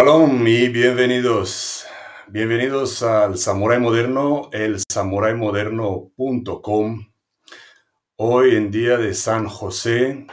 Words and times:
Shalom 0.00 0.48
y 0.48 0.68
bienvenidos. 0.68 1.84
Bienvenidos 2.26 3.02
al 3.02 3.36
Samurai 3.36 3.78
Moderno, 3.78 4.48
el 4.50 4.78
samuraimoderno.com. 4.90 7.12
Hoy 8.16 8.56
en 8.56 8.70
día 8.70 8.96
de 8.96 9.12
San 9.12 9.46
José, 9.46 10.26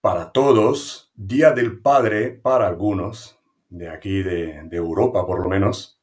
para 0.00 0.32
todos, 0.32 1.12
Día 1.14 1.50
del 1.50 1.82
Padre 1.82 2.30
para 2.30 2.66
algunos, 2.66 3.38
de 3.68 3.90
aquí 3.90 4.22
de, 4.22 4.66
Europa 4.72 5.26
por 5.26 5.42
lo 5.42 5.50
menos. 5.50 6.00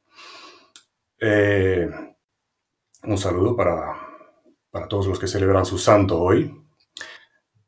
Eh, 1.19 1.89
un 3.05 3.17
saludo 3.17 3.55
para, 3.55 3.91
para 4.69 4.87
todos 4.87 5.07
los 5.07 5.17
que 5.17 5.25
celebran 5.25 5.65
su 5.65 5.79
santo 5.79 6.21
hoy. 6.21 6.63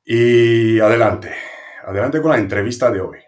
Y 0.05 0.79
adelante, 0.79 1.33
adelante 1.83 2.21
con 2.21 2.29
la 2.29 2.37
entrevista 2.37 2.91
de 2.91 3.01
hoy 3.01 3.24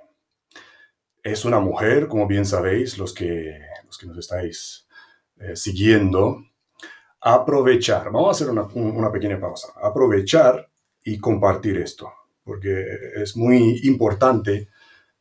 es 1.31 1.45
una 1.45 1.59
mujer, 1.59 2.07
como 2.07 2.25
bien 2.25 2.45
sabéis, 2.45 2.97
los 2.97 3.13
que, 3.13 3.59
los 3.85 3.97
que 3.97 4.07
nos 4.07 4.17
estáis 4.17 4.87
eh, 5.39 5.55
siguiendo. 5.55 6.43
Aprovechar, 7.19 8.05
vamos 8.05 8.27
a 8.29 8.31
hacer 8.31 8.49
una, 8.49 9.11
pequeña 9.11 9.39
pausa, 9.39 9.69
aprovechar 9.81 10.69
y 11.03 11.17
compartir 11.17 11.77
esto, 11.77 12.11
porque 12.43 12.85
es 13.15 13.35
muy 13.35 13.81
importante 13.83 14.69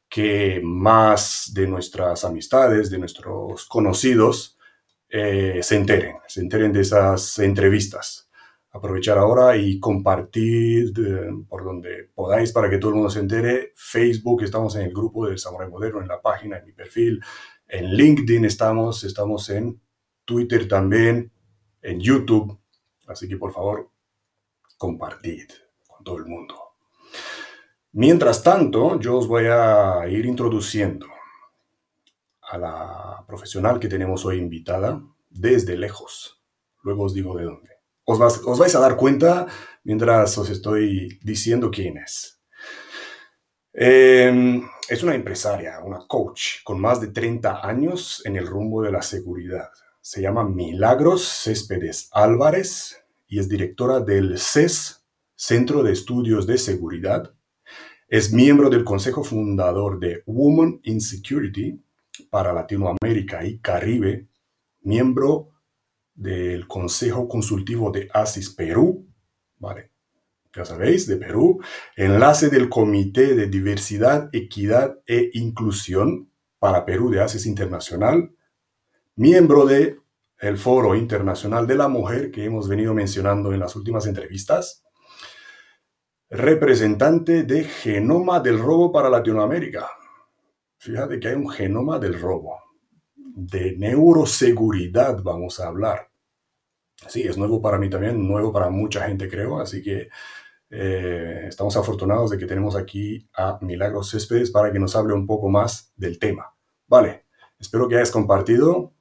que 0.08 0.60
más 0.62 1.50
de 1.52 1.66
nuestras 1.66 2.24
amistades, 2.24 2.90
de 2.90 2.98
nuestros 2.98 3.66
conocidos, 3.66 4.56
eh, 5.08 5.60
se 5.62 5.76
enteren, 5.76 6.16
se 6.28 6.40
enteren 6.40 6.72
de 6.72 6.82
esas 6.82 7.38
entrevistas 7.38 8.25
aprovechar 8.76 9.18
ahora 9.18 9.56
y 9.56 9.80
compartir 9.80 10.92
por 11.48 11.64
donde 11.64 12.10
podáis 12.14 12.52
para 12.52 12.70
que 12.70 12.78
todo 12.78 12.90
el 12.90 12.96
mundo 12.96 13.10
se 13.10 13.20
entere. 13.20 13.72
Facebook, 13.74 14.42
estamos 14.42 14.76
en 14.76 14.82
el 14.82 14.92
grupo 14.92 15.26
del 15.26 15.38
Samurai 15.38 15.68
Moderno, 15.68 16.00
en 16.00 16.08
la 16.08 16.20
página, 16.20 16.58
en 16.58 16.66
mi 16.66 16.72
perfil. 16.72 17.20
En 17.66 17.94
LinkedIn 17.94 18.44
estamos, 18.44 19.02
estamos 19.04 19.48
en 19.50 19.80
Twitter 20.24 20.68
también, 20.68 21.32
en 21.82 22.00
YouTube. 22.00 22.58
Así 23.06 23.28
que 23.28 23.36
por 23.36 23.52
favor, 23.52 23.90
compartid 24.76 25.48
con 25.86 26.04
todo 26.04 26.18
el 26.18 26.26
mundo. 26.26 26.54
Mientras 27.92 28.42
tanto, 28.42 29.00
yo 29.00 29.16
os 29.16 29.26
voy 29.26 29.46
a 29.46 30.06
ir 30.08 30.26
introduciendo 30.26 31.06
a 32.42 32.58
la 32.58 33.24
profesional 33.26 33.80
que 33.80 33.88
tenemos 33.88 34.24
hoy 34.24 34.38
invitada 34.38 35.02
desde 35.30 35.76
lejos. 35.76 36.42
Luego 36.82 37.04
os 37.04 37.14
digo 37.14 37.36
de 37.36 37.44
dónde 37.44 37.75
os, 38.06 38.58
vais 38.58 38.74
a 38.74 38.80
dar 38.80 38.96
cuenta 38.96 39.46
mientras 39.84 40.38
os 40.38 40.48
estoy 40.48 41.18
diciendo 41.22 41.70
quién 41.70 41.98
es. 41.98 42.40
Em, 43.72 44.62
es 44.88 45.02
una 45.02 45.14
empresaria, 45.14 45.80
una 45.84 46.06
coach 46.06 46.62
con 46.64 46.80
más 46.80 47.00
de 47.00 47.08
30 47.08 47.66
años 47.66 48.22
en 48.24 48.36
el 48.36 48.46
rumbo 48.46 48.82
de 48.82 48.92
la 48.92 49.02
seguridad. 49.02 49.68
Se 50.00 50.22
llama 50.22 50.48
Milagros 50.48 51.24
Céspedes 51.24 52.08
Álvarez 52.12 52.96
y 53.26 53.40
es 53.40 53.48
directora 53.48 54.00
del 54.00 54.38
CES, 54.38 55.04
Centro 55.34 55.82
de 55.82 55.92
Estudios 55.92 56.46
de 56.46 56.56
Seguridad. 56.56 57.34
Es 58.08 58.32
miembro 58.32 58.70
del 58.70 58.84
Consejo 58.84 59.24
Fundador 59.24 59.98
de 59.98 60.22
Women 60.26 60.80
in 60.84 61.00
Security 61.00 61.82
para 62.30 62.52
Latinoamérica 62.52 63.44
y 63.44 63.58
Caribe, 63.58 64.28
miembro 64.80 65.55
del 66.16 66.66
Consejo 66.66 67.28
Consultivo 67.28 67.90
de 67.90 68.08
ASIS 68.12 68.50
Perú, 68.50 69.06
¿vale? 69.58 69.92
Ya 70.54 70.64
sabéis, 70.64 71.06
de 71.06 71.18
Perú, 71.18 71.60
enlace 71.96 72.48
del 72.48 72.70
Comité 72.70 73.34
de 73.34 73.46
Diversidad, 73.46 74.30
Equidad 74.32 74.98
e 75.06 75.30
Inclusión 75.34 76.30
para 76.58 76.86
Perú 76.86 77.10
de 77.10 77.20
ASIS 77.20 77.44
Internacional, 77.44 78.34
miembro 79.14 79.66
de 79.66 79.98
el 80.38 80.56
Foro 80.56 80.94
Internacional 80.94 81.66
de 81.66 81.74
la 81.74 81.88
Mujer 81.88 82.30
que 82.30 82.44
hemos 82.44 82.68
venido 82.68 82.94
mencionando 82.94 83.52
en 83.52 83.60
las 83.60 83.76
últimas 83.76 84.06
entrevistas, 84.06 84.84
representante 86.30 87.42
de 87.42 87.64
Genoma 87.64 88.40
del 88.40 88.58
Robo 88.58 88.90
para 88.90 89.10
Latinoamérica. 89.10 89.88
Fíjate 90.78 91.20
que 91.20 91.28
hay 91.28 91.34
un 91.34 91.48
genoma 91.48 91.98
del 91.98 92.20
robo 92.20 92.65
de 93.36 93.76
neuroseguridad 93.76 95.22
vamos 95.22 95.60
a 95.60 95.68
hablar. 95.68 96.08
Sí, 97.06 97.22
es 97.22 97.36
nuevo 97.36 97.60
para 97.60 97.78
mí 97.78 97.90
también, 97.90 98.26
nuevo 98.26 98.50
para 98.50 98.70
mucha 98.70 99.06
gente 99.06 99.28
creo, 99.28 99.60
así 99.60 99.82
que 99.82 100.08
eh, 100.70 101.44
estamos 101.46 101.76
afortunados 101.76 102.30
de 102.30 102.38
que 102.38 102.46
tenemos 102.46 102.74
aquí 102.74 103.28
a 103.34 103.58
Milagros 103.60 104.10
Céspedes 104.10 104.50
para 104.50 104.72
que 104.72 104.78
nos 104.78 104.96
hable 104.96 105.12
un 105.12 105.26
poco 105.26 105.50
más 105.50 105.92
del 105.96 106.18
tema. 106.18 106.54
Vale, 106.88 107.26
espero 107.58 107.86
que 107.86 107.96
hayas 107.96 108.10
compartido, 108.10 108.94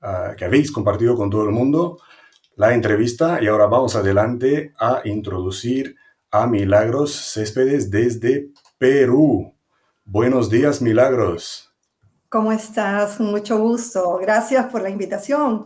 ah, 0.00 0.34
que 0.36 0.46
habéis 0.46 0.72
compartido 0.72 1.14
con 1.14 1.28
todo 1.28 1.44
el 1.44 1.50
mundo 1.50 1.98
la 2.56 2.72
entrevista 2.72 3.42
y 3.42 3.48
ahora 3.48 3.66
vamos 3.66 3.96
adelante 3.96 4.72
a 4.78 5.02
introducir 5.04 5.94
a 6.30 6.46
Milagros 6.46 7.12
Céspedes 7.12 7.90
desde 7.90 8.50
Perú. 8.78 9.54
Buenos 10.04 10.48
días, 10.48 10.80
Milagros. 10.80 11.67
¿Cómo 12.28 12.52
estás? 12.52 13.20
Mucho 13.20 13.58
gusto. 13.58 14.18
Gracias 14.18 14.66
por 14.66 14.82
la 14.82 14.90
invitación. 14.90 15.64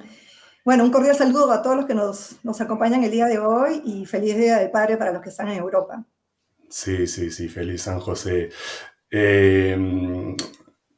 Bueno, 0.65 0.84
un 0.84 0.93
cordial 0.93 1.17
saludo 1.17 1.50
a 1.50 1.61
todos 1.61 1.75
los 1.75 1.87
que 1.87 1.95
nos, 1.95 2.37
nos 2.45 2.61
acompañan 2.61 3.03
el 3.03 3.11
día 3.11 3.27
de 3.27 3.41
hoy 3.41 3.83
y 3.84 4.06
feliz 4.06 4.37
Día 4.37 4.59
del 4.59 4.71
Padre 4.71 4.97
para 4.97 5.12
los 5.12 5.23
que 5.23 5.31
están 5.31 5.49
en 5.49 5.59
Europa. 5.59 6.05
Sí, 6.69 7.09
sí, 7.09 7.33
sí, 7.33 7.49
feliz 7.49 7.83
San 7.83 7.99
José. 7.99 8.50
Em, 9.11 10.37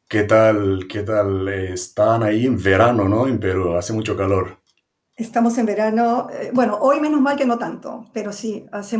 ¿Qué 0.06 0.24
tal, 0.24 0.86
qué 0.86 1.02
tal? 1.02 1.48
Están 1.48 2.22
ahí 2.22 2.44
en 2.44 2.62
verano, 2.62 3.08
¿no? 3.08 3.26
En 3.26 3.40
Perú, 3.40 3.74
hace 3.74 3.94
mucho 3.94 4.14
calor. 4.14 4.58
Estamos 5.16 5.56
en 5.56 5.64
verano, 5.64 6.28
eh, 6.30 6.50
bueno, 6.52 6.76
hoy 6.80 7.00
menos 7.00 7.22
mal 7.22 7.36
que 7.36 7.46
no 7.46 7.56
tanto, 7.56 8.04
pero 8.12 8.32
sí, 8.32 8.66
hace, 8.70 8.98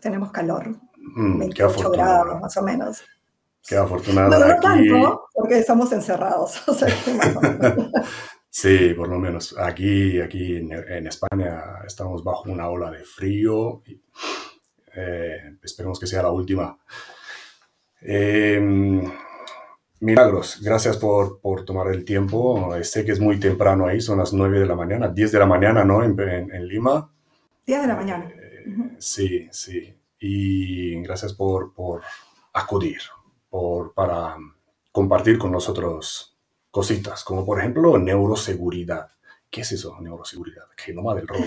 tenemos 0.00 0.32
calor. 0.32 0.74
Mm, 0.96 1.38
28 1.38 1.90
grados 1.90 2.40
más 2.40 2.56
o 2.56 2.62
menos. 2.62 3.02
Qué 3.68 3.76
afortunado. 3.76 4.30
No, 4.30 4.38
no 4.38 4.60
tanto, 4.60 5.28
porque 5.34 5.58
estamos 5.58 5.92
encerrados. 5.92 6.62
sí, 8.50 8.94
por 8.94 9.08
lo 9.08 9.18
menos. 9.18 9.54
Aquí, 9.58 10.20
aquí 10.20 10.56
en, 10.56 11.06
España 11.06 11.80
estamos 11.86 12.24
bajo 12.24 12.50
una 12.50 12.68
ola 12.68 12.90
de 12.90 13.04
frío. 13.04 13.82
Y, 13.86 14.00
eh, 14.96 15.56
esperemos 15.62 16.00
que 16.00 16.06
sea 16.06 16.22
la 16.22 16.30
última. 16.30 16.78
Em, 18.00 19.04
milagros, 20.00 20.60
gracias 20.62 20.96
por, 20.96 21.38
por, 21.40 21.66
tomar 21.66 21.88
el 21.88 22.06
tiempo. 22.06 22.74
Sé 22.82 23.04
que 23.04 23.12
es 23.12 23.20
muy 23.20 23.38
temprano 23.38 23.86
ahí, 23.86 24.00
son 24.00 24.18
las 24.18 24.32
9 24.32 24.60
de 24.60 24.66
la 24.66 24.76
mañana, 24.76 25.08
10 25.08 25.30
de 25.30 25.38
la 25.38 25.46
mañana, 25.46 25.84
¿no? 25.84 26.02
En, 26.02 26.18
en, 26.18 26.66
Lima. 26.66 27.10
10 27.66 27.82
de 27.82 27.86
la 27.86 27.96
mañana. 27.96 28.30
Eh, 28.30 28.94
sí, 28.98 29.46
sí. 29.50 29.94
Y 30.20 31.02
gracias 31.02 31.34
por, 31.34 31.74
por 31.74 32.00
acudir, 32.54 33.00
por, 33.48 33.94
para 33.94 34.36
compartir 34.92 35.38
con 35.38 35.52
nosotros 35.52 36.36
cositas, 36.70 37.24
como 37.24 37.44
por 37.44 37.58
ejemplo 37.58 37.98
neuroseguridad. 37.98 39.08
¿Qué 39.50 39.62
es 39.62 39.72
eso, 39.72 39.96
neuroseguridad? 40.00 40.64
Genoma 40.76 41.14
del 41.14 41.26
robo. 41.26 41.44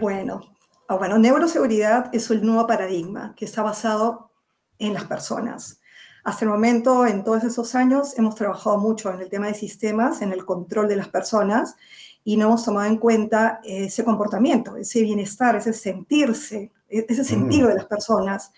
Bueno, 0.00 0.40
ah, 0.88 0.96
bueno, 0.96 1.18
neuroseguridad 1.18 2.14
es 2.14 2.30
el 2.30 2.44
nuevo 2.44 2.66
paradigma 2.66 3.34
que 3.36 3.44
está 3.44 3.62
basado 3.62 4.32
en 4.78 4.94
las 4.94 5.04
personas. 5.04 5.80
Hasta 6.24 6.44
el 6.44 6.50
momento, 6.50 7.06
en 7.06 7.24
todos 7.24 7.44
esos 7.44 7.74
años, 7.74 8.18
hemos 8.18 8.34
trabajado 8.34 8.78
mucho 8.78 9.10
en 9.10 9.20
el 9.20 9.30
tema 9.30 9.46
de 9.46 9.54
sistemas, 9.54 10.20
en 10.20 10.32
el 10.32 10.44
control 10.44 10.88
de 10.88 10.96
las 10.96 11.08
personas, 11.08 11.76
y 12.24 12.36
no 12.36 12.46
hemos 12.46 12.64
tomado 12.64 12.86
en 12.86 12.98
cuenta 12.98 13.60
ese 13.64 14.04
comportamiento, 14.04 14.76
ese 14.76 15.02
bienestar, 15.02 15.56
ese 15.56 15.72
sentirse, 15.72 16.72
e-, 16.88 17.06
ese 17.08 17.24
sentido 17.24 17.68
de 17.68 17.74
las 17.74 17.86
personas. 17.86 18.52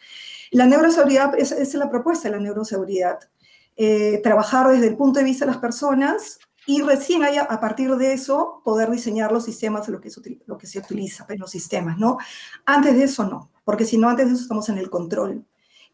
La 0.53 0.67
neuroseguridad, 0.67 1.35
esa 1.39 1.57
es 1.57 1.75
la 1.75 1.91
propuesta 1.91 2.29
de 2.29 2.37
la 2.37 2.43
neuroseguridad. 2.43 3.19
Eh, 3.75 4.21
trabajar 4.23 4.69
desde 4.69 4.87
el 4.87 4.97
punto 4.97 5.19
de 5.19 5.25
vista 5.25 5.47
de 5.47 5.53
las 5.53 5.61
personas 5.61 6.39
y 6.67 6.83
recién 6.83 7.25
haya, 7.25 7.43
a 7.43 7.59
partir 7.59 7.97
de 7.97 8.13
eso 8.13 8.61
poder 8.63 8.91
diseñar 8.91 9.33
los 9.33 9.45
sistemas 9.45 9.89
lo 9.89 9.99
que, 9.99 10.11
se, 10.11 10.21
lo 10.47 10.59
que 10.59 10.67
se 10.67 10.79
utiliza 10.79 11.25
en 11.31 11.41
los 11.41 11.51
sistemas, 11.51 11.99
¿no? 11.99 12.19
Antes 12.67 12.95
de 12.95 13.05
eso 13.05 13.25
no, 13.25 13.51
porque 13.65 13.87
si 13.87 13.97
no, 13.97 14.11
antes 14.11 14.27
de 14.27 14.35
eso 14.35 14.43
estamos 14.43 14.69
en 14.69 14.77
el 14.77 14.91
control. 14.91 15.45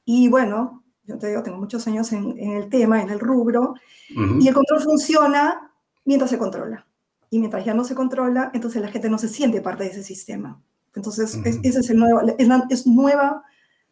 Y 0.04 0.28
bueno, 0.28 0.82
yo 1.04 1.16
te 1.18 1.28
digo, 1.28 1.44
tengo 1.44 1.58
muchos 1.58 1.86
años 1.86 2.12
en, 2.12 2.36
el 2.36 2.68
tema, 2.68 3.00
en 3.00 3.10
el 3.10 3.20
rubro, 3.20 3.74
y 4.08 4.48
el 4.48 4.54
control 4.54 4.82
funciona 4.82 5.72
mientras 6.04 6.30
se 6.30 6.38
controla. 6.38 6.84
Y 7.30 7.38
mientras 7.38 7.64
ya 7.64 7.74
no 7.74 7.84
se 7.84 7.94
controla, 7.94 8.50
entonces 8.52 8.82
la 8.82 8.88
gente 8.88 9.08
no 9.08 9.18
se 9.18 9.28
siente 9.28 9.60
parte 9.60 9.84
de 9.84 9.90
ese 9.90 10.02
sistema. 10.02 10.60
Entonces, 10.94 11.38
ese 11.62 11.78
es 11.78 11.90
el 11.90 11.98
nuevo, 11.98 12.22
es, 12.22 12.48
es 12.70 12.86
nueva 12.86 13.44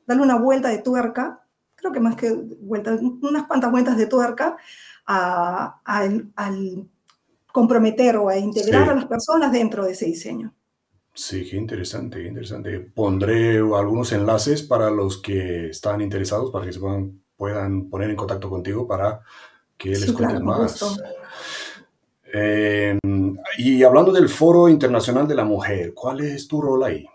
darle 0.07 0.23
una 0.23 0.39
vuelta 0.39 0.69
de 0.69 0.79
tuerca, 0.79 1.45
creo 1.75 1.93
que 1.93 2.01
más 2.01 2.17
que 2.17 2.33
vueltas, 2.61 3.01
unas 3.01 3.47
cuantas 3.47 3.71
vueltas 3.71 3.97
de 3.97 4.07
tuerca 4.07 4.57
al 5.07 6.89
comprometer 7.53 8.17
o 8.17 8.29
a 8.29 8.37
integrar 8.37 8.91
a 8.91 8.95
las 8.95 9.07
personas 9.07 9.53
dentro 9.53 9.85
de 9.85 9.93
ese 9.93 10.07
diseño. 10.07 10.53
Sí, 11.15 11.49
qué 11.49 11.57
interesante, 11.57 12.21
qué 12.23 12.29
interesante. 12.29 12.81
Pondré 12.81 13.57
algunos 13.59 14.13
enlaces 14.13 14.63
para 14.63 14.91
los 14.91 15.19
que 15.19 15.71
están 15.71 16.03
interesados, 16.03 16.51
para 16.51 16.67
que 16.67 16.73
se 16.73 16.81
puedan 16.81 17.21
puedan 17.37 17.89
poner 17.89 18.11
en 18.11 18.17
contacto 18.17 18.49
contigo 18.49 18.87
para 18.87 19.21
que 19.77 19.91
les 19.91 20.13
cuentes 20.13 20.41
más. 20.41 20.99
Eh, 22.33 22.99
y 23.59 23.83
hablando 23.83 24.13
del 24.13 24.29
Foro 24.29 24.69
Internacional 24.69 25.29
de 25.29 25.35
la 25.35 25.45
Mujer, 25.45 25.95
¿cuál 25.95 26.21
es 26.21 26.49
tu 26.49 26.61
rol 26.61 26.83
ahí? 26.85 27.07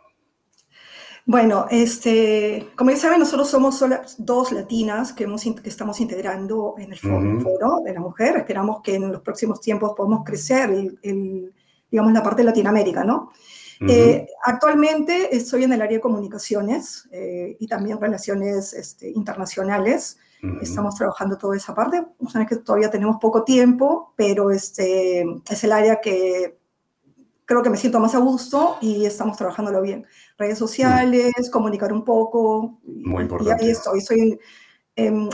Bueno, 1.25 1.67
este, 1.69 2.69
como 2.75 2.89
ya 2.91 2.97
saben, 2.97 3.19
nosotros 3.19 3.49
somos 3.49 3.77
solo 3.77 3.97
dos 4.17 4.51
latinas 4.51 5.13
que, 5.13 5.25
hemos, 5.25 5.43
que 5.43 5.69
estamos 5.69 5.99
integrando 6.01 6.75
en 6.77 6.91
el 6.91 6.99
foro, 6.99 7.81
de 7.83 7.93
la 7.93 7.99
mujer. 7.99 8.37
Esperamos 8.37 8.81
que 8.81 8.95
en 8.95 9.11
los 9.11 9.21
próximos 9.21 9.61
tiempos 9.61 9.93
podamos 9.95 10.23
crecer, 10.25 10.69
el, 11.03 11.53
digamos, 11.89 12.13
la 12.13 12.23
parte 12.23 12.41
de 12.41 12.45
Latinoamérica, 12.45 13.03
¿no? 13.03 13.31
Eh, 13.87 14.27
actualmente 14.45 15.35
estoy 15.35 15.63
en 15.63 15.73
el 15.73 15.81
área 15.81 15.97
de 15.97 16.01
comunicaciones 16.01 17.09
eh, 17.11 17.57
y 17.59 17.67
también 17.67 17.99
relaciones 17.99 18.73
este, 18.73 19.09
internacionales. 19.09 20.17
Estamos 20.61 20.95
trabajando 20.95 21.37
toda 21.37 21.55
esa 21.55 21.73
parte. 21.73 22.03
Saben 22.31 22.47
que 22.47 22.57
todavía 22.57 22.89
tenemos 22.89 23.17
poco 23.21 23.43
tiempo, 23.43 24.13
pero 24.15 24.49
este, 24.49 25.23
es 25.47 25.63
el 25.63 25.71
área 25.71 26.01
que 26.01 26.60
creo 27.51 27.63
que 27.63 27.69
me 27.69 27.75
siento 27.75 27.99
más 27.99 28.15
a 28.15 28.19
gusto 28.19 28.77
y 28.79 29.05
estamos 29.05 29.35
trabajándolo 29.35 29.81
bien. 29.81 30.05
Redes 30.37 30.57
sociales, 30.57 31.33
comunicar 31.51 31.91
un 31.91 32.05
poco. 32.05 32.79
Muy 32.85 33.23
importante. 33.23 33.65
Y 33.65 33.67
ahí 33.67 33.71
estoy. 33.71 33.99
Soy 33.99 34.39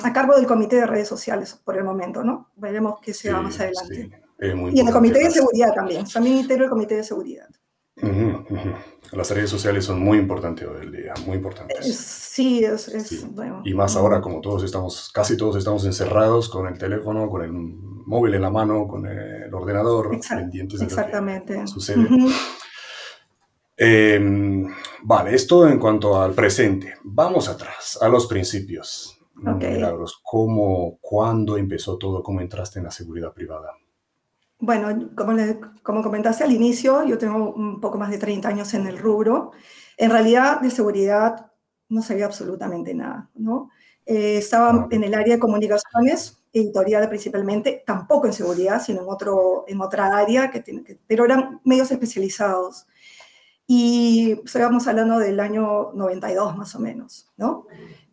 a 0.03 0.13
cargo 0.13 0.35
del 0.35 0.47
comité 0.47 0.77
de 0.77 0.87
redes 0.87 1.07
sociales 1.07 1.59
por 1.63 1.77
el 1.77 1.83
momento, 1.83 2.23
¿no? 2.23 2.49
Veremos 2.55 2.99
qué 3.01 3.13
se 3.13 3.31
va 3.31 3.41
más 3.41 3.59
adelante. 3.59 4.19
y 4.39 4.79
en 4.79 4.87
el 4.87 4.93
comité 4.93 5.19
de 5.19 5.29
seguridad 5.29 5.73
también. 5.75 6.05
También 6.05 6.37
integro 6.37 6.63
el 6.65 6.69
comité 6.71 6.95
de 6.95 7.03
seguridad. 7.03 7.47
Las 9.11 9.31
redes 9.31 9.49
sociales 9.49 9.85
son 9.85 9.99
muy 9.99 10.17
importantes 10.17 10.67
hoy 10.67 10.85
en 10.85 10.91
día, 10.91 11.13
muy 11.25 11.37
importantes. 11.37 11.95
Sí, 11.95 12.63
es, 12.63 13.27
Bueno. 13.31 13.61
Y 13.63 13.73
más 13.75 13.95
ahora 13.95 14.21
como 14.21 14.41
todos 14.41 14.63
estamos, 14.63 15.11
casi 15.13 15.37
todos 15.37 15.55
estamos 15.55 15.85
encerrados 15.85 16.49
con 16.49 16.67
el 16.67 16.77
teléfono, 16.79 17.29
con 17.29 17.43
el 17.43 17.51
móvil 18.07 18.33
en 18.33 18.41
la 18.41 18.49
mano, 18.49 18.87
con 18.87 19.05
el 19.05 19.53
ordenador, 19.53 20.17
pendientes 20.27 20.79
de 20.79 20.85
exactamente. 20.85 21.53
lo 21.53 21.61
que 21.61 21.67
sucede. 21.67 22.07
Em, 23.79 24.67
vale, 25.03 25.35
esto 25.35 25.67
en 25.67 25.77
cuanto 25.77 26.19
al 26.19 26.33
presente. 26.33 26.95
Vamos 27.03 27.47
atrás, 27.47 27.99
a 28.01 28.07
los 28.09 28.25
principios. 28.25 29.19
Milagros, 29.35 30.19
¿cómo, 30.23 30.97
cuándo 30.99 31.57
empezó 31.57 31.97
todo? 31.99 32.23
¿Cómo 32.23 32.41
entraste 32.41 32.79
en 32.79 32.85
la 32.85 32.91
seguridad 32.91 33.33
privada? 33.33 33.73
Bueno, 34.59 35.11
como, 35.15 35.33
como 35.83 36.01
comentaste 36.01 36.43
al 36.43 36.51
inicio, 36.51 37.05
yo 37.05 37.19
tengo 37.19 37.53
un 37.53 37.79
poco 37.79 37.99
más 37.99 38.09
de 38.09 38.17
30 38.17 38.49
años 38.49 38.73
en 38.73 38.87
el 38.87 38.97
rubro. 38.97 39.51
En 39.95 40.09
realidad, 40.09 40.59
de 40.59 40.71
seguridad 40.71 41.51
no 41.89 42.01
sabía 42.01 42.25
absolutamente 42.25 42.95
nada, 42.95 43.29
¿no? 43.35 43.69
Eh, 44.07 44.37
estaba 44.37 44.87
en 44.89 45.03
el 45.03 45.13
área 45.13 45.35
de 45.35 45.39
comunicaciones, 45.39 46.36
editorial 46.53 47.07
principalmente, 47.09 47.83
tampoco 47.85 48.27
en 48.27 48.33
seguridad, 48.33 48.81
sino 48.81 49.01
en, 49.01 49.09
otro, 49.09 49.65
en 49.67 49.81
otra 49.81 50.17
área, 50.17 50.49
que, 50.49 50.61
tiene, 50.61 50.83
pero 51.07 51.25
eran 51.25 51.61
medios 51.63 51.91
especializados. 51.91 52.87
Y 53.65 54.39
estábamos 54.45 54.87
hablando 54.87 55.19
del 55.19 55.39
año 55.39 55.91
92 55.93 56.55
más 56.55 56.73
o 56.75 56.79
menos, 56.79 57.29
¿no? 57.35 57.67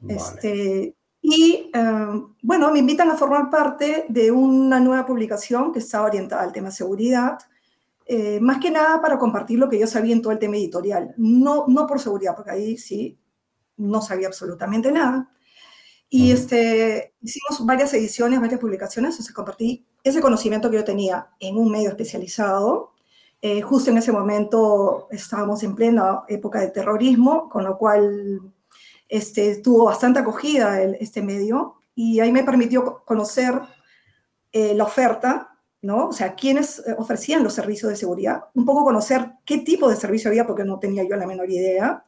Este, 0.09 0.97
y 1.23 1.71
em, 1.73 2.35
bueno, 2.43 2.71
me 2.71 2.81
invitan 2.81 3.11
a 3.11 3.17
formar 3.17 3.49
parte 3.49 4.05
de 4.09 4.31
una 4.31 4.81
nueva 4.81 5.07
publicación 5.07 5.73
que 5.73 5.79
está 5.79 6.03
orientada 6.03 6.43
al 6.43 6.53
tema 6.53 6.71
seguridad, 6.71 7.39
eh, 8.05 8.39
más 8.41 8.59
que 8.59 8.71
nada 8.71 9.01
para 9.01 9.19
compartir 9.19 9.59
lo 9.59 9.69
que 9.69 9.79
yo 9.79 9.87
sabía 9.87 10.13
en 10.13 10.21
todo 10.21 10.33
el 10.33 10.39
tema 10.39 10.57
editorial, 10.57 11.15
no, 11.17 11.65
no 11.69 11.87
por 11.87 12.01
seguridad, 12.01 12.37
porque 12.37 12.51
ahí 12.51 12.77
sí 12.77 13.19
no 13.77 14.03
sabía 14.03 14.27
absolutamente 14.27 14.93
nada. 14.93 15.31
Y 16.17 16.31
este, 16.31 17.13
hicimos 17.23 17.67
varias 17.67 17.93
ediciones, 17.93 18.41
varias 18.41 18.61
publicaciones, 18.61 19.15
entonces 19.15 19.35
compartí 19.35 19.85
ese 20.05 20.21
conocimiento 20.21 20.71
que 20.71 20.77
yo 20.77 20.85
tenía 20.85 21.27
en 21.41 21.57
un 21.57 21.73
medio 21.73 21.89
especializado. 21.89 22.93
Eh, 23.43 23.63
justo 23.63 23.91
en 23.91 23.99
ese 23.99 24.13
momento 24.13 25.09
estábamos 25.11 25.65
en 25.65 25.75
plena 25.75 26.23
época 26.29 26.61
de 26.61 26.71
terrorismo, 26.71 27.49
con 27.49 27.65
lo 27.65 27.77
cual 27.77 28.41
este, 29.09 29.57
tuvo 29.57 29.87
bastante 29.87 30.21
acogida 30.21 30.81
el, 30.81 30.95
este 31.01 31.21
medio 31.21 31.79
y 31.97 32.21
ahí 32.21 32.31
me 32.31 32.45
permitió 32.45 33.03
conocer 33.05 33.61
eh, 34.53 34.73
la 34.73 34.85
oferta, 34.85 35.59
¿no? 35.83 36.11
O 36.11 36.13
sea, 36.13 36.37
quiénes 36.37 36.79
eh, 36.87 36.95
ofrecían 36.97 37.43
los 37.43 37.55
servicios 37.55 37.91
de 37.91 37.97
seguridad, 37.97 38.45
un 38.55 38.65
poco 38.65 38.85
conocer 38.85 39.33
qué 39.45 39.59
tipo 39.59 39.91
de 39.91 39.97
servicio 39.97 40.31
había, 40.31 40.47
porque 40.47 40.63
no 40.63 40.79
tenía 40.79 41.03
yo 41.03 41.17
la 41.17 41.27
menor 41.27 41.51
idea, 41.51 42.05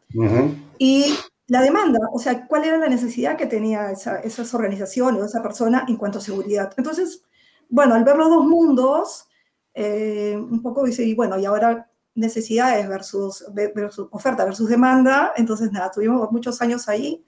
y 0.78 1.12
la 1.48 1.62
demanda, 1.62 2.00
o 2.12 2.18
sea, 2.18 2.46
cuál 2.46 2.64
era 2.64 2.76
la 2.76 2.88
necesidad 2.88 3.36
que 3.36 3.46
tenía 3.46 3.90
esa, 3.90 4.20
esas 4.20 4.52
organizaciones 4.54 5.22
o 5.22 5.24
esa 5.24 5.42
persona 5.42 5.84
en 5.88 5.96
cuanto 5.96 6.18
a 6.18 6.22
seguridad. 6.22 6.72
Entonces, 6.76 7.22
bueno, 7.68 7.94
al 7.94 8.04
ver 8.04 8.16
los 8.16 8.28
dos 8.28 8.44
mundos, 8.44 9.28
eh, 9.74 10.36
un 10.36 10.62
poco 10.62 10.84
dice, 10.84 11.04
y 11.04 11.14
bueno, 11.14 11.38
y 11.38 11.44
ahora 11.44 11.90
necesidades 12.14 12.88
versus, 12.88 13.44
versus 13.52 14.08
oferta 14.10 14.44
versus 14.44 14.68
demanda. 14.68 15.32
Entonces, 15.36 15.70
nada, 15.70 15.90
tuvimos 15.90 16.32
muchos 16.32 16.60
años 16.62 16.88
ahí 16.88 17.24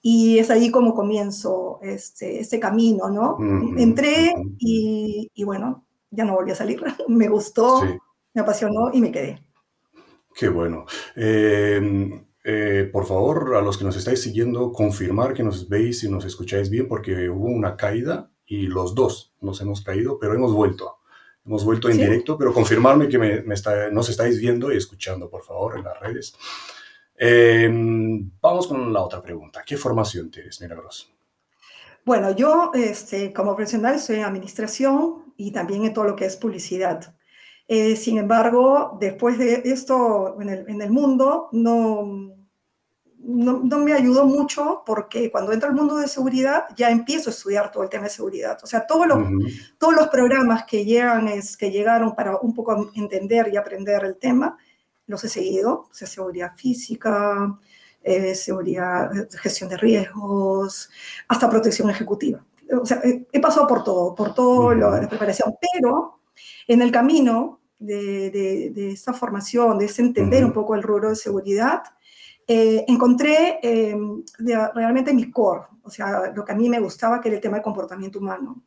y 0.00 0.38
es 0.38 0.50
ahí 0.50 0.70
como 0.70 0.94
comienzo 0.94 1.80
este, 1.82 2.40
este 2.40 2.58
camino, 2.58 3.10
¿no? 3.10 3.36
Entré 3.76 4.32
y, 4.58 5.30
y, 5.34 5.44
bueno, 5.44 5.84
ya 6.10 6.24
no 6.24 6.34
volví 6.34 6.52
a 6.52 6.54
salir. 6.54 6.82
me 7.08 7.28
gustó, 7.28 7.82
me 8.32 8.40
apasionó 8.40 8.90
y 8.92 9.00
me 9.00 9.12
quedé. 9.12 9.42
Qué 10.34 10.48
bueno. 10.48 10.86
Em, 11.16 12.24
eh, 12.42 12.88
por 12.90 13.06
favor, 13.06 13.54
a 13.56 13.60
los 13.60 13.76
que 13.76 13.84
nos 13.84 13.96
estáis 13.96 14.22
siguiendo, 14.22 14.72
confirmar 14.72 15.34
que 15.34 15.42
nos 15.42 15.68
veis 15.68 16.02
y 16.04 16.10
nos 16.10 16.24
escucháis 16.24 16.70
bien 16.70 16.88
porque 16.88 17.28
hubo 17.28 17.46
una 17.46 17.76
caída 17.76 18.30
y 18.46 18.66
los 18.66 18.94
dos 18.94 19.34
nos 19.40 19.60
hemos 19.60 19.82
caído, 19.82 20.18
pero 20.18 20.34
hemos 20.34 20.52
vuelto. 20.52 20.98
Hemos 21.44 21.64
vuelto 21.64 21.88
en 21.88 21.96
directo, 21.96 22.36
pero 22.36 22.52
confirmarme 22.52 23.08
que 23.08 23.18
me, 23.18 23.42
nos 23.90 24.08
estáis 24.08 24.38
viendo 24.38 24.72
y 24.72 24.76
escuchando, 24.76 25.28
por 25.28 25.42
favor, 25.42 25.76
en 25.76 25.84
las 25.84 25.98
redes. 25.98 26.34
Em, 27.16 28.30
vamos 28.40 28.66
con 28.66 28.92
la 28.92 29.02
otra 29.02 29.22
pregunta. 29.22 29.62
¿Qué 29.64 29.76
formación 29.76 30.30
tienes, 30.30 30.60
Milagros? 30.60 31.12
Bueno, 32.04 32.34
yo 32.34 32.72
este, 32.74 33.32
como 33.32 33.56
profesional 33.56 33.96
estoy 33.96 34.16
en 34.16 34.24
administración 34.24 35.32
y 35.36 35.52
también 35.52 35.84
en 35.84 35.94
todo 35.94 36.04
lo 36.04 36.16
que 36.16 36.26
es 36.26 36.36
publicidad. 36.36 37.14
Eh, 37.68 37.94
sin 37.96 38.18
embargo, 38.18 38.96
después 39.00 39.38
de 39.38 39.62
esto 39.64 40.40
en 40.40 40.48
el, 40.48 40.68
en 40.68 40.82
el 40.82 40.90
mundo, 40.90 41.48
no, 41.52 42.39
no, 43.22 43.78
me 43.78 43.92
ayudó 43.92 44.24
mucho 44.24 44.82
porque 44.86 45.30
cuando 45.30 45.52
entro 45.52 45.68
al 45.68 45.74
mundo 45.74 45.96
de 45.96 46.08
seguridad 46.08 46.64
ya 46.76 46.90
empiezo 46.90 47.30
a 47.30 47.32
estudiar 47.32 47.70
todo 47.70 47.82
el 47.82 47.90
tema 47.90 48.04
de 48.04 48.10
seguridad. 48.10 48.58
O 48.62 48.66
sea, 48.66 48.86
todos 48.86 49.06
los, 49.06 49.18
todos 49.78 49.94
los 49.94 50.08
programas 50.08 50.64
que, 50.64 50.84
llegan 50.84 51.28
es, 51.28 51.56
que 51.56 51.70
llegaron 51.70 52.14
para 52.14 52.36
un 52.38 52.54
poco 52.54 52.90
entender 52.94 53.50
y 53.52 53.56
aprender 53.56 54.04
el 54.04 54.16
tema, 54.16 54.56
los 55.06 55.22
he 55.24 55.28
seguido. 55.28 55.88
O 55.90 55.94
sea, 55.94 56.08
seguridad 56.08 56.52
física, 56.56 57.58
eh, 58.02 58.34
seguridad, 58.34 59.10
gestión 59.32 59.68
de 59.68 59.76
riesgos, 59.76 60.90
hasta 61.28 61.50
protección 61.50 61.90
ejecutiva. 61.90 62.44
O 62.80 62.86
sea, 62.86 63.00
he, 63.04 63.40
pasado 63.40 63.66
por 63.66 63.84
todo, 63.84 64.14
por 64.14 64.32
toda 64.32 64.74
la 64.74 65.08
preparación, 65.08 65.54
pero 65.72 66.20
en 66.68 66.82
el 66.82 66.92
camino 66.92 67.60
de, 67.78 68.30
de, 68.30 68.70
de 68.70 68.92
esta 68.92 69.12
formación, 69.12 69.78
de 69.78 69.86
ese 69.86 70.02
entender 70.02 70.44
un 70.44 70.52
poco 70.52 70.74
el 70.74 70.82
rubro 70.82 71.10
de 71.10 71.16
seguridad, 71.16 71.82
eh, 72.52 72.84
encontré 72.88 73.60
eh, 73.62 73.96
realmente 74.74 75.14
mi 75.14 75.30
core, 75.30 75.66
o 75.84 75.88
sea, 75.88 76.32
lo 76.34 76.44
que 76.44 76.50
a 76.50 76.56
mí 76.56 76.68
me 76.68 76.80
gustaba, 76.80 77.20
que 77.20 77.28
era 77.28 77.36
el 77.36 77.40
tema 77.40 77.58
del 77.58 77.62
comportamiento 77.62 78.18
humano. 78.18 78.60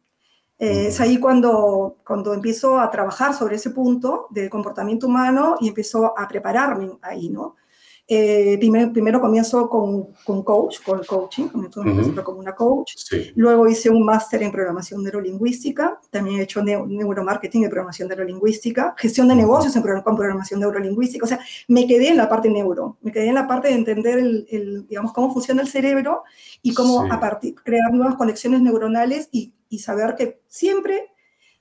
Eh, 0.57 0.87
es 0.87 1.01
ahí 1.01 1.19
cuando, 1.19 1.97
cuando 2.07 2.33
empiezo 2.33 2.79
a 2.79 2.89
trabajar 2.89 3.33
sobre 3.33 3.57
ese 3.57 3.71
punto 3.71 4.27
del 4.29 4.49
comportamiento 4.49 5.07
humano 5.07 5.57
y 5.59 5.67
empiezo 5.67 6.17
a 6.17 6.25
prepararme 6.29 6.97
ahí, 7.01 7.27
¿no? 7.27 7.57
Eh, 8.05 8.57
primero, 8.60 8.91
primero, 8.91 9.22
comienzo 9.22 9.69
con, 9.69 10.07
con, 10.25 10.43
coach, 10.43 10.81
con 10.83 11.00
el 11.00 11.05
coaching, 11.05 11.48
comienzo 11.48 12.22
como 12.24 12.39
una 12.39 12.53
coach. 12.53 12.95
Luego 13.36 13.65
hice 13.67 13.89
un 13.89 14.03
máster 14.03 14.43
en 14.43 14.51
programación 14.51 15.01
neurolingüística, 15.03 16.01
también 16.10 16.39
he 16.39 16.43
hecho 16.43 16.62
neuromarketing 16.62 17.63
y 17.63 17.67
programación 17.69 18.10
neurolingüística, 18.10 18.93
gestión 18.98 19.29
de 19.29 19.36
negocios 19.36 19.74
en 19.77 19.83
con 20.01 20.17
programación 20.17 20.60
neurolingüística. 20.60 21.24
O 21.24 21.27
sea, 21.27 21.39
me 21.69 21.88
quedé 21.88 22.10
en 22.10 22.17
la 22.17 22.27
parte 22.27 22.50
neuro, 22.50 22.98
me 23.01 23.12
quedé 23.12 23.27
en 23.27 23.36
la 23.36 23.48
parte 23.48 23.69
de 23.69 23.75
entender, 23.75 24.19
el, 24.19 24.86
digamos, 24.88 25.13
cómo 25.13 25.31
funciona 25.31 25.62
el 25.62 25.69
cerebro 25.69 26.24
y 26.62 26.74
cómo 26.74 27.10
a 27.10 27.19
partir, 27.22 27.55
crear 27.55 27.93
nuevas 27.93 28.15
conexiones 28.15 28.62
neuronales 28.62 29.29
y, 29.31 29.53
y 29.69 29.79
saber 29.79 30.15
que 30.15 30.41
siempre 30.50 31.12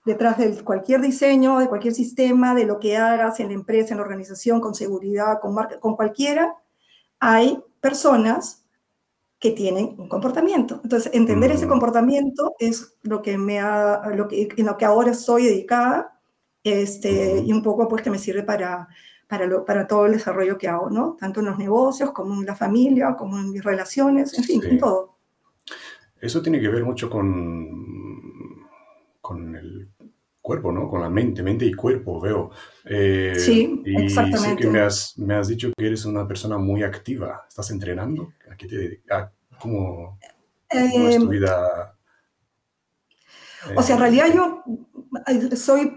detrás 0.05 0.39
de 0.39 0.63
cualquier 0.65 1.01
diseño, 1.01 1.59
de 1.59 1.69
cualquier 1.69 1.95
sistema, 1.95 2.55
de 2.55 2.67
lo 2.67 2.81
que 2.81 2.97
hagas 2.97 3.41
en 3.41 3.49
la 3.49 3.55
empresa, 3.55 3.95
en 3.95 3.99
la 3.99 4.05
organización, 4.05 4.61
con 4.61 4.75
seguridad, 4.75 5.41
con, 5.41 5.55
marca, 5.55 5.79
con 5.79 5.97
cualquiera, 5.97 6.55
hay 7.21 7.63
personas 7.81 8.65
que 9.39 9.51
tienen 9.51 9.97
un 9.99 10.09
comportamiento. 10.09 10.81
Entonces, 10.85 11.13
entender 11.15 11.51
ese 11.51 11.67
mm. 11.67 11.69
comportamiento 11.69 12.55
es 12.59 12.97
lo 13.03 13.23
que 13.23 13.37
me 13.39 13.59
ha, 13.59 14.03
lo 14.15 14.29
que, 14.29 14.49
en 14.57 14.67
lo 14.67 14.77
que 14.77 14.85
ahora 14.85 15.11
estoy 15.11 15.45
dedicada 15.45 16.21
este, 16.63 17.41
y 17.41 17.53
un 17.53 17.63
poco 17.63 17.89
pues 17.89 18.03
que 18.03 18.11
me 18.11 18.19
sirve 18.19 18.45
para, 18.45 18.89
para, 19.27 19.47
lo, 19.47 19.65
para 19.65 19.87
todo 19.87 20.07
el 20.07 20.13
desarrollo 20.13 20.59
que 20.59 20.69
hago, 20.69 20.91
¿no? 20.91 21.17
Tanto 21.19 21.41
en 21.41 21.47
los 21.47 21.59
negocios 21.59 22.13
como 22.13 22.35
en 22.35 22.47
la 22.47 22.55
familia, 22.55 23.17
como 23.17 23.39
en 23.39 23.51
mis 23.51 23.65
relaciones, 23.65 24.37
en 24.39 24.45
fin, 24.45 24.63
en 24.65 24.79
todo. 24.79 25.17
eso 26.21 26.41
tiene 26.41 26.61
que 26.61 26.69
ver 26.69 26.85
mucho 26.85 27.11
con, 27.11 28.23
con 29.21 29.57
el 29.57 29.91
cuerpo, 30.43 30.73
¿no? 30.73 30.89
Con 30.91 31.01
la 31.01 31.09
mente, 31.09 31.43
mente 31.43 31.65
y 31.65 31.73
cuerpo, 31.73 32.21
veo. 32.21 32.51
Eh, 32.85 33.35
sí, 33.39 33.81
y 33.87 34.03
exactamente. 34.03 34.49
sé 34.49 34.57
que 34.57 34.69
me 34.69 34.81
has, 34.81 35.17
me 35.17 35.35
has, 35.35 35.49
dicho 35.49 35.71
que 35.77 35.87
eres 35.87 36.05
una 36.05 36.27
persona 36.27 36.59
muy 36.59 36.83
activa. 36.83 37.45
¿Estás 37.49 37.71
entrenando? 37.71 38.35
¿A 38.51 38.57
qué 38.57 38.67
te 38.67 38.77
dedicas? 38.77 39.31
¿Cómo, 39.61 40.19
¿Cómo, 40.69 41.09
es 41.09 41.17
tu 41.17 41.23
em, 41.23 41.29
vida? 41.29 41.97
o 43.77 43.83
sea, 43.83 43.95
en 43.95 44.01
realidad 44.01 44.27
yo 44.35 44.65
soy, 45.57 45.97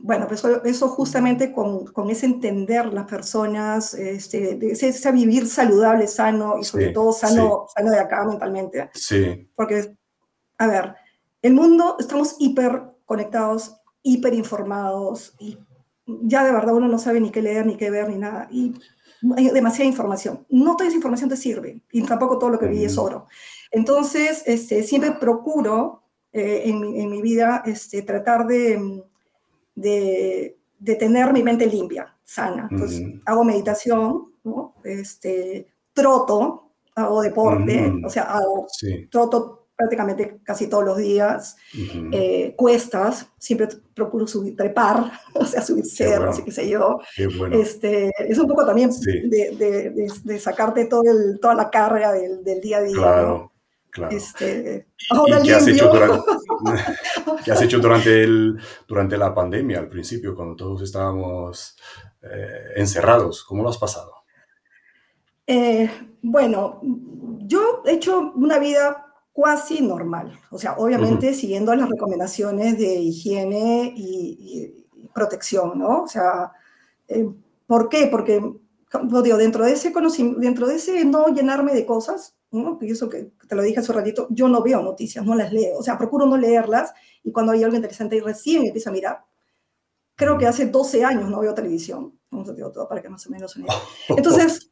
bueno, 0.00 0.26
pues 0.26 0.42
eso 0.64 0.88
justamente 0.88 1.52
con, 1.52 1.86
con 1.86 2.10
ese 2.10 2.26
entender 2.26 2.92
las 2.92 3.06
personas, 3.06 3.94
este, 3.94 4.58
ese, 4.72 4.88
ese, 4.88 5.12
vivir 5.12 5.46
saludable, 5.46 6.08
sano 6.08 6.58
y 6.58 6.64
sobre 6.64 6.88
todo 6.88 7.12
sano, 7.12 7.66
sí. 7.68 7.74
sano 7.76 7.90
de 7.90 8.00
acá 8.00 8.24
mentalmente. 8.24 8.90
Sí. 8.94 9.48
Porque, 9.54 9.94
a 10.58 10.66
ver, 10.66 10.94
el 11.42 11.52
mundo, 11.52 11.96
estamos 12.00 12.36
hiper 12.40 12.82
conectados, 13.04 13.75
hiperinformados 14.06 15.34
y 15.40 15.58
ya 16.06 16.44
de 16.44 16.52
verdad 16.52 16.74
uno 16.74 16.86
no 16.86 16.98
sabe 16.98 17.20
ni 17.20 17.30
qué 17.30 17.42
leer, 17.42 17.66
ni 17.66 17.76
qué 17.76 17.90
ver, 17.90 18.08
ni 18.08 18.16
nada. 18.16 18.46
Y 18.52 18.72
hay 19.36 19.50
demasiada 19.50 19.90
información. 19.90 20.46
No 20.48 20.76
toda 20.76 20.86
esa 20.86 20.96
información 20.96 21.28
te 21.28 21.36
sirve 21.36 21.82
y 21.90 22.02
tampoco 22.02 22.38
todo 22.38 22.50
lo 22.50 22.58
que 22.58 22.68
vi 22.68 22.84
es 22.84 22.96
oro. 22.96 23.26
Entonces, 23.72 24.44
este, 24.46 24.84
siempre 24.84 25.12
procuro 25.12 26.02
eh, 26.32 26.62
en, 26.66 26.80
mi, 26.80 27.00
en, 27.00 27.10
mi, 27.10 27.20
vida 27.20 27.64
este, 27.66 28.02
tratar 28.02 28.46
de, 28.46 29.02
de, 29.74 30.56
de, 30.78 30.94
tener 30.94 31.32
mi 31.32 31.42
mente 31.42 31.66
limpia, 31.66 32.16
sana. 32.22 32.68
Entonces, 32.70 33.00
uh 33.00 33.04
-huh. 33.04 33.22
hago 33.24 33.44
meditación, 33.44 34.32
¿no? 34.44 34.74
este, 34.84 35.66
troto, 35.92 36.70
hago 36.94 37.22
deporte, 37.22 37.88
uh 37.88 37.94
-huh. 37.94 38.06
o 38.06 38.10
sea, 38.10 38.22
hago, 38.24 38.66
sí. 38.68 39.08
troto 39.10 39.65
prácticamente 39.76 40.40
casi 40.42 40.68
todos 40.68 40.84
los 40.84 40.96
días, 40.96 41.56
uh 41.74 41.78
-huh. 41.78 42.10
eh, 42.12 42.54
cuestas, 42.56 43.28
siempre 43.38 43.68
procuro 43.94 44.26
subir, 44.26 44.56
trepar, 44.56 45.12
o 45.34 45.44
sea, 45.44 45.62
subir 45.62 45.84
cerros, 45.84 46.36
bueno. 46.36 46.44
qué 46.44 46.52
sé 46.52 46.68
yo. 46.68 46.98
Bueno. 47.38 47.56
Este, 47.56 48.10
es 48.18 48.38
un 48.38 48.48
poco 48.48 48.64
también 48.64 48.92
sí. 48.92 49.28
de, 49.28 49.56
de, 49.56 49.90
de, 49.90 50.12
de, 50.24 50.38
sacarte 50.38 50.86
todo 50.86 51.02
el, 51.04 51.38
toda 51.40 51.54
la 51.54 51.70
carga 51.70 52.12
del, 52.12 52.42
del, 52.42 52.60
día 52.60 52.78
a 52.78 52.82
día. 52.82 52.96
Claro. 52.96 53.28
¿no? 53.28 53.52
Claro. 53.90 54.14
Este, 54.14 54.88
¿Y 55.10 55.42
qué 55.42 55.54
has, 55.54 55.66
hecho 55.68 55.90
durante, 55.90 56.22
qué 57.44 57.52
has 57.52 57.62
hecho 57.62 57.78
durante, 57.78 58.24
el, 58.24 58.58
durante 58.86 59.16
la 59.16 59.34
pandemia, 59.34 59.78
al 59.78 59.88
principio, 59.88 60.34
cuando 60.34 60.54
todos 60.54 60.82
estábamos 60.82 61.76
eh, 62.22 62.72
encerrados? 62.76 63.42
¿Cómo 63.44 63.62
lo 63.62 63.70
has 63.70 63.78
pasado? 63.78 64.12
Eh, 65.46 65.88
bueno, 66.20 66.80
yo 66.82 67.82
he 67.86 67.92
hecho 67.92 68.32
una 68.34 68.58
vida 68.58 69.05
cuasi 69.36 69.82
normal. 69.82 70.40
O 70.50 70.58
sea, 70.58 70.76
obviamente 70.78 71.28
uh 71.28 71.30
-huh. 71.30 71.34
siguiendo 71.34 71.74
las 71.74 71.90
recomendaciones 71.90 72.78
de 72.78 72.94
higiene 72.94 73.92
y, 73.94 74.38
y 74.96 75.08
protección, 75.12 75.78
¿no? 75.78 76.04
O 76.04 76.08
sea, 76.08 76.52
eh, 77.06 77.28
¿por 77.66 77.90
qué? 77.90 78.06
Porque, 78.10 78.40
digo, 79.22 79.36
dentro 79.36 79.66
de 79.66 79.72
ese 79.72 79.92
conocimiento, 79.92 80.40
dentro 80.40 80.66
de 80.66 80.76
ese 80.76 81.04
no 81.04 81.28
llenarme 81.28 81.74
de 81.74 81.84
cosas, 81.84 82.34
¿no? 82.50 82.78
Y 82.80 82.92
eso 82.92 83.10
que 83.10 83.30
te 83.46 83.54
lo 83.54 83.62
dije 83.62 83.80
hace 83.80 83.92
un 83.92 83.98
ratito, 83.98 84.26
yo 84.30 84.48
no 84.48 84.62
veo 84.62 84.82
noticias, 84.82 85.22
no 85.22 85.34
las 85.34 85.52
leo. 85.52 85.76
O 85.76 85.82
sea, 85.82 85.98
procuro 85.98 86.24
no 86.24 86.38
leerlas 86.38 86.94
y 87.22 87.30
cuando 87.30 87.52
hay 87.52 87.62
algo 87.62 87.76
interesante 87.76 88.16
y 88.16 88.20
recién 88.20 88.64
empiezo 88.64 88.88
a 88.88 88.92
mirar. 88.94 89.24
Creo 90.14 90.38
que 90.38 90.46
hace 90.46 90.64
12 90.64 91.04
años 91.04 91.28
no 91.28 91.40
veo 91.40 91.52
televisión. 91.52 92.18
Vamos 92.30 92.48
a 92.48 92.54
digo 92.54 92.72
todo 92.72 92.88
para 92.88 93.02
que 93.02 93.10
más 93.10 93.26
o 93.26 93.30
menos 93.30 93.54
Entonces, 94.08 94.70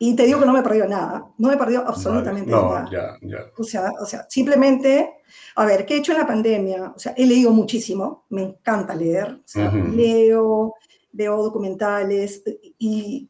y 0.00 0.14
te 0.14 0.24
digo 0.24 0.38
que 0.38 0.46
no 0.46 0.52
me 0.52 0.60
he 0.60 0.62
perdido 0.62 0.86
nada, 0.86 1.26
no 1.38 1.48
me 1.48 1.54
he 1.54 1.58
perdido 1.58 1.82
absolutamente 1.86 2.52
vale. 2.52 2.62
no, 2.62 2.74
nada. 2.74 2.88
Ya, 2.90 3.28
ya. 3.28 3.38
O, 3.58 3.64
sea, 3.64 3.90
o 4.00 4.06
sea, 4.06 4.26
simplemente, 4.28 5.22
a 5.56 5.66
ver, 5.66 5.84
¿qué 5.84 5.94
he 5.94 5.98
hecho 5.98 6.12
en 6.12 6.18
la 6.18 6.26
pandemia? 6.26 6.92
O 6.94 6.98
sea, 6.98 7.14
he 7.16 7.26
leído 7.26 7.50
muchísimo, 7.50 8.24
me 8.30 8.42
encanta 8.42 8.94
leer, 8.94 9.32
o 9.32 9.42
sea, 9.44 9.68
uh 9.68 9.72
-huh. 9.72 9.94
leo, 9.96 10.74
veo 11.12 11.42
documentales 11.42 12.42
y 12.78 13.28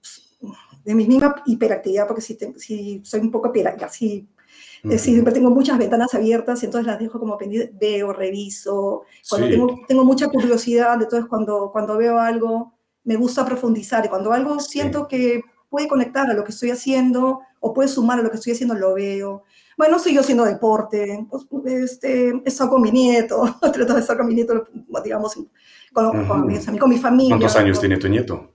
de 0.85 0.95
mi 0.95 1.07
misma 1.07 1.43
hiperactividad, 1.47 2.07
porque 2.07 2.23
si, 2.23 2.35
te, 2.37 2.59
si 2.59 3.01
soy 3.03 3.21
un 3.21 3.31
poco 3.31 3.49
hiperactiva, 3.49 3.89
si, 3.89 4.29
uh 4.85 4.89
-huh. 4.89 4.99
siempre 4.99 5.33
tengo 5.33 5.51
muchas 5.51 5.79
ventanas 5.79 6.15
abiertas, 6.15 6.63
entonces 6.63 6.87
las 6.87 6.99
dejo 6.99 7.19
como 7.19 7.39
pendientes, 7.39 7.79
veo, 7.79 8.13
reviso, 8.13 9.05
cuando 9.29 9.47
sí. 9.47 9.53
tengo, 9.55 9.75
tengo 9.89 10.05
mucha 10.05 10.29
curiosidad, 10.29 11.01
entonces 11.03 11.27
cuando, 11.31 11.71
cuando 11.73 11.97
veo 11.97 12.19
algo, 12.19 12.75
me 13.05 13.17
gusta 13.17 13.47
profundizar, 13.47 14.05
y 14.05 14.09
cuando 14.11 14.33
algo 14.33 14.61
sí. 14.61 14.73
siento 14.73 15.09
que 15.09 15.41
puede 15.69 15.89
conectar 15.89 16.31
a 16.31 16.35
lo 16.35 16.45
que 16.45 16.53
estoy 16.53 16.71
haciendo 16.71 17.41
o 17.61 17.75
puede 17.75 17.89
sumar 17.89 18.19
a 18.19 18.23
lo 18.23 18.31
que 18.31 18.37
estoy 18.37 18.53
haciendo, 18.53 18.75
lo 18.75 18.95
veo. 18.95 19.45
Bueno, 19.77 19.99
sigo 19.99 20.21
haciendo 20.21 20.45
deporte, 20.45 21.27
pues, 21.31 21.47
este, 21.67 22.43
saco 22.51 22.73
con 22.73 22.83
mi 22.83 22.91
nieto, 22.91 23.43
trato 23.73 23.95
de 23.95 24.01
estar 24.01 24.17
con 24.17 24.27
mi 24.27 24.35
nieto, 24.35 24.67
digamos, 25.05 25.35
con, 25.93 26.07
uh 26.07 26.11
-huh. 26.11 26.29
con, 26.29 26.79
con, 26.79 26.89
mi 26.91 26.99
familia. 26.99 27.37
¿Cuántos 27.37 27.57
años 27.57 27.81
tiene 27.81 27.97
tu 27.97 28.09
nieto? 28.09 28.55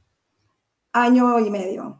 Año 0.92 1.40
y 1.40 1.50
medio. 1.50 2.00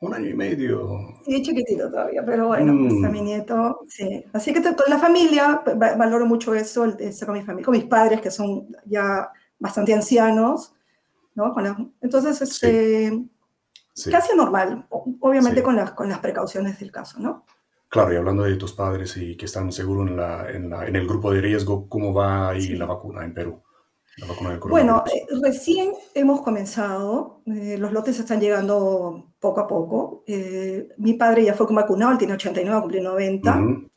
Un 0.00 0.14
año 0.14 0.30
y 0.30 0.34
medio. 0.34 0.98
Sí, 1.24 1.42
chiquitito 1.42 1.88
todavía, 1.88 2.24
pero 2.24 2.48
bueno, 2.48 2.72
mm. 2.72 2.96
está 2.96 3.08
mi 3.08 3.20
nieto, 3.20 3.80
sí. 3.88 4.24
Así 4.32 4.52
que 4.52 4.60
con 4.60 4.74
la 4.88 4.98
familia, 4.98 5.62
valoro 5.96 6.26
mucho 6.26 6.54
eso, 6.54 6.84
el 6.84 6.96
estar 6.98 7.26
con 7.26 7.38
mi 7.38 7.44
familia, 7.44 7.64
con 7.64 7.76
mis 7.76 7.84
padres, 7.84 8.20
que 8.20 8.30
son 8.30 8.66
ya 8.84 9.30
bastante 9.60 9.94
ancianos, 9.94 10.74
¿no? 11.34 11.54
Entonces, 12.00 12.42
este... 12.42 13.10
Sí 13.10 13.28
Sí. 13.94 14.10
Casi 14.10 14.34
normal, 14.34 14.86
obviamente 15.20 15.60
sí. 15.60 15.64
con, 15.64 15.76
las, 15.76 15.90
con 15.92 16.08
las 16.08 16.18
precauciones 16.18 16.78
del 16.78 16.90
caso, 16.90 17.20
¿no? 17.20 17.44
Claro, 17.88 18.14
y 18.14 18.16
hablando 18.16 18.44
de 18.44 18.56
tus 18.56 18.72
padres 18.72 19.18
y 19.18 19.36
que 19.36 19.44
están 19.44 19.70
seguro 19.70 20.08
en, 20.08 20.16
la, 20.16 20.50
en, 20.50 20.70
la, 20.70 20.86
en 20.86 20.96
el 20.96 21.06
grupo 21.06 21.30
de 21.30 21.42
riesgo, 21.42 21.90
¿cómo 21.90 22.14
va 22.14 22.48
ahí 22.48 22.62
sí. 22.62 22.74
la 22.74 22.86
vacuna 22.86 23.22
en 23.22 23.34
Perú? 23.34 23.62
La 24.16 24.26
vacuna 24.26 24.50
del 24.50 24.60
bueno, 24.60 25.04
eh, 25.12 25.26
recién 25.42 25.92
hemos 26.14 26.40
comenzado, 26.40 27.42
eh, 27.46 27.76
los 27.78 27.92
lotes 27.92 28.18
están 28.18 28.40
llegando 28.40 29.34
poco 29.38 29.60
a 29.60 29.66
poco. 29.66 30.24
Eh, 30.26 30.88
mi 30.98 31.14
padre 31.14 31.44
ya 31.44 31.54
fue 31.54 31.66
vacunado, 31.70 32.12
él 32.12 32.18
tiene 32.18 32.32
89, 32.32 32.80
cumplió 32.80 33.02
90. 33.02 33.50
Uh 33.50 33.60
-huh. 33.60 33.90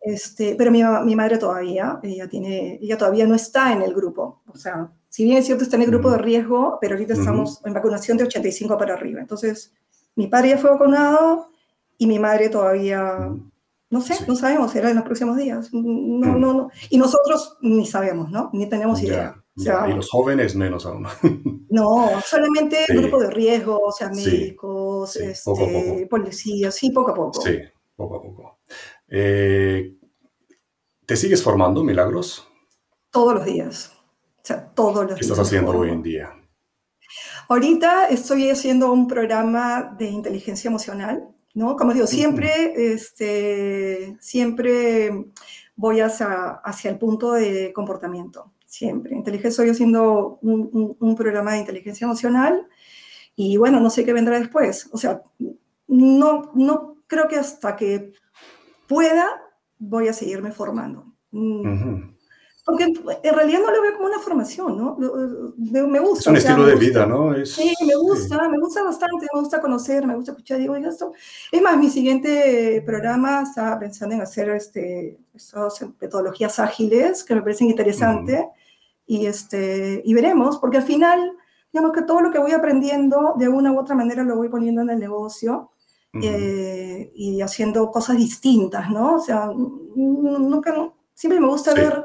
este, 0.00 0.54
pero 0.56 0.70
mi, 0.70 0.82
mi, 1.04 1.14
madre 1.14 1.36
todavía, 1.36 1.98
ella, 2.02 2.28
tiene, 2.28 2.78
ella 2.80 2.96
todavía 2.96 3.26
no 3.26 3.34
está 3.34 3.72
en 3.72 3.82
el 3.82 3.94
grupo. 3.94 4.42
O 4.46 4.56
sea, 4.56 4.90
si 5.14 5.22
bien 5.22 5.36
es 5.36 5.46
cierto, 5.46 5.62
está 5.62 5.76
en 5.76 5.82
el 5.82 5.90
grupo 5.90 6.10
de 6.10 6.18
riesgo, 6.18 6.76
pero 6.80 6.96
ahorita 6.96 7.12
estamos 7.12 7.60
en 7.64 7.72
vacunación 7.72 8.18
de 8.18 8.24
85 8.24 8.76
para 8.76 8.94
arriba. 8.94 9.20
Entonces, 9.20 9.72
mi 10.16 10.26
padre 10.26 10.48
ya 10.48 10.58
fue 10.58 10.70
vacunado 10.70 11.52
y 11.96 12.08
mi 12.08 12.18
madre 12.18 12.48
todavía, 12.48 13.32
no 13.90 14.00
sé, 14.00 14.14
sí. 14.14 14.24
no 14.26 14.34
sabemos, 14.34 14.72
será 14.72 14.90
en 14.90 14.96
los 14.96 15.04
próximos 15.04 15.36
días. 15.36 15.72
No, 15.72 16.36
no, 16.36 16.52
no. 16.52 16.70
Y 16.90 16.98
nosotros 16.98 17.58
ni 17.60 17.86
sabemos, 17.86 18.28
¿no? 18.32 18.50
Ni 18.54 18.68
tenemos 18.68 19.00
idea. 19.04 19.40
O 19.56 19.60
sea, 19.60 19.88
y 19.88 19.92
los 19.92 20.10
jóvenes 20.10 20.56
menos 20.56 20.84
aún. 20.84 21.06
no, 21.70 22.10
solamente 22.26 22.84
sí. 22.84 22.96
grupo 22.96 23.20
de 23.20 23.30
riesgo, 23.30 23.78
o 23.78 23.92
sea, 23.92 24.08
médicos, 24.08 25.12
sí, 25.12 25.22
este, 25.22 25.44
poco 25.44 25.64
poco. 25.64 26.08
policías, 26.10 26.74
sí, 26.74 26.90
poco 26.90 27.12
a 27.12 27.14
poco. 27.14 27.40
Sí, 27.40 27.56
poco 27.94 28.16
a 28.16 28.20
poco. 28.20 28.58
Eh, 29.06 29.94
¿Te 31.06 31.14
sigues 31.14 31.40
formando, 31.40 31.84
Milagros? 31.84 32.48
Todos 33.12 33.34
los 33.34 33.44
días. 33.44 33.93
O 34.44 34.46
sea, 34.46 34.62
todos 34.74 35.06
los 35.06 35.14
¿Qué 35.14 35.22
estás 35.22 35.38
haciendo 35.38 35.70
hoy 35.70 35.88
en 35.88 36.02
día? 36.02 36.30
Ahorita 37.48 38.08
estoy 38.08 38.50
haciendo 38.50 38.92
un 38.92 39.08
programa 39.08 39.94
de 39.98 40.04
inteligencia 40.04 40.68
emocional, 40.68 41.26
¿no? 41.54 41.76
Como 41.76 41.94
digo, 41.94 42.06
siempre, 42.06 42.50
uh 42.50 42.78
-huh. 42.78 42.94
este, 42.94 44.16
siempre 44.20 45.32
voy 45.76 46.00
hacia, 46.00 46.60
hacia 46.62 46.90
el 46.90 46.98
punto 46.98 47.32
de 47.32 47.72
comportamiento, 47.72 48.52
siempre. 48.66 49.14
Inteligencia, 49.14 49.48
estoy 49.48 49.70
haciendo 49.70 50.38
un, 50.42 50.68
un, 50.74 50.96
un, 51.00 51.16
programa 51.16 51.52
de 51.52 51.60
inteligencia 51.60 52.04
emocional 52.04 52.68
y 53.34 53.56
bueno, 53.56 53.80
no 53.80 53.88
sé 53.88 54.04
qué 54.04 54.12
vendrá 54.12 54.38
después. 54.38 54.90
O 54.92 54.98
sea, 54.98 55.22
no, 55.86 56.52
no 56.54 56.98
creo 57.06 57.28
que 57.28 57.36
hasta 57.36 57.76
que 57.76 58.12
pueda 58.86 59.26
voy 59.78 60.08
a 60.08 60.12
seguirme 60.12 60.52
formando. 60.52 61.14
Uh 61.32 61.64
-huh. 61.64 62.13
Porque 62.64 62.84
en 62.84 63.34
realidad 63.34 63.60
no 63.60 63.70
lo 63.70 63.82
veo 63.82 63.92
como 63.94 64.06
una 64.06 64.18
formación, 64.18 64.78
¿no? 64.78 64.96
Me 64.96 66.00
gusta. 66.00 66.20
Es 66.20 66.26
un 66.26 66.36
o 66.36 66.40
sea, 66.40 66.50
estilo 66.52 66.66
de 66.66 66.76
vida, 66.76 67.04
¿no? 67.04 67.34
Es, 67.34 67.52
sí, 67.52 67.74
me 67.86 67.94
gusta, 67.94 68.40
sí. 68.42 68.50
me 68.50 68.58
gusta 68.58 68.82
bastante, 68.82 69.26
me 69.34 69.40
gusta 69.40 69.60
conocer, 69.60 70.06
me 70.06 70.16
gusta 70.16 70.30
escuchar, 70.30 70.58
digo, 70.58 70.74
esto. 70.74 71.12
Es 71.52 71.60
más, 71.60 71.76
mi 71.76 71.90
siguiente 71.90 72.82
programa 72.86 73.42
estaba 73.42 73.78
pensando 73.78 74.14
en 74.14 74.22
hacer 74.22 74.48
este, 74.48 75.18
estas 75.34 75.84
metodologías 76.00 76.58
ágiles 76.58 77.22
que 77.22 77.34
me 77.34 77.42
parecen 77.42 77.68
interesantes 77.68 78.40
uh 78.40 78.44
-huh. 78.44 78.52
y, 79.08 79.26
este, 79.26 80.00
y 80.02 80.14
veremos, 80.14 80.56
porque 80.56 80.78
al 80.78 80.84
final, 80.84 81.36
digamos 81.70 81.92
que 81.92 82.00
todo 82.02 82.22
lo 82.22 82.30
que 82.30 82.38
voy 82.38 82.52
aprendiendo, 82.52 83.34
de 83.36 83.46
una 83.46 83.72
u 83.72 83.78
otra 83.78 83.94
manera 83.94 84.22
lo 84.24 84.36
voy 84.36 84.48
poniendo 84.48 84.80
en 84.80 84.88
el 84.88 85.00
negocio. 85.00 85.70
Uh 86.14 86.18
-huh. 86.18 86.22
eh, 86.24 87.12
y 87.14 87.42
haciendo 87.42 87.90
cosas 87.90 88.16
distintas, 88.16 88.88
¿no? 88.88 89.16
O 89.16 89.20
sea, 89.20 89.50
nunca, 89.52 90.72
siempre 91.12 91.40
me 91.40 91.48
gusta 91.48 91.72
sí. 91.72 91.80
ver 91.80 92.04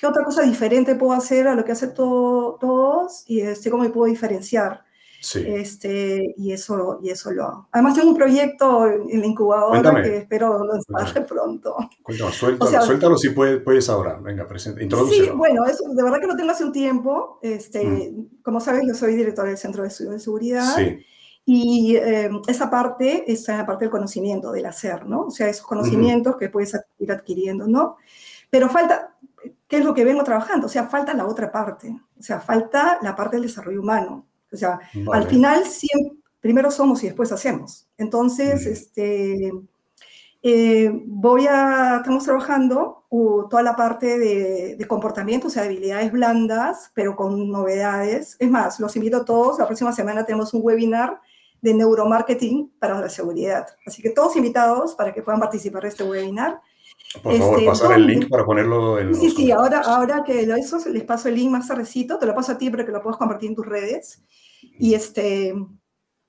qué 0.00 0.06
otra 0.06 0.24
cosa 0.24 0.42
diferente 0.42 0.94
puedo 0.94 1.12
hacer 1.12 1.46
a 1.46 1.54
lo 1.54 1.62
que 1.62 1.72
hacen 1.72 1.92
todo, 1.92 2.56
todos 2.58 3.24
y 3.26 3.40
este, 3.40 3.70
cómo 3.70 3.82
me 3.82 3.90
puedo 3.90 4.10
diferenciar. 4.10 4.82
Sí. 5.20 5.44
Este, 5.46 6.32
y, 6.38 6.52
eso, 6.52 6.98
y 7.02 7.10
eso 7.10 7.30
lo 7.30 7.44
hago. 7.44 7.68
Además 7.72 7.94
tengo 7.94 8.08
un 8.08 8.16
proyecto 8.16 8.86
en 8.86 9.20
la 9.20 9.26
incubadora 9.26 10.02
que 10.02 10.16
espero 10.16 10.64
lanzar 10.64 11.26
pronto. 11.28 11.76
Cuéntame, 12.02 12.32
suéltalo, 12.32 12.82
suéltalo 12.82 13.18
si 13.18 13.28
puedes, 13.28 13.62
puedes, 13.62 13.90
ahora. 13.90 14.18
Venga, 14.22 14.48
presente, 14.48 14.88
Sí, 15.10 15.28
bueno, 15.34 15.66
eso, 15.66 15.84
de 15.90 16.02
verdad 16.02 16.20
que 16.20 16.26
lo 16.26 16.36
tengo 16.36 16.52
hace 16.52 16.64
un 16.64 16.72
tiempo. 16.72 17.38
Este, 17.42 17.84
mm. 17.84 18.40
Como 18.42 18.60
sabes, 18.60 18.84
yo 18.88 18.94
soy 18.94 19.14
directora 19.14 19.48
del 19.48 19.58
Centro 19.58 19.82
de 19.82 19.90
Estudios 19.90 20.14
de 20.14 20.20
Seguridad. 20.20 20.74
Sí. 20.74 21.04
Y 21.44 21.96
em, 21.96 22.40
esa 22.48 22.70
parte 22.70 23.30
está 23.30 23.52
en 23.52 23.58
la 23.58 23.66
parte 23.66 23.84
del 23.84 23.92
conocimiento, 23.92 24.52
del 24.52 24.64
hacer, 24.64 25.04
¿no? 25.04 25.26
O 25.26 25.30
sea, 25.30 25.48
esos 25.48 25.66
conocimientos 25.66 26.36
que 26.36 26.48
puedes 26.48 26.74
ir 26.98 27.12
adquiriendo, 27.12 27.66
¿no? 27.66 27.96
Pero 28.48 28.68
falta, 28.68 29.16
¿qué 29.70 29.78
es 29.78 29.84
lo 29.84 29.94
que 29.94 30.04
vengo 30.04 30.24
trabajando? 30.24 30.66
O 30.66 30.68
sea, 30.68 30.88
falta 30.88 31.14
la 31.14 31.26
otra 31.26 31.50
parte, 31.50 31.96
o 32.18 32.22
sea, 32.22 32.40
falta 32.40 32.98
la 33.00 33.14
parte 33.14 33.36
del 33.36 33.46
desarrollo 33.46 33.80
humano. 33.80 34.26
O 34.52 34.56
sea, 34.56 34.80
al 35.12 35.28
final 35.28 35.64
siempre, 35.64 36.18
primero 36.40 36.72
somos 36.72 37.02
y 37.04 37.06
después 37.06 37.30
hacemos. 37.30 37.88
Entonces, 37.96 38.66
este, 38.66 39.52
eh, 40.42 40.90
voy 41.06 41.46
a, 41.46 41.98
estamos 41.98 42.24
trabajando 42.24 43.06
toda 43.08 43.62
la 43.62 43.76
parte 43.76 44.18
de, 44.18 44.74
de, 44.76 44.88
comportamiento, 44.88 45.46
o 45.46 45.50
sea, 45.50 45.62
habilidades 45.62 46.10
blandas, 46.10 46.90
pero 46.92 47.14
con 47.14 47.48
novedades. 47.50 48.36
Es 48.40 48.50
más, 48.50 48.80
los 48.80 48.96
invito 48.96 49.18
a 49.18 49.24
todos, 49.24 49.60
la 49.60 49.66
próxima 49.66 49.92
semana 49.92 50.26
tenemos 50.26 50.52
un 50.52 50.62
webinar 50.64 51.20
de 51.60 51.74
neuromarketing 51.74 52.72
para 52.80 53.00
la 53.00 53.08
seguridad. 53.08 53.68
Así 53.86 54.02
que 54.02 54.10
todos 54.10 54.34
invitados 54.34 54.96
para 54.96 55.12
que 55.14 55.22
puedan 55.22 55.40
participar 55.40 55.82
de 55.82 55.88
este 55.90 56.02
webinar. 56.02 56.60
Por 57.22 57.36
favor, 57.36 57.54
este, 57.58 57.66
pasar 57.66 57.92
el 57.98 58.06
link 58.06 58.28
para 58.28 58.44
ponerlo 58.44 58.98
en 58.98 59.14
Sí, 59.14 59.30
sí, 59.30 59.50
ahora, 59.50 59.80
ahora 59.80 60.22
que 60.24 60.46
lo 60.46 60.54
eso, 60.54 60.78
les 60.90 61.02
paso 61.02 61.28
el 61.28 61.34
link 61.34 61.50
más 61.50 61.66
tardecito, 61.66 62.18
te 62.18 62.26
lo 62.26 62.34
paso 62.34 62.52
a 62.52 62.58
ti 62.58 62.70
para 62.70 62.86
que 62.86 62.92
lo 62.92 63.02
puedas 63.02 63.18
compartir 63.18 63.50
en 63.50 63.56
tus 63.56 63.66
redes. 63.66 64.22
Y 64.78 64.94
este, 64.94 65.54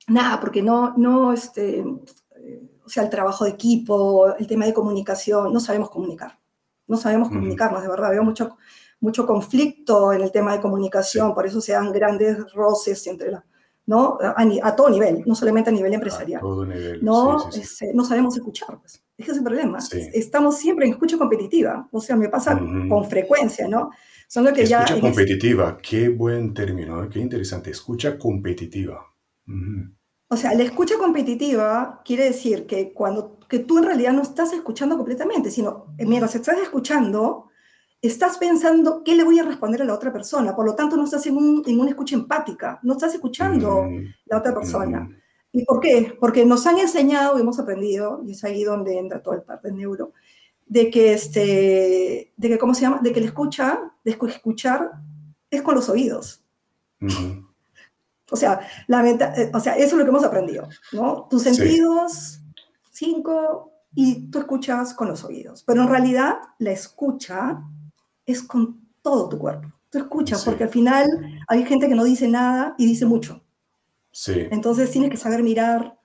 nada, 0.08 0.40
porque 0.40 0.64
no, 0.64 0.96
no, 0.98 1.34
este, 1.34 1.80
eh, 1.80 2.62
o 2.84 2.90
sea, 2.90 3.04
el 3.04 3.10
trabajo 3.10 3.46
de 3.46 3.52
equipo, 3.52 4.36
el 4.36 4.48
tema 4.48 4.66
de 4.66 4.74
comunicación, 4.74 5.54
no 5.54 5.60
sabemos 5.60 5.92
comunicar. 5.92 6.40
No 6.88 6.98
sabemos 6.98 7.30
comunicarnos, 7.30 7.84
de 7.84 7.88
verdad. 7.88 8.10
Veo 8.10 8.24
mucho, 8.24 8.58
mucho 9.00 9.26
conflicto 9.26 10.12
en 10.12 10.22
el 10.22 10.32
tema 10.32 10.54
de 10.54 10.62
comunicación, 10.62 11.34
por 11.34 11.46
eso 11.46 11.62
se 11.62 11.74
dan 11.74 11.92
grandes 11.92 12.52
roces 12.54 13.06
entre 13.08 13.32
la, 13.32 13.46
¿no? 13.86 14.18
A, 14.22 14.76
todo 14.76 14.90
nivel, 14.90 15.24
no 15.26 15.36
solamente 15.36 15.70
a 15.70 15.74
nivel 15.74 15.94
empresarial. 15.94 16.42
¿no? 17.02 17.50
Este, 17.50 17.94
no 17.94 18.04
sabemos 18.04 18.36
escuchar, 18.36 18.80
pues. 18.80 19.02
Es 19.22 19.26
que 19.26 19.32
es 19.32 19.40
problema. 19.40 19.78
Estamos 20.14 20.58
siempre 20.58 20.86
en 20.86 20.94
escucha 20.94 21.18
competitiva, 21.18 21.88
o 21.92 22.02
sea, 22.02 22.16
me 22.16 22.28
pasa 22.28 22.60
con 22.90 23.06
frecuencia, 23.06 23.68
¿no? 23.68 23.92
Son 24.28 24.46
que 24.54 24.64
escucha 24.64 25.00
competitiva, 25.00 25.78
qué 25.78 26.10
buen 26.10 26.54
término, 26.54 27.04
¿eh? 27.04 27.10
qué 27.12 27.20
interesante, 27.20 27.70
escucha 27.70 28.18
competitiva. 28.18 29.06
O 30.30 30.38
sea, 30.38 30.54
la 30.54 30.64
escucha 30.64 30.98
competitiva 30.98 32.02
quiere 32.04 32.24
decir 32.24 32.66
que 32.66 32.94
cuando 32.94 33.38
que 33.50 33.60
tú 33.60 33.78
en 33.78 33.84
realidad 33.84 34.14
no 34.14 34.22
estás 34.22 34.54
escuchando 34.54 34.96
completamente, 34.96 35.52
sino 35.52 35.94
eh, 35.98 36.06
mientras 36.06 36.34
estás 36.36 36.58
escuchando, 36.58 37.50
estás 38.02 38.38
pensando 38.38 39.04
qué 39.04 39.14
le 39.14 39.26
voy 39.26 39.38
a 39.40 39.44
responder 39.44 39.82
a 39.82 39.86
la 39.86 39.94
otra 39.94 40.14
persona. 40.14 40.56
Por 40.56 40.66
lo 40.66 40.74
tanto, 40.74 40.96
no 40.96 41.04
estás 41.04 41.28
en, 41.28 41.36
un, 41.36 41.62
en 41.68 41.80
una 41.80 41.90
escucha 41.90 42.16
empática, 42.16 42.80
no 42.82 42.94
estás 42.94 43.14
escuchando 43.14 43.84
mm, 43.84 44.06
la 44.28 44.38
otra 44.38 44.56
persona. 44.56 45.10
¿Y 45.54 45.66
por 45.66 45.80
qué? 45.80 46.16
Porque 46.20 46.46
nos 46.46 46.66
han 46.66 46.80
enseñado 46.80 47.38
y 47.38 47.42
hemos 47.42 47.60
aprendido, 47.60 48.22
y 48.26 48.32
es 48.32 48.44
ahí 48.44 48.64
donde 48.64 48.98
entra 48.98 49.22
todo 49.22 49.34
el 49.34 49.42
parte 49.42 49.68
del 49.68 49.78
neuro, 49.78 50.14
de 50.66 50.90
que, 50.90 51.14
este, 51.14 52.34
de 52.38 52.50
que, 52.50 52.58
¿cómo 52.58 52.74
se 52.74 52.82
llama? 52.82 53.00
De 53.02 53.12
que 53.12 53.20
la 53.20 53.26
escucha, 53.26 53.94
de 54.04 54.12
escuchar, 54.12 54.92
es 55.50 55.62
con 55.62 55.76
los 55.76 55.90
oídos. 55.90 56.44
O 58.32 58.38
sea, 58.38 58.62
la 58.88 59.06
eh, 59.10 59.52
o 59.54 59.60
sea, 59.60 59.76
eso 59.76 59.88
es 59.88 59.94
lo 59.94 60.04
que 60.06 60.10
hemos 60.10 60.24
aprendido, 60.24 60.70
¿no? 60.94 61.28
Tus 61.30 61.44
sentidos, 61.44 62.40
cinco, 62.90 63.74
y 63.94 64.32
tú 64.32 64.40
escuchas 64.40 64.94
con 64.94 65.10
los 65.10 65.24
oídos. 65.26 65.64
Pero 65.64 65.82
en 65.82 65.90
realidad, 65.90 66.38
la 66.60 66.72
escucha 66.72 67.62
es 68.26 68.42
con 68.42 68.80
todo 69.02 69.28
tu 69.28 69.38
cuerpo. 69.38 69.68
Tú 69.90 69.98
escuchas, 69.98 70.46
porque 70.46 70.64
al 70.64 70.70
final 70.70 71.06
hay 71.50 71.66
gente 71.66 71.90
que 71.90 71.96
no 71.96 72.06
dice 72.06 72.30
nada 72.30 72.76
y 72.78 72.86
dice 72.86 73.06
mucho. 73.06 73.44
Sí. 74.12 74.48
Entonces 74.52 74.92
tienes 74.92 75.10
que 75.10 75.18
saber 75.18 75.44
mirar, 75.44 75.98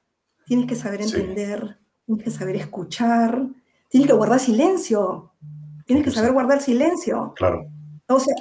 tienes 0.46 0.66
que 0.66 0.76
saber 0.76 1.02
entender, 1.02 1.78
tienes 2.04 2.24
que 2.24 2.30
saber 2.30 2.56
escuchar, 2.56 3.46
tienes 3.88 4.08
que 4.08 4.14
guardar 4.14 4.40
silencio, 4.40 5.32
tienes 5.86 6.04
que 6.04 6.10
saber 6.10 6.32
guardar 6.32 6.62
silencio. 6.62 7.34
Claro. 7.36 7.68
O 8.08 8.20
sea, 8.20 8.34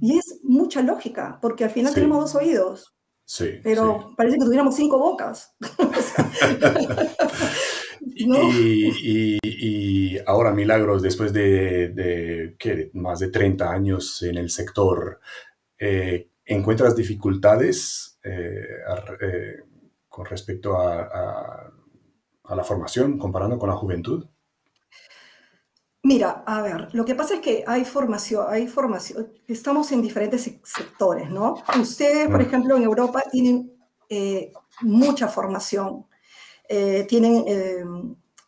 y, 0.00 0.16
es 0.16 0.40
mucha 0.44 0.82
lógica, 0.82 1.38
porque 1.42 1.64
al 1.64 1.70
final 1.70 1.92
tenemos 1.92 2.18
dos 2.18 2.34
oídos. 2.36 2.94
Sí. 3.24 3.58
Pero 3.64 4.14
parece 4.16 4.38
que 4.38 4.44
tuviéramos 4.44 4.76
cinco 4.76 4.98
bocas. 4.98 5.56
Y, 8.18 10.18
ahora, 10.26 10.52
Milagros, 10.52 11.02
después 11.02 11.32
de, 11.32 12.54
más 12.94 13.18
de 13.18 13.28
30 13.28 13.70
años 13.70 14.22
en 14.22 14.38
el 14.38 14.50
sector, 14.50 15.20
eh, 15.78 16.28
¿encuentras 16.44 16.96
dificultades 16.96 18.15
eh, 18.26 18.82
eh, 19.20 19.56
con 20.08 20.26
respecto 20.26 20.76
a, 20.76 21.72
la 22.48 22.64
formación 22.64 23.18
comparando 23.18 23.58
con 23.58 23.68
la 23.68 23.76
juventud? 23.76 24.26
Mira, 26.02 26.44
a 26.46 26.62
ver, 26.62 26.94
lo 26.94 27.04
que 27.04 27.16
pasa 27.16 27.34
es 27.34 27.40
que 27.40 27.64
hay 27.66 27.84
formación, 27.84 28.46
hay 28.48 28.68
formación, 28.68 29.32
estamos 29.48 29.90
en 29.90 30.02
diferentes 30.02 30.58
sectores, 30.62 31.28
¿no? 31.30 31.54
Ustedes, 31.80 32.28
por 32.28 32.38
mm. 32.38 32.46
ejemplo, 32.46 32.76
en 32.76 32.82
Europa 32.84 33.22
tienen 33.30 33.72
mucha 34.82 35.26
formación 35.26 36.06
eh, 36.68 37.06
tienen 37.08 37.44
eh, 37.46 37.84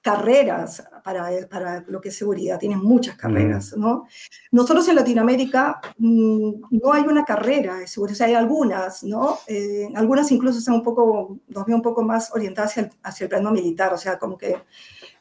carreras 0.03 0.83
para, 1.09 1.49
para, 1.49 1.85
lo 1.89 2.03
que 2.03 2.11
es 2.11 2.17
seguridad, 2.17 2.59
tienen 2.59 2.81
muchas 2.81 3.17
carreras, 3.17 3.75
¿no? 3.79 4.07
Nosotros 4.53 4.87
en 4.89 4.97
Latinoamérica 4.97 5.81
mm, 5.97 6.51
no 6.71 6.93
hay 6.93 7.05
una 7.05 7.25
carrera 7.25 7.79
de 7.79 7.87
seguridad, 7.87 8.15
o 8.15 8.19
sea, 8.19 8.27
hay 8.27 8.35
algunas, 8.35 9.03
¿no? 9.05 9.39
Eh, 9.47 9.89
algunas 9.95 10.31
incluso 10.31 10.59
están 10.59 10.75
un 10.75 10.83
poco, 10.83 11.39
nos 11.49 11.65
veo 11.65 11.77
un 11.77 11.83
poco 11.83 12.03
más 12.03 12.31
orientadas 12.35 12.73
hacia 12.73 12.83
el, 12.83 12.91
hacia 13.03 13.25
el 13.25 13.31
plano 13.31 13.51
militar, 13.53 13.95
o 13.95 13.97
sea, 13.97 14.19
como 14.19 14.37
que, 14.37 14.55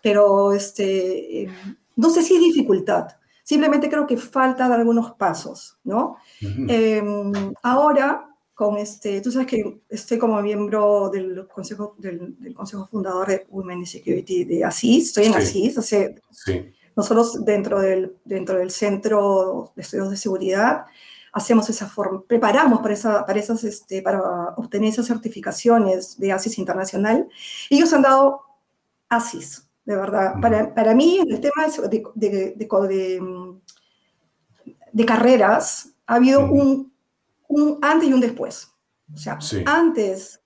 pero 0.01 0.51
este, 0.51 1.47
no 1.95 2.09
sé 2.09 2.21
si 2.21 2.35
es 2.35 2.41
dificultad, 2.41 3.07
simplemente 3.43 3.89
creo 3.89 4.05
que 4.05 4.17
falta 4.17 4.67
dar 4.67 4.79
algunos 4.79 5.13
pasos, 5.13 5.77
¿no? 5.85 6.17
ahora, 7.63 8.27
con 8.57 8.75
este, 8.77 9.21
tú 9.21 9.31
sabes 9.31 9.45
que 9.45 9.81
estoy 9.87 10.17
como 10.17 10.41
miembro 10.41 11.11
del 11.11 11.47
consejo, 11.47 11.93
del, 11.99 12.35
consejo 12.55 12.87
fundador 12.87 13.27
de 13.27 13.45
Women 13.51 13.81
in 13.81 13.85
Security 13.85 14.45
de 14.45 14.63
ASIS, 14.63 15.09
estoy 15.09 15.25
en 15.25 15.35
ASIS, 15.35 15.77
o 15.77 15.81
sea, 15.83 16.09
nosotros 16.95 17.45
dentro 17.45 17.79
del, 17.79 18.17
dentro 18.25 18.57
del 18.57 18.71
Centro 18.71 19.71
de 19.75 19.83
Estudios 19.83 20.09
de 20.09 20.17
Seguridad 20.17 20.85
hacemos 21.33 21.69
esa 21.69 21.85
forma, 21.85 22.23
preparamos 22.23 22.79
para, 22.79 22.95
esa, 22.95 23.27
para, 23.27 23.37
esas, 23.37 23.63
este, 23.63 24.01
para 24.01 24.55
obtener 24.55 24.89
esas 24.89 25.05
certificaciones 25.05 26.17
de 26.17 26.31
ASIS 26.31 26.57
Internacional. 26.57 27.29
Ellos 27.69 27.93
han 27.93 28.01
dado 28.01 28.41
ASIS, 29.07 29.67
de 29.85 29.95
verdad. 29.95 30.33
para, 30.41 30.73
para, 30.73 30.95
mí, 30.95 31.19
en 31.19 31.31
el 31.31 31.39
tema 31.39 31.67
de, 31.67 32.03
de, 32.15 32.55
de, 32.55 33.55
de 34.93 35.05
carreras, 35.05 35.89
ha 36.07 36.15
habido 36.15 36.49
un 36.49 36.96
un 37.47 37.79
antes 37.81 38.09
y 38.09 38.13
un 38.13 38.21
después. 38.21 38.71
O 39.13 39.17
sea, 39.17 39.39
antes 39.65 40.41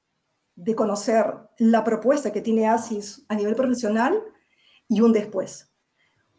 de 0.56 0.76
conocer 0.76 1.34
la 1.58 1.84
propuesta 1.84 2.32
que 2.32 2.42
tiene 2.42 2.68
ASIS 2.68 3.26
a 3.28 3.36
nivel 3.36 3.56
profesional 3.56 4.22
y 4.88 5.02
un 5.02 5.12
después. 5.12 5.72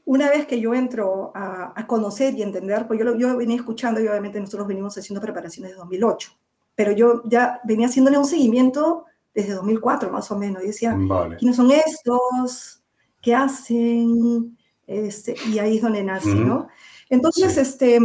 Una 0.05 0.29
vez 0.29 0.47
que 0.47 0.61
yo 0.61 0.75
entro 0.75 1.33
a, 1.35 1.87
conocer 1.87 2.35
y 2.35 2.43
entender, 2.43 2.87
pues 2.87 3.01
yo, 3.01 3.17
yo 3.17 3.37
venía 3.37 3.57
escuchando 3.57 4.01
y 4.01 4.07
obviamente 4.07 4.41
nosotros 4.41 4.69
venimos 4.69 4.97
haciendo 4.97 5.21
preparaciones 5.21 5.73
de 5.73 5.79
2008, 5.79 6.33
pero 6.75 6.93
yo 6.93 7.23
ya 7.25 7.61
venía 7.65 7.87
haciéndole 7.87 8.19
un 8.19 8.25
seguimiento 8.25 9.07
desde 9.35 9.55
2004 9.55 10.11
más 10.11 10.31
o 10.31 10.39
menos 10.39 10.63
y 10.63 10.69
decía, 10.69 10.97
¿quiénes 11.39 11.57
son 11.57 11.71
estos? 11.71 12.83
¿Qué 13.21 13.35
hacen? 13.35 14.57
Este, 14.87 15.35
y 15.49 15.59
ahí 15.59 15.77
es 15.77 15.83
donde 15.83 16.03
nace, 16.03 16.35
¿no? 16.35 16.69
Entonces, 17.09 17.57
este, 17.57 17.99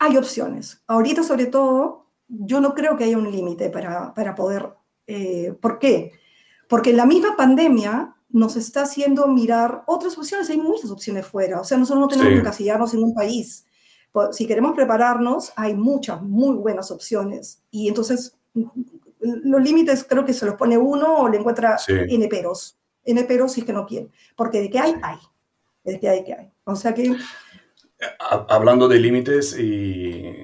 hay 0.00 0.16
opciones. 0.16 0.82
Ahorita, 0.86 1.22
sobre 1.22 1.46
todo, 1.46 2.06
yo 2.26 2.60
no 2.60 2.74
creo 2.74 2.96
que 2.96 3.04
haya 3.04 3.18
un 3.18 3.30
límite 3.30 3.68
para, 3.68 4.12
para, 4.14 4.34
poder... 4.34 4.70
Eh, 5.06 5.54
¿Por 5.60 5.78
qué? 5.78 6.12
Porque 6.68 6.92
la 6.92 7.04
misma 7.04 7.36
pandemia 7.36 8.16
nos 8.30 8.56
está 8.56 8.82
haciendo 8.82 9.28
mirar 9.28 9.82
otras 9.86 10.16
opciones. 10.16 10.48
Hay 10.48 10.56
muchas 10.56 10.90
opciones 10.90 11.26
fuera. 11.26 11.60
O 11.60 11.64
sea, 11.64 11.76
nosotros 11.76 12.00
no 12.00 12.08
tenemos 12.08 12.32
que 12.32 12.38
encasillarnos 12.38 12.94
en 12.94 13.04
un 13.04 13.14
país. 13.14 13.66
Si 14.32 14.46
queremos 14.46 14.72
prepararnos, 14.74 15.52
hay 15.54 15.74
muchas 15.74 16.22
muy 16.22 16.56
buenas 16.56 16.90
opciones. 16.90 17.62
Y 17.70 17.88
entonces, 17.88 18.38
los 19.20 19.62
límites 19.62 20.06
creo 20.08 20.24
que 20.24 20.32
se 20.32 20.46
los 20.46 20.54
pone 20.54 20.78
uno 20.78 21.18
o 21.18 21.28
le 21.28 21.38
encuentra 21.38 21.76
N 21.86 22.26
peros. 22.28 22.78
N 23.04 23.22
peros 23.24 23.52
si 23.52 23.60
es 23.60 23.66
que 23.66 23.72
no 23.74 23.84
quiere. 23.84 24.08
Porque 24.34 24.62
de 24.62 24.70
qué 24.70 24.78
hay, 24.78 24.94
hay. 25.02 25.18
De 25.84 26.00
qué 26.00 26.08
hay, 26.08 26.24
que 26.24 26.32
hay. 26.32 26.50
O 26.64 26.74
sea 26.74 26.94
que 26.94 27.14
Hablando 28.18 28.88
de 28.88 28.98
límites 28.98 29.58
y 29.58 30.34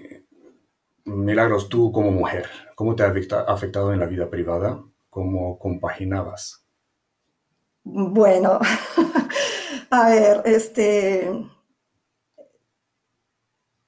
milagros, 1.05 1.69
tú 1.69 1.93
como 1.93 2.11
mujer, 2.11 2.47
¿Cómo 2.77 2.95
te 2.95 3.05
ha 3.05 3.15
afectado 3.49 3.91
en 3.95 4.01
la 4.01 4.07
vida 4.07 4.29
privada? 4.29 4.85
¿Cómo 5.09 5.59
compaginabas? 5.59 6.63
Bueno, 7.83 8.61
a 9.91 10.09
ver, 10.11 10.43
este... 10.45 11.33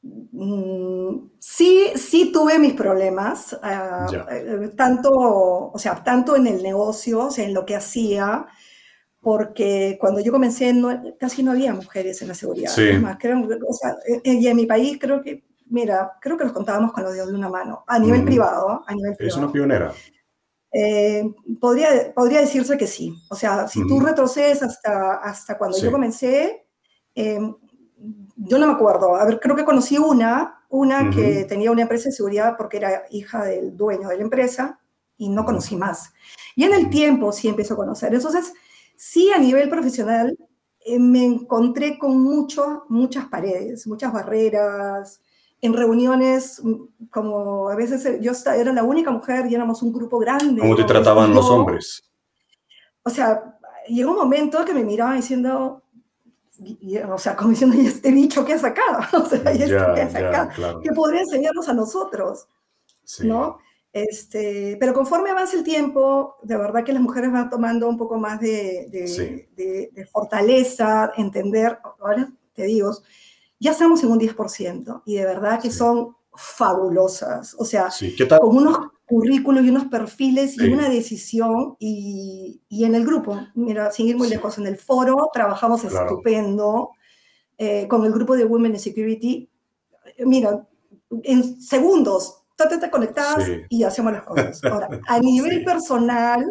Mm, 0.01 1.33
sí, 1.39 1.93
sí 1.97 2.33
tuve 2.33 2.59
mis 2.59 2.73
problemas, 2.73 3.59
ah, 3.63 4.07
eh, 4.31 4.71
tanto, 4.75 5.11
o 5.13 5.79
sea, 5.79 6.03
tanto 6.03 6.35
en 6.35 6.47
el 6.47 6.63
negocio, 6.63 7.27
o 7.27 7.31
sea, 7.31 7.45
en 7.45 7.53
lo 7.53 7.67
que 7.67 7.77
hacía, 7.77 8.47
porque 9.21 9.97
cuando 10.01 10.21
yo 10.21 10.33
comencé 10.33 10.73
casi 11.19 11.43
no 11.43 11.51
había 11.51 11.75
mujeres 11.75 12.23
en 12.23 12.29
la 12.29 12.35
seguridad. 12.35 12.71
Sí. 12.73 12.91
o 12.91 13.73
sea, 13.73 13.97
eh, 14.07 14.21
y 14.25 14.47
en 14.47 14.57
mi 14.57 14.67
país 14.67 14.99
creo 15.01 15.21
que, 15.21 15.45
mira, 15.67 16.13
creo 16.21 16.37
que 16.37 16.45
los 16.45 16.53
contábamos 16.53 16.93
con 16.93 17.03
los 17.03 17.13
dedos 17.13 17.29
de 17.29 17.35
una 17.35 17.49
mano, 17.49 17.85
a 17.87 17.99
nivel 17.99 18.25
privado, 18.25 18.85
a 18.87 18.95
nivel 18.95 19.17
¿Es 19.19 19.37
una 19.37 19.51
pionera? 19.51 19.93
Eh, 20.71 21.25
podría, 21.61 22.13
podría 22.15 22.41
decirse 22.41 22.77
que 22.77 22.87
sí. 22.87 23.15
O 23.31 23.35
sea, 23.35 23.67
si 23.69 23.87
tú 23.87 24.01
retrocedes 24.01 24.63
hasta, 24.63 25.15
hasta 25.15 25.59
cuando 25.59 25.79
yo 25.79 25.91
comencé, 25.91 26.67
em, 27.15 27.55
yo 28.37 28.59
no 28.59 28.67
me 28.67 28.73
acuerdo. 28.75 29.17
A 29.17 29.25
ver, 29.25 29.41
creo 29.41 29.57
que 29.57 29.65
conocí 29.65 29.99
una, 29.99 30.65
una 30.69 31.11
que 31.11 31.45
tenía 31.45 31.73
una 31.73 31.83
empresa 31.83 32.11
de 32.11 32.15
seguridad 32.15 32.55
porque 32.57 32.77
era 32.77 33.05
hija 33.11 33.45
del 33.45 33.77
dueño 33.77 34.09
de 34.09 34.17
la 34.17 34.23
empresa 34.23 34.79
y 35.17 35.29
no 35.29 35.45
conocí 35.45 35.75
más. 35.75 36.13
Y 36.55 36.65
en 36.65 36.75
el 36.75 36.91
tiempo 36.91 37.33
sí 37.33 37.49
empiezo 37.49 37.75
a 37.75 37.79
conocer. 37.79 38.15
Entonces, 38.15 38.53
sí 38.99 39.31
a 39.31 39.39
nivel 39.39 39.69
profesional 39.69 40.37
eh, 40.85 40.99
me 40.99 41.25
encontré 41.25 41.99
con 41.99 42.21
mucho, 42.21 42.85
muchas 42.89 43.27
paredes, 43.27 43.87
muchas 43.87 44.13
barreras, 44.13 45.21
en 45.61 45.73
reuniones, 45.73 46.61
mm, 46.63 47.09
como 47.09 47.69
a 47.69 47.77
veces 47.77 48.05
eh, 48.07 48.19
yo 48.21 48.33
era 48.53 48.73
la 48.73 48.83
única 48.83 49.11
mujer 49.13 49.47
y 49.47 49.55
éramos 49.55 49.83
un 49.83 49.93
grupo 49.93 50.19
grande. 50.19 50.61
¿Cómo 50.61 50.75
te 50.75 50.85
trataban 50.85 51.33
los 51.33 51.49
hombres? 51.49 52.03
O 53.05 53.11
sea, 53.11 53.59
llegó 53.87 54.11
un 54.11 54.19
momento 54.19 54.65
que 54.65 54.75
me 54.75 54.85
miraban 54.85 55.17
diciendo, 55.17 55.83
o 57.09 57.19
sea, 57.19 57.37
como 57.37 57.51
diciendo, 57.51 57.77
¿y 57.77 57.87
este 57.87 58.11
bicho 58.11 58.45
qué 58.45 58.55
ha 58.55 58.59
sacado? 58.59 58.99
O 59.23 59.27
sea, 59.27 59.55
¿y 59.55 59.63
esto 59.63 59.95
qué 59.95 60.03
ha 60.03 60.11
sacado? 60.11 60.81
¿Qué 60.81 60.91
podría 60.91 61.21
enseñarnos 61.21 61.69
a 61.69 61.75
nosotros? 61.75 62.49
¿No? 63.21 63.59
Este, 63.93 64.77
pero 64.79 64.93
conforme 64.93 65.31
avanza 65.31 65.57
el 65.57 65.65
tiempo, 65.65 66.37
de 66.43 66.57
verdad 66.57 66.85
que 66.85 66.93
las 66.93 67.03
mujeres 67.03 67.33
van 67.33 67.51
tomando 67.51 67.89
un 67.89 67.97
poco 67.97 68.19
más 68.19 68.41
de, 68.41 68.87
de, 68.91 69.91
de 69.93 70.07
fortaleza, 70.07 71.13
entender, 71.17 71.79
ahora 71.99 72.31
te 72.53 72.65
digo, 72.65 72.93
ya 73.61 73.73
estamos 73.73 74.03
en 74.03 74.11
un 74.11 74.21
10% 74.21 75.03
y 75.05 75.17
de 75.17 75.25
verdad 75.25 75.61
que 75.61 75.71
son 75.71 76.17
fabulosas. 76.35 77.57
O 77.59 77.65
sea, 77.65 77.89
con 78.41 78.57
unos 78.57 78.79
currículos 79.07 79.65
y 79.65 79.71
unos 79.71 79.87
perfiles 79.87 80.57
y 80.57 80.69
una 80.69 80.89
decisión 80.89 81.77
y, 81.79 82.61
y, 82.69 82.85
en 82.85 82.95
el 82.95 83.05
grupo, 83.05 83.39
mira, 83.55 83.91
sin 83.91 84.07
ir 84.07 84.17
muy 84.17 84.29
lejos, 84.29 84.59
en 84.59 84.67
el 84.67 84.77
foro 84.77 85.31
trabajamos 85.33 85.83
estupendo 85.85 86.91
eh, 87.57 87.89
con 87.89 88.05
el 88.05 88.13
grupo 88.13 88.37
de 88.37 88.45
Women 88.45 88.75
in 88.75 88.81
Security. 88.81 89.51
Mira, 90.25 90.67
en 91.25 91.61
segundos, 91.61 92.38
te 92.67 92.91
conectadas 92.91 93.49
y 93.69 93.85
hacemos 93.85 94.13
las 94.13 94.25
cosas. 94.25 94.61
Ahora, 94.65 94.89
a 95.07 95.19
nivel 95.21 95.65
personal, 95.65 96.45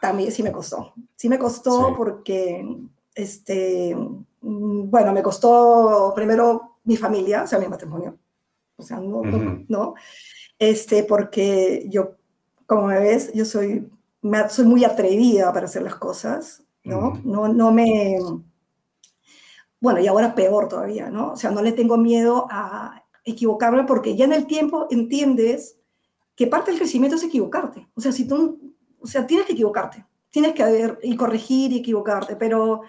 también 0.00 0.30
sí 0.30 0.42
me 0.42 0.52
costó. 0.52 0.92
Sí 1.16 1.28
me 1.28 1.38
costó 1.38 1.94
porque 1.96 2.64
este, 3.14 3.96
bueno, 4.40 5.12
me 5.12 5.22
costó 5.22 6.12
primero 6.14 6.78
mi 6.84 6.96
familia, 6.96 7.42
o 7.44 7.46
sea, 7.46 7.58
mi 7.58 7.68
matrimonio. 7.68 8.18
O 8.76 8.82
sea, 8.82 9.00
no, 9.00 9.22
no, 9.68 9.94
Este, 10.58 11.02
porque 11.02 11.86
yo, 11.88 12.16
como 12.66 12.86
me 12.86 13.00
ves, 13.00 13.32
yo 13.32 13.44
soy, 13.44 13.90
soy 14.50 14.66
muy 14.66 14.84
atrevida 14.84 15.52
para 15.52 15.66
hacer 15.66 15.82
las 15.82 15.96
cosas, 15.96 16.62
¿no? 16.84 17.20
No, 17.24 17.48
no 17.48 17.72
me... 17.72 18.18
Bueno, 19.80 20.00
y 20.00 20.06
ahora 20.06 20.34
peor 20.34 20.68
todavía, 20.68 21.10
¿no? 21.10 21.32
O 21.32 21.36
sea, 21.36 21.50
no 21.50 21.62
le 21.62 21.72
tengo 21.72 21.96
miedo 21.96 22.46
a 22.50 23.04
equivocarme 23.30 23.84
porque 23.84 24.16
ya 24.16 24.24
en 24.24 24.32
el 24.32 24.46
tiempo 24.46 24.86
entiendes 24.90 25.78
que 26.34 26.46
parte 26.46 26.70
del 26.70 26.78
crecimiento 26.78 27.16
es 27.16 27.24
equivocarte. 27.24 27.88
O 27.94 28.00
sea, 28.00 28.12
si 28.12 28.26
tú, 28.26 28.74
o 29.00 29.06
sea, 29.06 29.26
tienes 29.26 29.46
que 29.46 29.52
equivocarte, 29.52 30.04
tienes 30.30 30.52
que 30.54 30.64
ver 30.64 30.98
y 31.02 31.16
corregir 31.16 31.72
y 31.72 31.78
equivocarte, 31.78 32.36
pero 32.36 32.82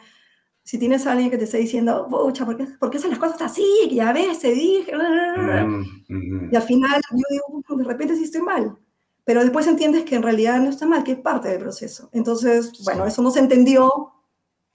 si 0.64 0.78
tienes 0.78 1.08
a 1.08 1.14
alguien 1.14 1.32
que 1.32 1.38
te 1.38 1.46
está 1.46 1.58
diciendo, 1.58 2.08
pucha, 2.08 2.46
¿por 2.46 2.56
qué, 2.56 2.66
¿por 2.80 2.92
qué 2.92 2.98
hacen 2.98 3.10
las 3.10 3.18
cosas 3.18 3.42
así? 3.42 3.66
Que 3.90 3.96
ya 3.96 4.14
ves, 4.14 4.38
se 4.38 4.52
dije. 4.52 4.92
Mm, 4.96 6.50
y 6.52 6.56
al 6.56 6.62
final 6.62 7.02
yo 7.12 7.24
digo, 7.32 7.78
de 7.78 7.84
repente 7.84 8.16
sí 8.16 8.26
estoy 8.26 8.42
mal. 8.42 8.78
Pero 9.24 9.42
después 9.42 9.66
entiendes 9.68 10.04
que 10.04 10.16
en 10.16 10.24
realidad 10.24 10.60
no 10.60 10.70
está 10.70 10.86
mal, 10.86 11.04
que 11.04 11.14
es 11.14 11.20
parte 11.20 11.50
del 11.50 11.60
proceso. 11.60 12.10
Entonces, 12.14 12.72
bueno, 12.84 13.06
eso 13.06 13.22
no 13.22 13.32
se 13.32 13.40
entendió 13.40 14.12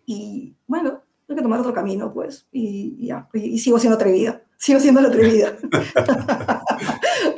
y 0.06 0.56
bueno, 0.66 1.02
hay 1.28 1.36
que 1.36 1.42
tomar 1.42 1.60
otro 1.60 1.72
camino, 1.72 2.12
pues. 2.12 2.46
Y, 2.52 3.06
ya, 3.06 3.28
y, 3.32 3.58
sigo 3.58 3.78
siendo 3.78 3.96
atrevida. 3.96 4.42
Sigo 4.64 4.80
siendo 4.80 5.02
la 5.02 5.08
atrevida. 5.08 5.58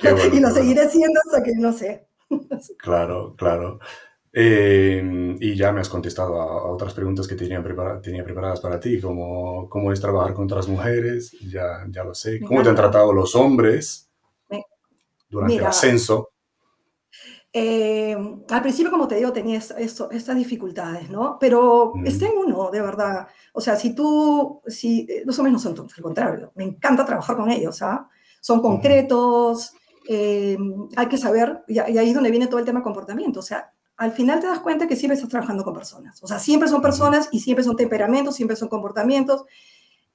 y 0.33 0.39
lo 0.39 0.49
seguiré 0.53 0.89
siendo 0.89 1.21
hasta 1.27 1.43
que 1.43 1.57
no 1.57 1.73
sé. 1.73 2.07
claro, 2.79 3.35
claro. 3.37 3.81
Em, 4.33 5.37
y 5.41 5.57
ya 5.57 5.73
me 5.73 5.81
has 5.81 5.89
contestado 5.89 6.41
a, 6.41 6.71
otras 6.71 6.95
preguntas 6.95 7.27
que 7.27 7.35
tenía, 7.35 7.61
tenía 8.01 8.23
preparadas 8.23 8.61
para 8.61 8.79
ti, 8.79 9.01
como 9.01 9.69
cómo 9.69 9.93
es 9.93 10.01
trabajar 10.01 10.35
con 10.35 10.45
otras 10.45 10.69
mujeres, 10.69 11.33
ya, 11.51 11.85
ya 11.89 12.05
lo 12.05 12.15
sé. 12.15 12.39
¿Cómo 12.43 12.63
te 12.63 12.69
han 12.69 12.77
tratado 12.77 13.13
los 13.13 13.35
hombres 13.35 14.09
durante 15.29 15.57
el 15.57 15.67
ascenso? 15.67 16.31
Em, 17.59 18.43
al 18.51 18.61
principio, 18.61 18.91
como 18.91 19.09
te 19.09 19.15
digo, 19.15 19.33
tenía 19.33 19.57
esto, 19.57 20.11
estas 20.11 20.37
dificultades, 20.37 21.09
¿no? 21.09 21.39
Pero 21.41 21.95
está 22.05 22.27
en 22.27 22.37
uno, 22.37 22.71
de 22.71 22.83
verdad. 22.83 23.29
O 23.55 23.63
sea, 23.63 23.77
si 23.77 23.95
tú, 23.95 24.61
si 24.67 25.07
eh, 25.09 25.23
los 25.25 25.39
hombres 25.39 25.55
no 25.55 25.59
son 25.59 25.75
tontos, 25.75 25.97
al 25.97 26.03
contrario, 26.03 26.53
me 26.55 26.65
encanta 26.65 27.07
trabajar 27.07 27.35
con 27.35 27.51
ellos, 27.51 27.81
¿ah? 27.81 28.11
Son 28.43 28.61
concretos, 28.61 29.73
em, 30.07 30.87
hay 30.97 31.07
que 31.09 31.17
saber, 31.17 31.63
y, 31.67 31.79
ahí 31.79 32.09
es 32.11 32.15
donde 32.15 32.31
viene 32.31 32.47
todo 32.47 32.59
el 32.59 32.67
tema 32.67 32.81
de 32.81 32.85
comportamiento, 32.85 33.41
o 33.41 33.43
sea, 33.43 33.73
al 33.97 34.13
final 34.13 34.39
te 34.41 34.49
das 34.49 34.61
cuenta 34.61 34.87
que 34.87 34.95
siempre 34.95 35.15
estás 35.15 35.31
trabajando 35.31 35.65
con 35.65 35.73
personas. 35.73 36.23
O 36.23 36.27
sea, 36.27 36.39
siempre 36.39 36.69
son 36.69 36.83
personas 36.83 37.31
y 37.33 37.41
siempre 37.41 37.65
son 37.65 37.75
temperamentos, 37.75 38.37
siempre 38.37 38.57
son 38.57 38.69
comportamientos. 38.69 39.47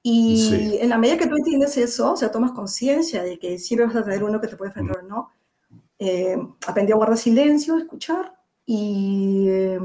Y 0.00 0.78
en 0.80 0.88
la 0.88 0.98
medida 0.98 1.18
que 1.18 1.26
tú 1.26 1.34
entiendes 1.36 1.76
eso, 1.76 2.12
o 2.12 2.16
sea, 2.16 2.30
tomas 2.30 2.52
conciencia 2.52 3.24
de 3.24 3.40
que 3.40 3.58
siempre 3.58 3.86
vas 3.86 3.96
a 3.96 4.04
tener 4.04 4.22
uno 4.22 4.40
que 4.40 4.46
te 4.46 4.56
puede 4.56 4.68
enfrentar, 4.68 5.02
¿no? 5.02 5.30
Eh, 6.04 6.36
aprendí 6.66 6.90
a 6.90 6.96
guardar 6.96 7.16
silencio, 7.16 7.78
escuchar 7.78 8.34
y 8.66 9.46
eh, 9.48 9.78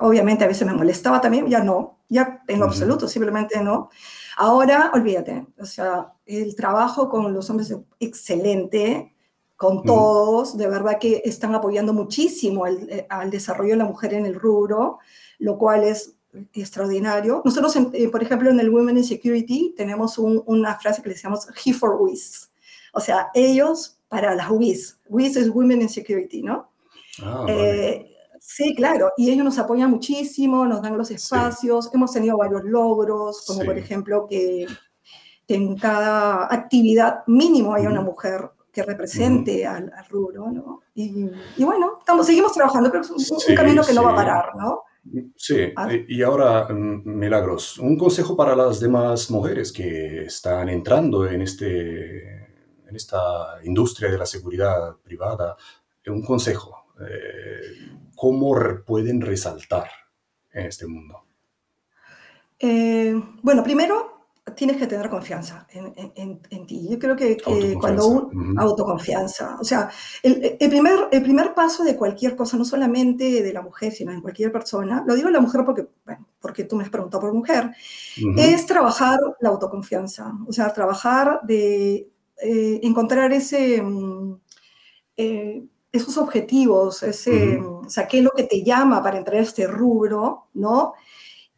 obviamente 0.00 0.44
a 0.44 0.46
veces 0.46 0.64
me 0.64 0.72
molestaba 0.72 1.20
también, 1.20 1.48
ya 1.48 1.64
no, 1.64 1.98
ya 2.08 2.44
en 2.46 2.60
lo 2.60 2.66
absoluto, 2.66 3.08
simplemente 3.08 3.60
no. 3.60 3.90
Ahora, 4.36 4.92
olvídate, 4.94 5.44
o 5.58 5.64
sea, 5.64 6.12
el 6.26 6.54
trabajo 6.54 7.08
con 7.08 7.34
los 7.34 7.50
hombres 7.50 7.72
es 7.72 7.78
excelente, 7.98 9.16
con 9.56 9.82
todos, 9.82 10.56
de 10.56 10.68
verdad 10.68 11.00
que 11.00 11.22
están 11.24 11.56
apoyando 11.56 11.92
muchísimo 11.92 12.64
el, 12.64 12.88
eh, 12.88 13.06
al 13.10 13.28
desarrollo 13.28 13.72
de 13.72 13.78
la 13.78 13.84
mujer 13.84 14.14
en 14.14 14.26
el 14.26 14.36
rubro, 14.36 15.00
lo 15.40 15.58
cual 15.58 15.82
es 15.82 16.14
extraordinario. 16.52 17.42
Nosotros, 17.44 17.74
eh, 17.94 18.08
por 18.10 18.22
ejemplo, 18.22 18.48
en 18.48 18.60
el 18.60 18.70
Women 18.70 18.98
in 18.98 19.04
Security 19.04 19.74
tenemos 19.76 20.18
una 20.18 20.78
frase 20.78 21.02
que 21.02 21.08
le 21.08 21.14
decimos 21.16 21.48
He 21.64 21.72
for 21.72 22.00
WIS, 22.00 22.52
o 22.92 23.00
sea, 23.00 23.30
ellos 23.34 23.95
para 24.08 24.34
las 24.34 24.50
WIS. 24.50 25.00
WIS 25.08 25.36
es 25.36 25.50
Women 25.50 25.82
in 25.82 25.88
Security, 25.88 26.42
¿no? 26.42 26.70
Ah, 27.22 27.46
eh, 27.48 28.06
sí, 28.38 28.74
claro, 28.74 29.10
y 29.16 29.30
ellos 29.30 29.44
nos 29.44 29.58
apoyan 29.58 29.90
muchísimo, 29.90 30.66
nos 30.66 30.82
dan 30.82 30.96
los 30.96 31.10
espacios, 31.10 31.90
hemos 31.92 32.12
tenido 32.12 32.36
varios 32.36 32.64
logros, 32.64 33.44
como 33.46 33.64
por 33.64 33.78
ejemplo 33.78 34.26
que, 34.28 34.66
en 35.48 35.76
cada 35.76 36.52
actividad 36.52 37.22
mínimo 37.28 37.72
hay 37.72 37.86
una 37.86 38.00
mujer 38.00 38.50
que 38.72 38.82
represente 38.82 39.64
al, 39.64 39.92
rubro, 40.10 40.50
¿no? 40.50 40.82
Y, 40.94 41.30
bueno, 41.58 41.98
estamos, 42.00 42.26
seguimos 42.26 42.52
trabajando, 42.52 42.90
pero 42.90 43.02
es 43.02 43.30
un, 43.30 43.54
camino 43.54 43.82
que 43.84 43.94
no 43.94 44.02
va 44.02 44.12
a 44.12 44.16
parar, 44.16 44.56
¿no? 44.56 44.82
Sí, 45.36 45.72
ah. 45.76 45.88
y 46.08 46.20
ahora, 46.22 46.66
mm, 46.68 47.02
Milagros, 47.04 47.78
un 47.78 47.96
consejo 47.96 48.36
para 48.36 48.56
las 48.56 48.80
demás 48.80 49.30
mujeres 49.30 49.72
que 49.72 50.24
están 50.24 50.68
entrando 50.68 51.26
en, 51.26 51.42
este, 51.42 52.45
en 52.86 52.96
esta 52.96 53.58
industria 53.64 54.10
de 54.10 54.18
la 54.18 54.26
seguridad 54.26 54.96
privada, 55.02 55.56
un 56.10 56.22
consejo, 56.22 56.86
eh, 57.00 57.90
¿cómo 58.14 58.54
pueden 58.84 59.20
resaltar 59.20 59.88
en 60.52 60.66
este 60.66 60.86
mundo? 60.86 61.24
Eh, 62.58 63.14
bueno, 63.42 63.62
primero 63.62 64.16
tienes 64.54 64.76
que 64.76 64.86
tener 64.86 65.10
confianza 65.10 65.66
en, 65.70 66.40
en, 66.48 66.66
ti. 66.66 66.88
Yo 66.88 66.98
creo 67.00 67.16
que, 67.16 67.36
cuando 67.80 68.06
un, 68.06 68.58
autoconfianza, 68.58 69.58
o 69.60 69.64
sea, 69.64 69.90
el, 70.22 70.56
el, 70.60 70.70
primer, 70.70 71.08
el 71.10 71.22
primer 71.22 71.52
paso 71.52 71.82
de 71.82 71.96
cualquier 71.96 72.36
cosa, 72.36 72.56
no 72.56 72.64
solamente 72.64 73.42
de 73.42 73.52
la 73.52 73.60
mujer, 73.60 73.92
sino 73.92 74.12
en 74.12 74.20
cualquier 74.20 74.52
persona, 74.52 75.02
lo 75.04 75.16
digo 75.16 75.28
la 75.30 75.40
mujer 75.40 75.62
porque, 75.66 75.88
bueno, 76.04 76.28
porque 76.40 76.62
tú 76.62 76.76
me 76.76 76.84
has 76.84 76.90
preguntado 76.90 77.22
por 77.22 77.34
mujer, 77.34 77.72
es 78.36 78.66
trabajar 78.66 79.18
la 79.40 79.48
autoconfianza, 79.48 80.32
o 80.46 80.52
sea, 80.52 80.72
trabajar 80.72 81.40
de 81.42 82.08
eh, 82.42 82.80
encontrar 82.82 83.32
ese, 83.32 83.80
mm, 83.82 84.40
eh, 85.16 85.64
esos 85.92 86.18
objetivos, 86.18 87.02
ese, 87.02 87.58
o 87.58 87.88
sea, 87.88 88.06
qué 88.06 88.18
es 88.18 88.24
lo 88.24 88.32
que 88.32 88.44
te 88.44 88.62
llama 88.62 89.02
para 89.02 89.18
entrar 89.18 89.38
a 89.38 89.42
este 89.42 89.66
rubro, 89.66 90.48
¿no? 90.54 90.94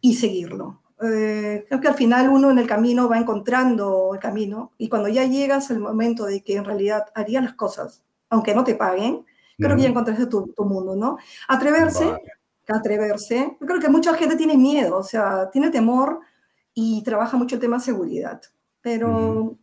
Y 0.00 0.14
seguirlo. 0.14 0.82
Eh, 1.02 1.64
creo 1.68 1.80
que 1.80 1.88
al 1.88 1.94
final 1.94 2.28
uno 2.28 2.50
en 2.50 2.58
el 2.58 2.66
camino 2.66 3.08
va 3.08 3.18
encontrando 3.18 4.14
el 4.14 4.20
camino 4.20 4.72
y 4.78 4.88
cuando 4.88 5.08
ya 5.08 5.24
llegas 5.24 5.70
al 5.70 5.78
momento 5.80 6.24
de 6.24 6.42
que 6.42 6.56
en 6.56 6.64
realidad 6.64 7.06
harías 7.14 7.42
las 7.44 7.54
cosas, 7.54 8.02
aunque 8.30 8.54
no 8.54 8.64
te 8.64 8.74
paguen, 8.74 9.24
creo 9.58 9.76
que 9.76 9.82
ya 9.82 9.88
encontraste 9.88 10.26
tu, 10.26 10.52
tu, 10.56 10.64
mundo, 10.64 10.96
¿no? 10.96 11.18
Atreverse, 11.48 12.16
atreverse. 12.68 13.56
Yo 13.60 13.66
creo 13.66 13.80
que 13.80 13.88
mucha 13.88 14.14
gente 14.14 14.36
tiene 14.36 14.56
miedo, 14.56 14.98
o 14.98 15.02
sea, 15.02 15.50
tiene 15.50 15.70
temor 15.70 16.20
y 16.74 17.02
trabaja 17.02 17.36
mucho 17.36 17.56
el 17.56 17.60
tema 17.60 17.80
seguridad. 17.80 18.40
Pero 18.80 19.57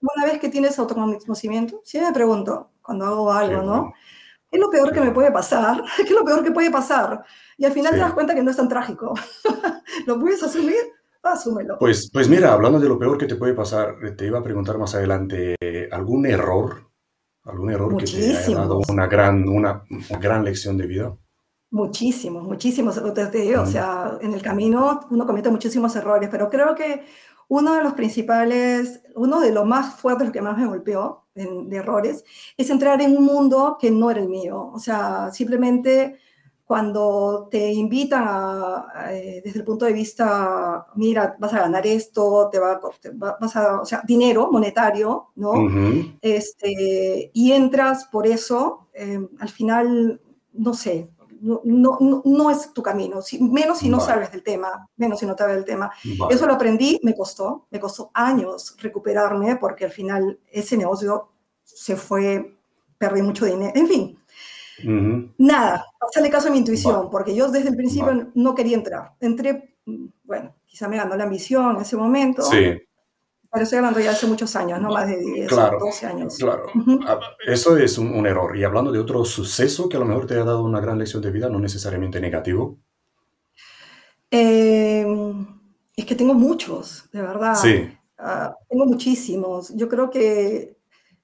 una 0.00 0.24
vez 0.24 0.38
que 0.38 0.48
tienes 0.48 0.78
autoconocimiento, 0.78 1.80
sí 1.84 2.00
me 2.00 2.12
pregunto 2.12 2.70
cuando 2.82 3.06
hago 3.06 3.32
algo, 3.32 3.62
¿no? 3.62 3.92
¿Qué 4.50 4.56
es 4.56 4.60
lo 4.60 4.70
peor 4.70 4.92
que 4.92 5.00
me 5.00 5.10
puede 5.10 5.30
pasar? 5.30 5.82
¿Qué 5.96 6.02
es 6.02 6.10
lo 6.10 6.24
peor 6.24 6.42
que 6.42 6.52
puede 6.52 6.70
pasar? 6.70 7.24
Y 7.56 7.64
al 7.64 7.72
final 7.72 7.92
te 7.92 7.98
das 7.98 8.14
cuenta 8.14 8.34
que 8.34 8.42
no 8.42 8.50
es 8.50 8.56
tan 8.56 8.68
trágico. 8.68 9.14
¿Lo 10.06 10.18
puedes 10.18 10.42
asumir? 10.42 10.76
Asúmelo. 11.22 11.78
Pues, 11.78 12.10
pues 12.12 12.28
mira, 12.28 12.52
hablando 12.52 12.78
de 12.78 12.88
lo 12.88 12.98
peor 12.98 13.18
que 13.18 13.26
te 13.26 13.36
puede 13.36 13.52
pasar, 13.52 13.96
te 14.16 14.26
iba 14.26 14.38
a 14.38 14.42
preguntar 14.42 14.78
más 14.78 14.94
adelante, 14.94 15.56
¿algún 15.90 16.26
error? 16.26 16.88
¿Algún 17.44 17.70
error 17.70 17.96
que 17.96 18.04
te 18.04 18.36
haya 18.36 18.56
dado 18.56 18.80
una 18.88 19.06
gran, 19.06 19.48
una, 19.48 19.82
gran 20.20 20.44
lección 20.44 20.76
de 20.76 20.86
vida? 20.86 21.16
Muchísimos, 21.70 22.44
muchísimos. 22.44 23.02
Te 23.14 23.30
digo, 23.30 23.62
O 23.62 23.66
sea, 23.66 24.18
en 24.20 24.32
el 24.32 24.42
camino 24.42 25.00
uno 25.10 25.26
comete 25.26 25.50
muchísimos 25.50 25.94
errores, 25.96 26.28
pero 26.30 26.48
creo 26.48 26.74
que 26.74 27.04
uno 27.48 27.74
de 27.74 27.82
los 27.82 27.94
principales, 27.94 29.02
uno 29.14 29.40
de 29.40 29.52
los 29.52 29.66
más 29.66 29.94
fuertes, 29.94 30.30
que 30.30 30.42
más 30.42 30.56
me 30.56 30.66
golpeó 30.66 31.24
de 31.34 31.76
errores, 31.76 32.24
es 32.56 32.68
entrar 32.70 33.00
en 33.00 33.16
un 33.16 33.24
mundo 33.24 33.76
que 33.80 33.90
no 33.90 34.10
era 34.10 34.20
el 34.20 34.28
mío. 34.28 34.70
O 34.72 34.78
sea, 34.78 35.30
simplemente 35.32 36.18
cuando 36.68 37.48
te 37.50 37.72
invitan 37.72 38.24
a, 38.26 39.08
eh, 39.10 39.40
desde 39.42 39.60
el 39.60 39.64
punto 39.64 39.86
de 39.86 39.94
vista, 39.94 40.86
mira, 40.96 41.34
vas 41.38 41.54
a 41.54 41.60
ganar 41.60 41.86
esto, 41.86 42.50
te, 42.52 42.58
va, 42.58 42.72
a, 42.72 43.38
vas 43.40 43.56
a, 43.56 43.80
o 43.80 43.86
sea, 43.86 44.02
dinero 44.06 44.50
monetario, 44.52 45.30
¿no? 45.36 45.54
este, 46.20 47.30
y 47.32 47.52
entras 47.52 48.04
por 48.12 48.26
eso, 48.26 48.88
eh, 48.92 49.18
al 49.40 49.48
final, 49.48 50.20
no 50.52 50.74
sé, 50.74 51.08
no, 51.40 51.60
no, 51.64 52.22
no, 52.24 52.50
es 52.50 52.72
tu 52.72 52.82
camino, 52.82 53.20
menos 53.40 53.78
si 53.78 53.88
no 53.88 54.00
sabes 54.00 54.32
del 54.32 54.42
tema, 54.42 54.88
menos 54.96 55.20
si 55.20 55.26
no 55.26 55.36
sabes 55.36 55.56
del 55.56 55.64
tema. 55.64 55.90
Eso 56.30 56.46
lo 56.46 56.54
aprendí, 56.54 57.00
me 57.02 57.14
costó, 57.14 57.66
me 57.70 57.80
costó 57.80 58.10
años 58.14 58.76
recuperarme 58.78 59.56
porque 59.56 59.84
al 59.84 59.90
final 59.90 60.38
ese 60.50 60.76
negocio 60.76 61.30
se 61.62 61.96
fue, 61.96 62.58
perdí 62.96 63.22
mucho 63.22 63.44
dinero, 63.44 63.72
en 63.74 63.86
fin. 63.86 64.18
Nada, 65.38 65.84
hacerle 66.00 66.30
caso 66.30 66.48
a 66.48 66.50
mi 66.50 66.58
intuición, 66.58 67.10
porque 67.10 67.34
yo 67.34 67.50
desde 67.50 67.70
el 67.70 67.76
principio 67.76 68.30
no 68.34 68.54
quería 68.54 68.76
entrar. 68.76 69.14
Entré, 69.20 69.76
bueno, 70.24 70.54
quizá 70.66 70.88
me 70.88 70.96
ganó 70.96 71.16
la 71.16 71.24
ambición 71.24 71.76
en 71.76 71.82
ese 71.82 71.96
momento. 71.96 72.42
Sí. 72.42 72.76
Pero 73.50 73.64
estoy 73.64 73.78
hablando 73.78 74.00
ya 74.00 74.10
hace 74.10 74.26
muchos 74.26 74.54
años, 74.56 74.80
no 74.80 74.90
más 74.90 75.08
de 75.08 75.18
10, 75.18 75.48
claro, 75.48 75.78
12 75.80 76.06
años. 76.06 76.36
Claro, 76.36 76.66
ah, 77.06 77.18
eso 77.46 77.78
es 77.78 77.96
un, 77.96 78.26
error. 78.26 78.54
Y 78.56 78.64
hablando 78.64 78.92
de 78.92 78.98
otro 78.98 79.24
suceso 79.24 79.88
que 79.88 79.96
a 79.96 80.00
lo 80.00 80.06
mejor 80.06 80.26
te 80.26 80.34
ha 80.34 80.44
dado 80.44 80.62
una 80.62 80.80
gran 80.80 80.98
lección 80.98 81.22
de 81.22 81.30
vida, 81.30 81.48
no 81.48 81.58
necesariamente 81.58 82.20
negativo. 82.20 82.78
Em, 84.30 85.46
es 85.96 86.04
que 86.04 86.14
tengo 86.14 86.34
muchos, 86.34 87.08
de 87.10 87.22
verdad. 87.22 87.54
Sí. 87.54 87.88
Ah, 88.18 88.54
tengo 88.68 88.84
muchísimos. 88.84 89.74
Yo 89.74 89.88
creo 89.88 90.10
que 90.10 90.76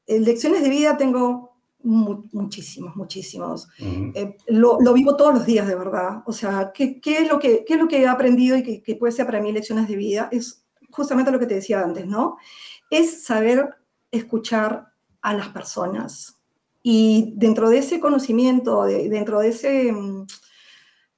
eh, 0.07 0.21
lecciones 0.21 0.63
de 0.63 0.71
vida 0.71 0.97
tengo 0.97 1.59
muchísimos, 1.83 2.97
muchísimos. 2.97 3.69
Eh, 3.79 4.37
lo, 4.47 4.81
lo, 4.81 4.95
vivo 4.95 5.17
todos 5.17 5.35
los 5.35 5.45
días, 5.45 5.69
de 5.69 5.75
verdad. 5.75 6.23
O 6.25 6.33
sea, 6.33 6.73
¿qué, 6.73 6.99
qué 7.01 7.19
es, 7.19 7.29
lo 7.29 7.39
que, 7.39 7.65
qué 7.67 7.75
es 7.75 7.79
lo 7.79 7.87
que 7.87 8.01
he 8.01 8.09
aprendido 8.09 8.57
y 8.57 8.63
que, 8.63 8.83
que 8.83 8.97
puede 8.97 9.13
ser 9.13 9.27
para 9.27 9.43
mí 9.43 9.53
lecciones 9.53 9.87
de 9.89 9.97
vida? 9.97 10.31
Es 10.33 10.64
justamente 10.95 11.31
lo 11.31 11.39
que 11.39 11.47
te 11.47 11.57
decía 11.57 11.81
antes, 11.81 12.07
¿no? 12.07 12.37
Es 12.91 13.25
saber 13.25 13.75
escuchar 14.11 14.93
a 15.21 15.35
las 15.35 15.49
personas. 15.49 16.41
Y 16.83 17.33
dentro 17.37 17.69
de 17.69 17.79
ese 17.79 17.99
conocimiento, 17.99 18.85
dentro 18.85 19.41
de 19.41 19.49
ese, 19.49 19.93
mm, 19.93 20.27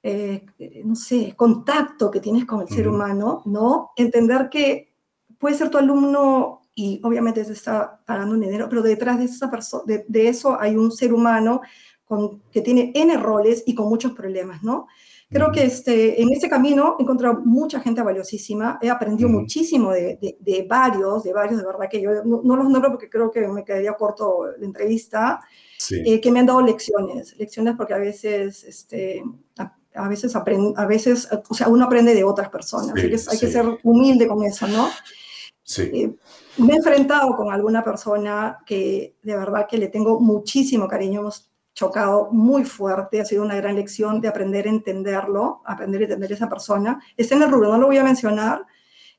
eh, 0.03 0.47
no 0.85 0.95
sé, 0.95 1.35
contacto 1.37 2.11
que 2.11 2.21
tienes 2.21 2.45
con 2.45 2.63
el 2.63 2.69
ser 2.69 2.89
humano, 2.89 3.43
¿no? 3.45 3.91
Entender 3.97 4.49
que 4.49 4.95
puede 5.39 5.57
ser 5.57 5.69
tu 5.69 5.79
alumno 5.79 6.63
y 6.75 7.01
obviamente 7.03 7.45
se 7.45 7.53
está 7.53 8.01
pagando 8.07 8.35
un 8.35 8.41
dinero, 8.41 8.69
pero 8.69 8.83
detrás 8.83 9.19
de, 9.19 9.25
esa 9.25 9.51
de, 9.87 10.05
de 10.07 10.29
eso 10.29 10.59
hay 10.61 10.77
un 10.77 10.93
ser 10.93 11.13
humano 11.13 11.61
con, 12.05 12.41
que 12.53 12.63
tiene 12.63 12.93
N 12.95 13.17
roles 13.17 13.65
y 13.67 13.75
con 13.75 13.89
muchos 13.89 14.13
problemas, 14.13 14.63
¿no? 14.63 14.87
Creo 15.29 15.51
que 15.51 15.65
este, 15.65 16.23
en 16.23 16.33
ese 16.33 16.49
camino 16.49 16.95
he 16.99 17.03
encontrado 17.03 17.41
mucha 17.45 17.81
gente 17.81 18.01
valiosísima, 18.01 18.79
he 18.81 18.89
aprendido 18.89 19.29
muchísimo 19.29 19.91
de, 19.91 20.37
de, 20.39 20.67
varios, 20.69 21.25
de 21.25 21.33
varios, 21.33 21.59
de 21.59 21.67
verdad 21.67 21.89
que 21.91 22.01
yo 22.01 22.23
no, 22.25 22.57
los 22.57 22.69
nombro 22.69 22.93
porque 22.93 23.11
creo 23.11 23.31
que 23.33 23.41
me 23.49 23.65
quedaría 23.65 23.95
corto 23.95 24.47
la 24.57 24.65
entrevista, 24.65 25.41
eh, 25.91 26.21
que 26.21 26.31
me 26.31 26.39
han 26.39 26.47
dado 26.47 26.61
lecciones, 26.63 27.37
lecciones 27.39 27.75
porque 27.77 27.95
a 27.95 27.99
veces, 27.99 28.63
este, 28.63 29.25
a, 29.95 30.09
veces, 30.09 30.37
aprende, 30.37 30.75
a 30.77 30.87
veces, 30.87 31.29
o 31.49 31.55
sea, 31.55 31.69
uno 31.69 31.87
aprende 31.87 32.15
de 32.15 32.23
otras 32.23 32.49
personas, 32.49 32.93
así 32.97 33.11
que 33.11 33.19
hay 33.29 33.39
que 33.39 33.49
ser 33.49 33.67
humilde 33.83 34.29
con 34.29 34.45
eso, 34.45 34.69
¿no? 34.69 34.89
Sí. 35.65 35.83
Eh, 35.93 36.15
me 36.59 36.75
he 36.75 36.77
enfrentado 36.77 37.35
con 37.37 37.53
alguna 37.53 37.83
persona 37.83 38.59
que 38.65 39.17
de 39.25 39.37
verdad 39.37 39.67
que 39.69 39.77
le 39.77 39.89
tengo 39.89 40.21
muchísimo 40.21 40.87
cariño, 40.87 41.21
hemos 41.21 41.51
chocado 41.77 42.31
muy 42.33 42.65
fuerte, 42.65 43.21
ha 43.21 43.27
sido 43.27 43.45
una 43.45 43.55
gran 43.55 43.77
lección 43.77 44.23
de 44.23 44.29
aprender 44.29 44.67
a 44.67 44.71
entenderlo, 44.71 45.61
aprender 45.67 46.01
a 46.01 46.05
entender 46.05 46.33
a 46.33 46.35
esa 46.35 46.49
persona. 46.49 46.99
Está 47.19 47.35
en 47.35 47.43
el 47.43 47.51
rubro, 47.51 47.71
no 47.71 47.77
lo 47.77 47.89
voy 47.89 47.99
a 47.99 48.03
mencionar. 48.03 48.65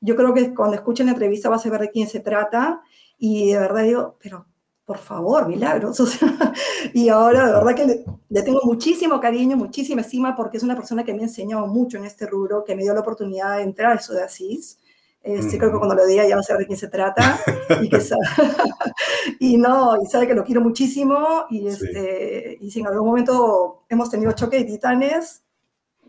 Yo 0.01 0.15
creo 0.15 0.33
que 0.33 0.55
cuando 0.55 0.75
escuchen 0.75 1.05
la 1.05 1.11
entrevista 1.11 1.49
vas 1.49 1.63
a 1.63 1.69
ver 1.69 1.81
de 1.81 1.91
quién 1.91 2.07
se 2.07 2.19
trata 2.19 2.81
y 3.19 3.51
de 3.51 3.59
verdad 3.59 3.83
digo, 3.83 4.17
pero 4.19 4.47
por 4.85 4.97
favor, 4.97 5.47
milagros. 5.47 6.01
y 6.95 7.09
ahora 7.09 7.45
de 7.45 7.53
verdad 7.53 7.75
que 7.75 8.03
le, 8.27 8.41
tengo 8.41 8.61
muchísimo 8.63 9.19
cariño, 9.19 9.55
muchísima 9.55 10.01
estima 10.01 10.35
porque 10.35 10.57
es 10.57 10.63
una 10.63 10.75
persona 10.75 11.03
que 11.03 11.13
me 11.13 11.19
ha 11.19 11.25
enseñado 11.25 11.67
mucho 11.67 11.97
en 11.97 12.05
este 12.05 12.25
rubro, 12.25 12.63
que 12.65 12.75
me 12.75 12.81
dio 12.81 12.93
la 12.95 13.01
oportunidad 13.01 13.57
de 13.57 13.63
entrar 13.63 13.91
a 13.91 13.95
eso 13.99 14.13
de 14.13 14.23
Asís 14.23 14.79
este, 15.27 15.57
Creo 15.57 15.71
que 15.71 15.77
cuando 15.77 15.95
lo 15.95 16.05
diga 16.05 16.27
ya 16.27 16.35
va 16.35 16.41
a 16.41 16.43
saber 16.43 16.61
de 16.61 16.67
quién 16.67 16.79
se 16.79 16.87
trata. 16.87 17.39
y, 17.81 17.89
que 17.89 17.99
sabe, 17.99 18.21
y 19.39 19.57
no, 19.57 20.01
y 20.01 20.05
sabe 20.05 20.27
que 20.27 20.33
lo 20.33 20.43
quiero 20.43 20.61
muchísimo. 20.61 21.45
Y, 21.49 21.67
este, 21.67 22.57
y 22.61 22.71
si 22.71 22.79
en 22.79 22.87
algún 22.87 23.07
momento 23.07 23.83
hemos 23.89 24.09
tenido 24.09 24.31
choque 24.31 24.57
de 24.57 24.63
titanes, 24.63 25.43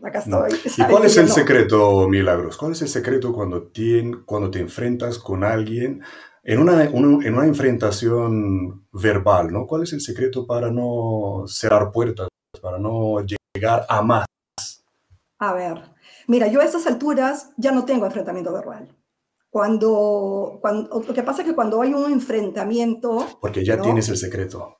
acá 0.01 0.19
estoy. 0.19 0.51
¿Y 0.77 0.83
cuál 0.89 1.05
es 1.05 1.17
el 1.17 1.29
secreto, 1.29 2.07
Milagros? 2.07 2.57
¿Cuál 2.57 2.71
es 2.71 2.81
el 2.81 2.87
secreto 2.87 3.33
cuando, 3.33 3.63
tien, 3.63 4.23
cuando 4.23 4.49
te 4.49 4.59
enfrentas 4.59 5.19
con 5.19 5.43
alguien 5.43 6.01
en 6.43 6.59
una, 6.59 6.83
en 6.83 7.33
una 7.33 7.45
enfrentación 7.45 8.85
verbal? 8.91 9.51
¿no? 9.51 9.67
¿Cuál 9.67 9.83
es 9.83 9.93
el 9.93 10.01
secreto 10.01 10.47
para 10.47 10.71
no 10.71 11.43
cerrar 11.47 11.91
puertas, 11.91 12.29
para 12.61 12.79
no 12.79 13.17
llegar 13.53 13.85
a 13.89 14.01
más? 14.01 14.25
A 15.39 15.53
ver, 15.53 15.81
mira, 16.27 16.47
yo 16.47 16.59
a 16.61 16.65
estas 16.65 16.85
alturas 16.85 17.51
ya 17.57 17.71
no 17.71 17.85
tengo 17.85 18.05
enfrentamiento 18.05 18.53
verbal. 18.53 18.95
Cuando, 19.49 20.59
cuando, 20.61 21.01
lo 21.01 21.13
que 21.13 21.23
pasa 21.23 21.41
es 21.41 21.47
que 21.47 21.55
cuando 21.55 21.81
hay 21.81 21.93
un 21.93 22.11
enfrentamiento... 22.11 23.25
Porque 23.41 23.65
ya 23.65 23.81
tienes 23.81 24.07
el 24.09 24.17
secreto. 24.17 24.77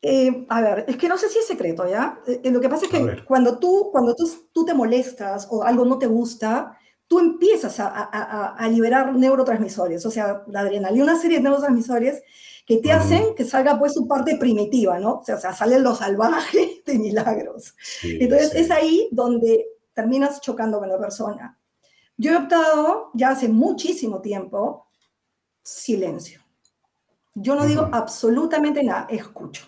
Eh, 0.00 0.46
a 0.50 0.60
ver, 0.60 0.84
es 0.86 0.96
que 0.96 1.08
no 1.08 1.16
sé 1.16 1.28
si 1.28 1.38
es 1.38 1.46
secreto, 1.46 1.88
¿ya? 1.88 2.20
Eh, 2.26 2.50
lo 2.50 2.60
que 2.60 2.68
pasa 2.68 2.84
es 2.84 2.90
que 2.90 3.24
cuando, 3.24 3.58
tú, 3.58 3.88
cuando 3.90 4.14
tú, 4.14 4.30
tú 4.52 4.64
te 4.64 4.74
molestas 4.74 5.48
o 5.50 5.64
algo 5.64 5.86
no 5.86 5.98
te 5.98 6.06
gusta, 6.06 6.78
tú 7.06 7.18
empiezas 7.18 7.80
a, 7.80 7.88
a, 7.88 8.54
a, 8.54 8.68
liberar 8.68 9.14
neurotransmisores, 9.14 10.04
o 10.04 10.10
sea, 10.10 10.44
la 10.48 10.60
adrenalina, 10.60 11.04
una 11.04 11.18
serie 11.18 11.38
de 11.38 11.44
neurotransmisores 11.44 12.22
que 12.66 12.78
te 12.78 12.92
hacen 12.92 13.34
que 13.34 13.44
salga 13.44 13.78
pues 13.78 13.94
su 13.94 14.06
parte 14.06 14.36
primitiva, 14.36 14.98
¿no? 14.98 15.20
O 15.20 15.24
sea, 15.24 15.38
salen 15.52 15.82
los 15.82 15.98
salvajes 15.98 16.82
de 16.86 16.98
milagros. 16.98 17.74
Entonces 18.02 18.54
es 18.54 18.70
ahí 18.70 19.08
donde 19.10 19.66
terminas 19.92 20.40
chocando 20.40 20.78
con 20.78 20.88
la 20.88 20.98
persona. 20.98 21.58
Yo 22.16 22.32
he 22.32 22.36
optado 22.36 23.10
ya 23.14 23.30
hace 23.30 23.48
muchísimo 23.48 24.20
tiempo 24.20 24.86
silencio. 25.62 26.40
Yo 27.34 27.56
no 27.56 27.64
digo 27.66 27.88
absolutamente 27.90 28.82
nada, 28.84 29.06
escucho. 29.10 29.66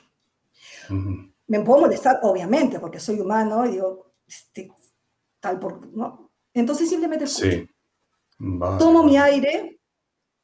Me 1.49 1.61
puedo 1.61 1.81
molestar, 1.81 2.21
obviamente, 2.23 2.79
porque 2.79 3.01
soy 3.01 3.19
humano 3.21 3.67
y 3.67 3.73
digo, 3.73 4.13
este, 4.27 4.71
tal 5.41 5.59
por, 5.59 5.87
¿no? 5.93 6.31
Entonces 6.55 6.89
simplemente 6.89 7.25
escucho. 7.25 7.67
Tomo 8.79 9.03
mi 9.03 9.17
aire, 9.17 9.81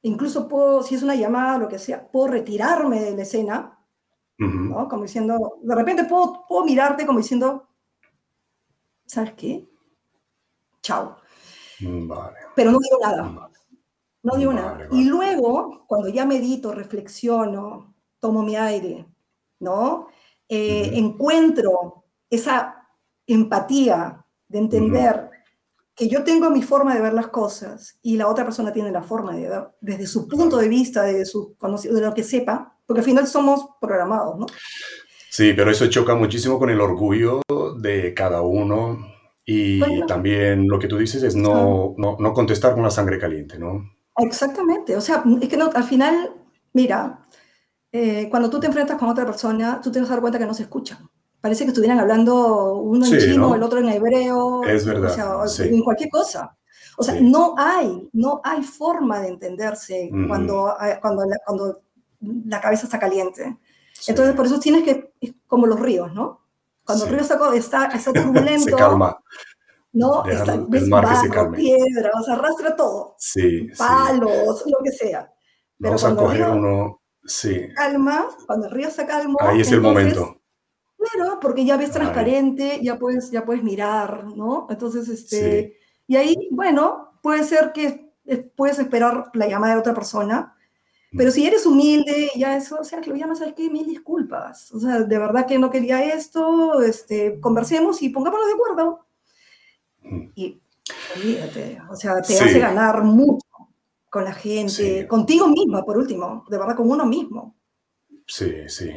incluso 0.02 0.48
puedo, 0.48 0.82
si 0.82 0.96
es 0.96 1.02
una 1.02 1.14
llamada, 1.14 1.58
lo 1.58 1.68
que 1.68 1.78
sea, 1.78 2.10
puedo 2.10 2.28
retirarme 2.28 3.00
de 3.00 3.16
la 3.16 3.22
escena, 3.22 3.78
¿no? 4.38 4.88
Como 4.88 5.04
diciendo, 5.04 5.58
de 5.62 5.74
repente 5.74 6.04
puedo, 6.04 6.44
puedo 6.48 6.64
mirarte 6.64 7.06
como 7.06 7.18
diciendo, 7.18 7.68
¿sabes 9.06 9.34
qué? 9.34 9.68
Chao. 10.80 11.21
Pero 12.54 12.70
no 12.70 12.78
digo 12.78 12.98
nada. 13.00 13.50
No 14.22 14.36
digo 14.36 14.52
nada. 14.52 14.86
Y 14.92 15.04
luego, 15.04 15.84
cuando 15.86 16.08
ya 16.08 16.24
medito, 16.24 16.72
reflexiono, 16.72 17.94
tomo 18.20 18.42
mi 18.42 18.56
aire, 18.56 19.06
¿no? 19.58 20.08
Eh, 20.48 20.90
encuentro 20.94 22.04
esa 22.30 22.86
empatía 23.26 24.24
de 24.48 24.58
entender 24.58 25.30
que 25.94 26.08
yo 26.08 26.24
tengo 26.24 26.50
mi 26.50 26.62
forma 26.62 26.94
de 26.94 27.00
ver 27.00 27.12
las 27.12 27.28
cosas 27.28 27.98
y 28.02 28.16
la 28.16 28.28
otra 28.28 28.44
persona 28.44 28.72
tiene 28.72 28.90
la 28.90 29.02
forma 29.02 29.34
de 29.34 29.48
ver 29.48 29.68
desde 29.80 30.06
su 30.06 30.28
punto 30.28 30.56
de 30.56 30.68
vista, 30.68 31.02
de, 31.02 31.24
su, 31.24 31.56
de 31.60 32.00
lo 32.00 32.14
que 32.14 32.22
sepa, 32.22 32.78
porque 32.86 33.00
al 33.00 33.04
final 33.04 33.26
somos 33.26 33.66
programados, 33.80 34.38
¿no? 34.38 34.46
Sí, 35.30 35.52
pero 35.54 35.70
eso 35.70 35.86
choca 35.88 36.14
muchísimo 36.14 36.58
con 36.58 36.70
el 36.70 36.80
orgullo 36.80 37.40
de 37.78 38.14
cada 38.14 38.42
uno 38.42 39.11
y 39.52 40.06
también 40.06 40.68
lo 40.68 40.78
que 40.78 40.88
tú 40.88 40.98
dices 40.98 41.22
es 41.22 41.34
no, 41.34 41.94
no, 41.96 42.16
no, 42.18 42.32
contestar 42.32 42.74
con 42.74 42.82
la 42.82 42.90
sangre 42.90 43.18
caliente, 43.18 43.58
¿no? 43.58 43.90
Exactamente, 44.18 44.96
o 44.96 45.00
sea, 45.00 45.24
es 45.40 45.48
que 45.48 45.56
no, 45.56 45.70
al 45.72 45.84
final, 45.84 46.32
mira, 46.72 47.26
eh, 47.90 48.28
cuando 48.30 48.48
tú 48.48 48.60
te 48.60 48.66
enfrentas 48.66 48.98
con 48.98 49.08
otra 49.08 49.26
persona, 49.26 49.80
tú 49.82 49.90
te 49.90 50.00
vas 50.00 50.08
a 50.08 50.12
dar 50.12 50.20
cuenta 50.20 50.38
que 50.38 50.46
no 50.46 50.54
se 50.54 50.62
escuchan. 50.62 50.98
Parece 51.40 51.64
que 51.64 51.68
estuvieran 51.68 51.98
hablando 51.98 52.76
uno 52.76 53.04
en 53.04 53.18
chino, 53.18 53.54
el 53.54 53.62
otro 53.62 53.80
en 53.80 53.88
hebreo, 53.88 54.62
es 54.64 54.86
verdad, 54.86 55.42
o 55.42 55.48
sea, 55.48 55.66
en 55.66 55.82
cualquier 55.82 56.08
cosa. 56.08 56.56
O 56.96 57.02
sea, 57.02 57.20
no 57.20 57.54
hay, 57.56 58.08
no 58.12 58.40
hay 58.44 58.62
forma 58.62 59.20
de 59.20 59.28
entenderse 59.28 60.10
cuando, 60.28 60.74
cuando, 61.00 61.24
la, 61.24 61.36
cuando 61.44 61.82
la 62.20 62.60
cabeza 62.60 62.84
está 62.84 62.98
caliente. 62.98 63.56
Entonces, 64.06 64.34
por 64.34 64.46
eso 64.46 64.60
tienes 64.60 64.84
que, 64.84 65.12
es 65.20 65.34
como 65.46 65.66
los 65.66 65.80
ríos, 65.80 66.12
¿no? 66.12 66.41
Cuando 66.84 67.04
el 67.04 67.10
río 67.10 67.20
está, 67.20 67.86
está, 67.86 68.12
turbulento, 68.12 68.64
se 68.64 68.72
calma. 68.72 69.16
¿no? 69.92 70.24
Está, 70.24 70.56
ves 70.68 70.88
barro, 70.88 71.52
piedra, 71.52 72.10
o 72.18 72.22
sea, 72.22 72.34
arrastra 72.34 72.74
todo. 72.74 73.14
Sí, 73.18 73.68
Palos, 73.76 74.64
lo 74.66 74.78
que 74.82 74.92
sea. 74.92 75.32
Pero 75.78 75.96
Vamos 75.96 76.04
a 76.04 76.16
coger 76.16 76.48
uno, 76.48 77.02
sí. 77.24 77.68
Calma, 77.74 78.28
cuando 78.46 78.66
el 78.66 78.72
río 78.72 78.90
se 78.90 79.06
calma. 79.06 79.36
Ahí 79.40 79.60
es 79.60 79.70
el 79.72 79.80
momento. 79.80 80.36
Claro, 80.96 81.40
porque 81.40 81.64
ya 81.64 81.76
ves 81.76 81.90
transparente, 81.90 82.78
ya 82.82 82.98
puedes, 82.98 83.30
ya 83.30 83.44
puedes 83.44 83.62
mirar, 83.62 84.24
¿no? 84.36 84.68
Entonces, 84.70 85.08
este, 85.08 85.76
y 86.06 86.16
ahí, 86.16 86.48
bueno, 86.52 87.18
puede 87.22 87.42
ser 87.44 87.72
que 87.72 88.12
puedes 88.56 88.78
esperar 88.78 89.30
la 89.34 89.48
llamada 89.48 89.74
de 89.74 89.80
otra 89.80 89.94
persona, 89.94 90.56
pero 91.16 91.30
si 91.30 91.46
eres 91.46 91.66
humilde, 91.66 92.30
ya 92.36 92.56
eso, 92.56 92.78
o 92.80 92.84
sea, 92.84 93.00
que 93.00 93.10
lo 93.10 93.16
llamas, 93.16 93.38
¿sabes 93.38 93.54
qué? 93.54 93.68
Mil 93.68 93.86
disculpas. 93.86 94.72
O 94.72 94.80
sea, 94.80 95.00
de 95.00 95.18
verdad 95.18 95.46
que 95.46 95.58
no 95.58 95.70
quería 95.70 96.02
esto, 96.14 96.80
este, 96.80 97.38
conversemos 97.40 98.02
y 98.02 98.08
pongámonos 98.08 98.46
de 98.46 98.52
acuerdo. 98.52 99.06
Y 100.34 100.60
olvídate, 101.16 101.80
o 101.90 101.96
sea, 101.96 102.20
te 102.22 102.38
hace 102.38 102.58
ganar 102.58 103.02
mucho 103.04 103.46
con 104.10 104.24
la 104.24 104.32
gente, 104.32 105.06
contigo 105.06 105.48
misma, 105.48 105.84
por 105.84 105.96
último, 105.96 106.44
de 106.48 106.58
verdad, 106.58 106.76
con 106.76 106.90
uno 106.90 107.06
mismo. 107.06 107.56
Sí, 108.34 108.66
sí. 108.66 108.90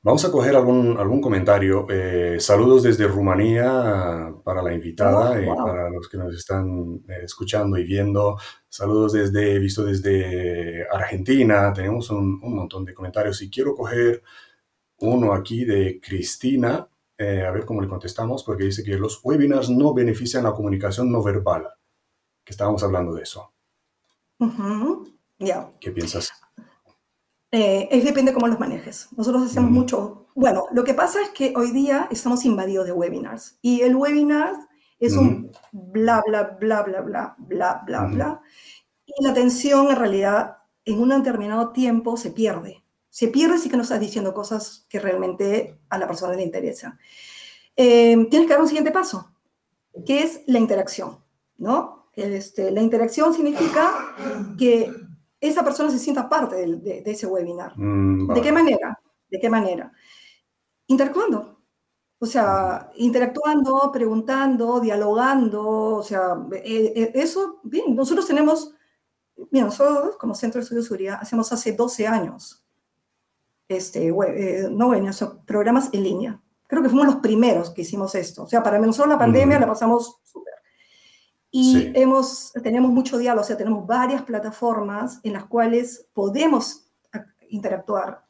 Vamos 0.00 0.24
a 0.24 0.30
coger 0.32 0.56
algún, 0.56 0.96
algún 0.96 1.20
comentario. 1.20 1.86
Eh, 1.90 2.40
saludos 2.40 2.84
desde 2.84 3.06
Rumanía 3.06 4.32
para 4.42 4.62
la 4.62 4.72
invitada 4.72 5.32
oh, 5.32 5.38
y 5.38 5.46
para 5.46 5.90
los 5.90 6.08
que 6.08 6.16
nos 6.16 6.34
están 6.34 7.02
eh, 7.06 7.20
escuchando 7.22 7.76
y 7.76 7.84
viendo. 7.84 8.38
Saludos 8.66 9.12
desde, 9.12 9.58
visto 9.58 9.84
desde 9.84 10.86
Argentina. 10.90 11.70
Tenemos 11.74 12.08
un, 12.08 12.40
un 12.42 12.56
montón 12.56 12.86
de 12.86 12.94
comentarios 12.94 13.42
y 13.42 13.50
quiero 13.50 13.74
coger 13.74 14.22
uno 15.00 15.34
aquí 15.34 15.66
de 15.66 16.00
Cristina, 16.00 16.88
eh, 17.18 17.44
a 17.46 17.50
ver 17.50 17.66
cómo 17.66 17.82
le 17.82 17.88
contestamos, 17.88 18.42
porque 18.42 18.64
dice 18.64 18.82
que 18.82 18.96
los 18.96 19.20
webinars 19.22 19.68
no 19.68 19.92
benefician 19.92 20.44
la 20.44 20.54
comunicación 20.54 21.12
no 21.12 21.22
verbal, 21.22 21.68
que 22.42 22.52
estábamos 22.52 22.82
hablando 22.82 23.12
de 23.12 23.22
eso. 23.24 23.52
Ya. 25.38 25.70
¿Qué 25.78 25.90
piensas? 25.90 26.32
Eh, 27.50 27.88
es 27.90 28.04
depende 28.04 28.32
cómo 28.32 28.46
los 28.46 28.60
manejes. 28.60 29.08
Nosotros 29.16 29.44
hacemos 29.44 29.70
mucho. 29.70 30.26
Bueno, 30.34 30.66
lo 30.72 30.84
que 30.84 30.94
pasa 30.94 31.20
es 31.22 31.30
que 31.30 31.52
hoy 31.56 31.70
día 31.72 32.08
estamos 32.10 32.44
invadidos 32.44 32.86
de 32.86 32.92
webinars 32.92 33.58
y 33.62 33.80
el 33.80 33.96
webinar 33.96 34.54
es 35.00 35.16
un 35.16 35.50
bla, 35.72 36.22
bla, 36.26 36.56
bla, 36.60 36.82
bla, 36.82 37.00
bla, 37.00 37.36
bla, 37.38 37.82
bla, 37.86 38.04
bla. 38.04 38.40
Y 39.06 39.22
la 39.22 39.30
atención 39.30 39.88
en 39.88 39.96
realidad 39.96 40.58
en 40.84 41.00
un 41.00 41.08
determinado 41.10 41.72
tiempo 41.72 42.16
se 42.16 42.30
pierde. 42.30 42.84
Se 43.08 43.28
pierde 43.28 43.58
si 43.58 43.68
que 43.68 43.76
no 43.76 43.82
estás 43.82 44.00
diciendo 44.00 44.34
cosas 44.34 44.86
que 44.88 45.00
realmente 45.00 45.80
a 45.88 45.98
la 45.98 46.06
persona 46.06 46.34
le 46.34 46.42
interesa. 46.42 46.98
Eh, 47.76 48.26
tienes 48.30 48.46
que 48.46 48.54
dar 48.54 48.60
un 48.60 48.68
siguiente 48.68 48.90
paso, 48.90 49.32
que 50.04 50.22
es 50.22 50.42
la 50.46 50.58
interacción, 50.58 51.18
¿no? 51.56 52.10
Este, 52.14 52.70
la 52.72 52.82
interacción 52.82 53.32
significa 53.32 53.92
que 54.58 54.92
esa 55.40 55.64
persona 55.64 55.90
se 55.90 55.98
sienta 55.98 56.28
parte 56.28 56.56
de, 56.56 57.02
ese 57.06 57.26
webinar. 57.26 57.72
Mm, 57.76 58.32
¿De 58.32 58.40
qué 58.40 58.52
manera? 58.52 59.00
¿De 59.30 59.38
qué 59.38 59.48
manera? 59.48 59.92
Interactuando. 60.86 61.58
O 62.20 62.26
sea, 62.26 62.90
interactuando, 62.96 63.90
preguntando, 63.92 64.80
dialogando, 64.80 65.62
o 65.98 66.02
sea, 66.02 66.36
eh, 66.52 66.92
eh, 66.96 67.12
eso, 67.14 67.60
bien, 67.62 67.94
nosotros 67.94 68.26
tenemos, 68.26 68.74
bien, 69.52 69.66
nosotros 69.66 70.16
como 70.16 70.34
Centro 70.34 70.58
de 70.58 70.64
Estudios 70.64 70.84
de 70.84 70.88
Seguridad 70.88 71.18
hacemos 71.20 71.52
hace 71.52 71.72
12 71.72 72.08
años, 72.08 72.64
este, 73.68 74.08
eh, 74.08 74.68
no 74.68 74.86
bueno, 74.86 75.12
programas 75.46 75.90
en 75.92 76.02
línea. 76.02 76.42
Creo 76.66 76.82
que 76.82 76.88
fuimos 76.88 77.06
los 77.06 77.16
primeros 77.16 77.70
que 77.70 77.82
hicimos 77.82 78.14
esto. 78.16 78.42
O 78.42 78.48
sea, 78.48 78.64
para 78.64 78.78
nosotros 78.80 79.08
la 79.08 79.18
pandemia 79.18 79.60
la 79.60 79.68
pasamos 79.68 80.18
súper 80.24 80.54
y 81.50 81.92
hemos, 81.94 82.52
tenemos 82.62 82.90
mucho 82.90 83.16
diálogo, 83.16 83.42
o 83.42 83.46
sea, 83.46 83.56
tenemos 83.56 83.86
varias 83.86 84.22
plataformas 84.22 85.20
en 85.22 85.32
las 85.32 85.46
cuales 85.46 86.06
podemos 86.12 86.90
interactuar. 87.48 88.24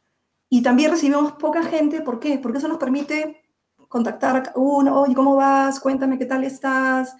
Y 0.48 0.62
también 0.62 0.90
recibimos 0.90 1.32
poca 1.32 1.62
gente, 1.62 2.00
¿por 2.00 2.20
qué? 2.20 2.38
Porque 2.38 2.58
eso 2.58 2.68
nos 2.68 2.78
permite 2.78 3.42
contactar 3.88 4.36
a 4.36 4.52
uno, 4.58 5.00
oye, 5.00 5.14
¿cómo 5.14 5.36
vas? 5.36 5.80
Cuéntame 5.80 6.18
qué 6.18 6.26
tal 6.26 6.44
estás. 6.44 7.14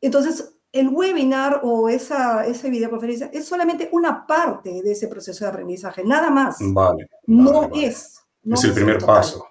Entonces, 0.00 0.54
el 0.72 0.88
webinar 0.88 1.60
o 1.62 1.88
esa, 1.88 2.46
esa 2.46 2.68
videoconferencia 2.68 3.30
es 3.32 3.46
solamente 3.46 3.88
una 3.92 4.26
parte 4.26 4.82
de 4.82 4.92
ese 4.92 5.08
proceso 5.08 5.44
de 5.44 5.50
aprendizaje, 5.50 6.04
nada 6.04 6.30
más. 6.30 6.56
Vale. 6.60 7.08
no 7.26 7.70
es. 7.74 8.20
No 8.42 8.54
es 8.54 8.64
el 8.64 8.72
primer 8.72 8.98
paso. 8.98 9.46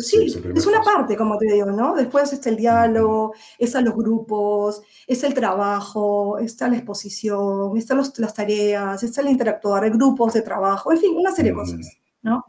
Sí, 0.00 0.26
es, 0.26 0.66
una 0.66 0.82
parte, 0.82 1.16
como 1.16 1.36
te 1.36 1.52
digo, 1.52 1.66
¿no? 1.66 1.94
Después 1.94 2.32
está 2.32 2.48
el 2.48 2.56
diálogo, 2.56 3.34
están 3.58 3.84
los 3.84 3.94
grupos, 3.94 4.82
está 5.06 5.26
el 5.26 5.34
trabajo, 5.34 6.38
está 6.38 6.68
la 6.68 6.76
exposición, 6.76 7.76
están 7.76 7.98
las 7.98 8.34
tareas, 8.34 9.02
está 9.02 9.20
el 9.20 9.28
interactuar, 9.28 9.90
grupos 9.90 10.34
de 10.34 10.42
trabajo, 10.42 10.92
en 10.92 10.98
fin, 10.98 11.14
una 11.16 11.32
serie 11.32 11.52
de 11.52 11.56
cosas, 11.56 11.98
¿no? 12.22 12.44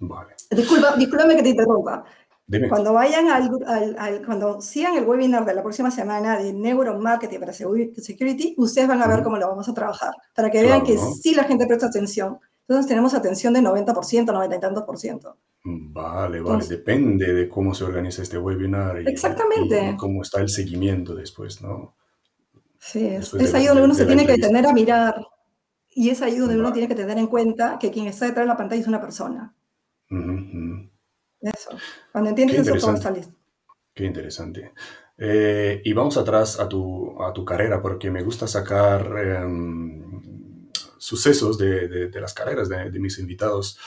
Vale. 0.00 0.34
Disculpa, 0.50 0.96
discúlpame 0.96 1.36
que 1.36 1.42
te 1.42 1.48
interrumpa. 1.50 2.04
Cuando 2.70 2.94
vayan 2.94 3.28
al, 3.28 3.50
al, 3.98 4.24
cuando 4.24 4.60
sigan 4.62 4.96
el 4.96 5.04
webinar 5.04 5.44
de 5.44 5.54
la 5.54 5.62
próxima 5.62 5.90
semana 5.90 6.38
de 6.38 6.54
Neuromarketing 6.54 7.40
para 7.40 7.52
Security, 7.52 8.54
ustedes 8.56 8.88
van 8.88 9.02
a 9.02 9.06
ver 9.06 9.22
cómo 9.22 9.36
lo 9.36 9.48
vamos 9.48 9.68
a 9.68 9.74
trabajar, 9.74 10.14
para 10.34 10.50
que 10.50 10.62
vean 10.62 10.82
que 10.82 10.96
sí 10.96 11.34
la 11.34 11.44
gente 11.44 11.66
presta 11.66 11.88
atención. 11.88 12.38
Entonces 12.68 12.86
tenemos 12.86 13.14
atención 13.14 13.54
de 13.54 13.60
90%, 13.62 14.26
90 14.26 14.56
y 14.56 14.60
tantos 14.60 14.82
por 14.84 14.98
ciento. 14.98 15.38
Vale, 15.64 16.40
vale. 16.40 16.66
Depende 16.66 17.32
de 17.32 17.48
cómo 17.48 17.72
se 17.72 17.84
organiza 17.84 18.22
este 18.22 18.36
webinar 18.36 19.00
y, 19.00 19.08
exactamente. 19.08 19.96
cómo 19.98 20.20
está 20.20 20.40
el 20.42 20.50
seguimiento 20.50 21.14
después, 21.14 21.62
¿no? 21.62 21.96
Sí, 22.78 23.06
es, 23.06 23.54
ahí 23.54 23.66
donde 23.66 23.84
uno 23.84 23.94
se 23.94 24.04
tiene 24.04 24.26
que 24.26 24.32
detener 24.32 24.66
a 24.66 24.72
mirar. 24.74 25.26
Y 25.90 26.10
es 26.10 26.20
ahí 26.20 26.36
donde 26.36 26.58
uno 26.58 26.70
tiene 26.72 26.88
que 26.88 26.94
tener 26.94 27.16
en 27.16 27.26
cuenta 27.26 27.78
que 27.78 27.90
quien 27.90 28.06
está 28.06 28.26
detrás 28.26 28.44
de 28.44 28.48
la 28.48 28.56
pantalla 28.56 28.80
es 28.80 28.86
una 28.86 29.00
persona. 29.00 29.54
Eso. 31.40 31.70
Cuando 32.12 32.30
entiendes 32.30 32.58
eso, 32.58 32.76
todo 32.76 32.94
está 32.94 33.10
listo. 33.10 33.34
Qué 33.94 34.04
interesante. 34.04 34.72
Eh, 35.16 35.80
y 35.84 35.92
vamos 35.94 36.16
atrás 36.18 36.60
a 36.60 36.68
tu, 36.68 37.20
a 37.20 37.32
tu 37.32 37.44
carrera, 37.44 37.82
porque 37.82 38.10
me 38.10 38.22
gusta 38.22 38.46
sacar 38.46 39.10
em, 39.18 40.07
sucesos 40.98 41.58
de, 41.58 42.08
de, 42.08 42.20
las 42.20 42.34
carreras 42.34 42.68
de, 42.68 42.90
mis 42.98 43.18
invitados. 43.18 43.78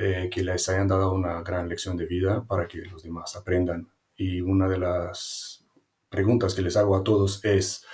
Eh, 0.00 0.28
que 0.30 0.44
les 0.44 0.68
hayan 0.68 0.86
dado 0.86 1.12
una 1.12 1.42
gran 1.42 1.68
lección 1.68 1.96
de 1.96 2.06
vida 2.06 2.44
para 2.46 2.68
que 2.68 2.78
los 2.82 3.02
demás 3.02 3.34
aprendan. 3.34 3.88
Y 4.14 4.40
una 4.40 4.68
de 4.68 4.78
las 4.78 5.64
preguntas 6.08 6.54
que 6.54 6.62
les 6.62 6.76
hago 6.76 6.94
a 6.94 7.02
todos 7.02 7.44
es, 7.44 7.84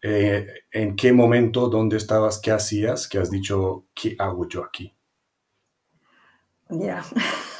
eh, 0.00 0.46
¿en 0.72 0.96
qué 0.96 1.12
momento, 1.12 1.68
dónde 1.68 1.96
estabas, 1.98 2.40
qué 2.40 2.50
hacías, 2.50 3.06
que 3.06 3.18
has 3.18 3.30
dicho, 3.30 3.86
¿qué 3.94 4.16
hago 4.18 4.48
yo 4.48 4.64
aquí? 4.64 4.96
Ya. 6.68 7.04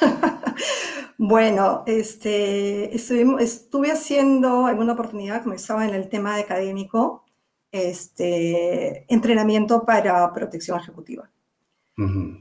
bueno, 1.17 1.83
este, 1.85 2.93
estuve, 2.95 3.91
haciendo 3.91 4.65
alguna 4.65 4.93
oportunidad, 4.93 5.43
como 5.43 5.55
estaba 5.55 5.87
en 5.87 5.93
el 5.93 6.09
tema 6.09 6.35
académico, 6.35 7.22
este, 7.73 9.05
entrenamiento 9.13 9.83
para 9.85 10.31
protección 10.31 10.79
ejecutiva 10.79 11.29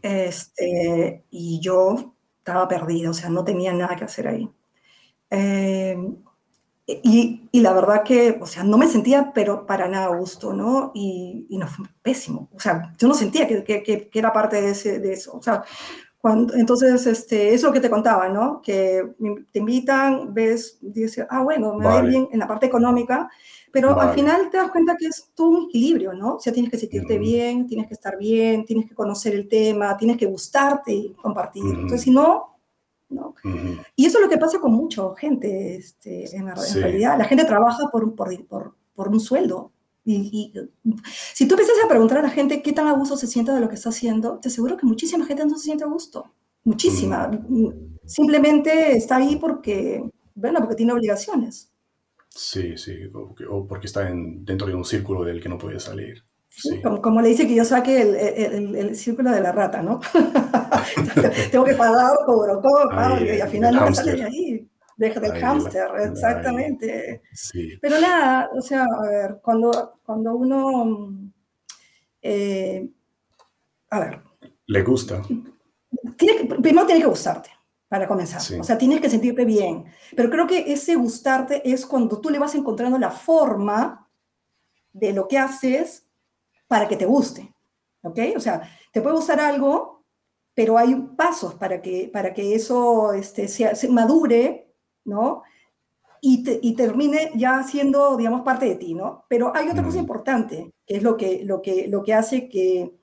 este, 0.03 1.24
y 1.30 1.61
yo 1.61 2.14
estaba 2.39 2.68
perdida, 2.68 3.11
o 3.11 3.14
sea, 3.14 3.28
no 3.28 3.45
tenía 3.45 3.72
nada 3.72 3.97
que 3.97 4.05
hacer 4.05 4.28
ahí. 4.28 4.51
Eh, 5.30 5.97
y, 6.87 7.49
y, 7.53 7.61
la 7.61 7.72
verdad 7.72 8.03
que, 8.03 8.39
o 8.41 8.47
sea, 8.47 8.64
no 8.64 8.76
me 8.76 8.89
sentía, 8.89 9.33
pero 9.33 9.66
para 9.66 9.89
nada 9.89 10.07
a 10.07 10.16
gusto, 10.16 10.53
¿no? 10.53 10.91
Y, 10.95 11.47
y 11.49 11.59
no 11.59 11.66
fue 11.68 11.87
pésimo. 12.03 12.51
O 12.55 12.61
sea, 12.61 12.93
yo 12.99 13.09
no 13.09 13.14
sentía 13.14 13.47
que, 13.47 13.62
que, 13.62 13.83
que, 13.83 14.11
era 14.12 14.33
parte 14.33 14.61
de, 14.61 14.70
ese, 14.70 14.99
de 14.99 15.12
eso. 15.12 15.37
O 15.37 15.43
sea, 15.43 15.64
Cuando, 16.23 16.55
entonces, 16.55 17.05
este, 17.05 17.53
es 17.53 17.64
lo 17.64 17.73
que 17.73 17.81
te 17.81 17.91
contaba, 17.91 18.29
¿no? 18.29 18.62
Que 18.62 19.03
te 19.51 19.59
invitan, 19.59 20.33
ves, 20.33 20.79
dices, 20.81 21.27
ah, 21.29 21.43
bueno, 21.43 21.75
me 21.75 21.85
va 21.85 21.99
a 21.99 22.05
ir 22.05 22.11
bien 22.11 22.29
en 22.31 22.39
la 22.39 22.47
parte 22.47 22.66
económica, 22.66 23.29
pero 23.73 24.01
al 24.01 24.14
final 24.14 24.49
te 24.49 24.57
das 24.57 24.70
cuenta 24.70 24.95
que 24.97 25.07
es 25.07 25.33
todo 25.35 25.49
un 25.49 25.64
equilibrio, 25.64 26.12
¿no? 26.12 26.37
O 26.37 26.39
sea, 26.39 26.53
tienes 26.53 26.70
que 26.70 26.79
sentirte 26.79 27.18
bien, 27.18 27.66
tienes 27.66 27.89
que 27.89 27.95
estar 27.95 28.16
bien, 28.16 28.64
tienes 28.64 28.89
que 28.89 28.95
conocer 28.95 29.35
el 29.35 29.49
tema, 29.49 29.97
tienes 29.97 30.16
que 30.16 30.27
gustarte 30.27 30.93
y 30.93 31.12
compartir. 31.14 31.64
Entonces, 31.64 32.03
si 32.03 32.12
no, 32.12 32.57
¿no? 33.09 33.35
Y 33.97 34.07
eso 34.07 34.18
es 34.18 34.25
lo 34.25 34.31
que 34.31 34.39
pasa 34.39 34.61
con 34.61 34.73
mucha 34.73 35.03
gente, 35.16 35.75
este, 35.75 36.37
en, 36.37 36.47
realidad. 36.55 37.18
La 37.18 37.25
gente 37.25 37.45
trabaja 37.45 37.89
por, 37.91 38.14
por, 38.14 38.47
por, 38.47 38.77
por 38.95 39.09
un 39.09 39.18
sueldo. 39.18 39.73
Y, 40.05 40.53
si 41.33 41.47
tú 41.47 41.55
empiezas 41.55 41.77
a 41.85 41.89
preguntar 41.89 42.19
a 42.19 42.23
la 42.23 42.31
gente 42.31 42.63
qué 42.63 42.73
tan 42.73 42.89
a 42.89 42.93
gusto 42.93 43.17
se 43.17 43.27
siente 43.27 43.53
de 43.53 43.61
lo 43.61 43.69
que 43.69 43.77
está 43.77 43.91
haciendo, 43.91 44.39
te 44.39 44.49
aseguro 44.49 44.77
que 44.77 44.87
muchísima 44.87 45.27
gente 45.27 45.45
no 45.45 45.57
se 45.57 45.65
siente 45.65 45.85
a 45.85 45.89
gusto. 45.89 46.33
Muchísima. 46.65 47.31
Simplemente 48.05 48.97
está 48.97 49.17
ahí 49.17 49.37
porque, 49.37 50.03
bueno, 50.35 50.61
porque 50.61 50.77
tiene 50.77 50.93
obligaciones. 50.93 51.71
Sí, 52.29 52.77
sí, 52.79 53.11
o 53.49 53.67
porque 53.67 53.87
está 53.87 54.09
en, 54.09 54.45
dentro 54.45 54.67
de 54.67 54.75
un 54.75 54.85
círculo 54.85 55.23
del 55.23 55.41
que 55.41 55.49
no 55.49 55.59
puede 55.59 55.79
salir. 55.79 56.25
Sí. 56.49 56.83
Como, 57.03 57.21
le 57.23 57.29
dice 57.29 57.47
que 57.47 57.55
yo 57.55 57.65
saque 57.65 58.03
el, 58.03 58.15
el, 58.15 58.77
el, 58.77 58.97
círculo 58.97 59.31
de 59.31 59.41
la 59.41 59.53
rata, 59.53 59.83
¿no? 59.83 60.01
Tengo 61.51 61.65
que 61.65 61.75
pagar, 61.75 62.13
cobro, 62.27 62.61
cobro, 62.61 63.25
y 63.25 63.41
al 63.41 63.49
final 63.49 63.75
no 63.75 63.87
me 63.87 63.95
sale 63.95 64.17
de 64.17 64.25
ahí. 64.25 64.69
Deja 64.97 65.20
del 65.20 65.40
hámster, 65.40 65.88
exactamente. 66.01 67.22
Sí. 67.32 67.78
Pero 67.80 68.01
nada, 68.01 68.51
o 68.55 68.61
sea, 68.61 68.84
a 68.84 69.09
ver, 69.09 69.40
cuando, 69.43 70.01
cuando 70.05 70.34
uno. 70.34 71.30
Eh, 72.20 72.88
a 73.90 74.01
ver. 74.01 74.20
Le 74.66 74.82
gusta. 74.82 75.22
Tiene 76.16 76.45
primero 76.45 76.86
tiene 76.86 77.01
que 77.01 77.09
gustarte 77.09 77.51
para 77.88 78.09
comenzar. 78.09 78.40
O 78.59 78.64
sea, 78.64 78.78
tienes 78.78 79.01
que 79.01 79.11
sentirte 79.11 79.45
bien. 79.45 79.84
Pero 80.16 80.30
creo 80.30 80.47
que 80.47 80.72
ese 80.72 80.95
gustarte 80.95 81.61
es 81.70 81.84
cuando 81.84 82.20
tú 82.20 82.30
le 82.30 82.38
vas 82.38 82.55
encontrando 82.55 82.99
la 82.99 83.11
forma 83.11 84.09
de 84.93 85.12
lo 85.12 85.28
que 85.28 85.38
haces 85.38 86.09
para 86.66 86.88
que 86.88 86.97
te 86.97 87.05
guste. 87.05 87.53
¿Ok? 88.03 88.18
O 88.34 88.40
sea, 88.40 88.62
te 88.93 89.03
puede 89.03 89.16
gustar 89.16 89.40
algo, 89.40 90.07
pero 90.55 90.78
hay 90.78 90.95
pasos 91.16 91.55
para 91.55 91.82
que, 91.82 92.09
para 92.11 92.32
que 92.32 92.55
eso 92.55 93.12
este, 93.12 93.47
se, 93.47 93.88
madure, 93.88 94.72
¿no? 95.05 95.43
Y, 96.21 96.45
y, 96.63 96.77
termine 96.77 97.33
ya 97.35 97.65
siendo, 97.65 98.17
digamos, 98.17 98.43
parte 98.43 98.67
de 98.67 98.77
ti, 98.77 98.95
¿no? 98.95 99.25
Pero 99.29 99.53
hay 99.57 99.69
otra 99.69 99.83
cosa 99.83 99.99
importante, 99.99 100.73
que 100.87 100.97
es 100.97 101.03
lo 101.03 101.17
que, 101.17 101.45
lo, 101.45 101.61
que, 101.61 101.89
lo 101.89 102.05
que 102.05 102.15
hace 102.15 102.49
que 102.49 102.95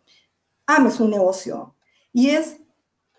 ames 0.66 1.02
un 1.02 1.12
negocio. 1.12 1.76
Y 2.14 2.30
es, 2.30 2.62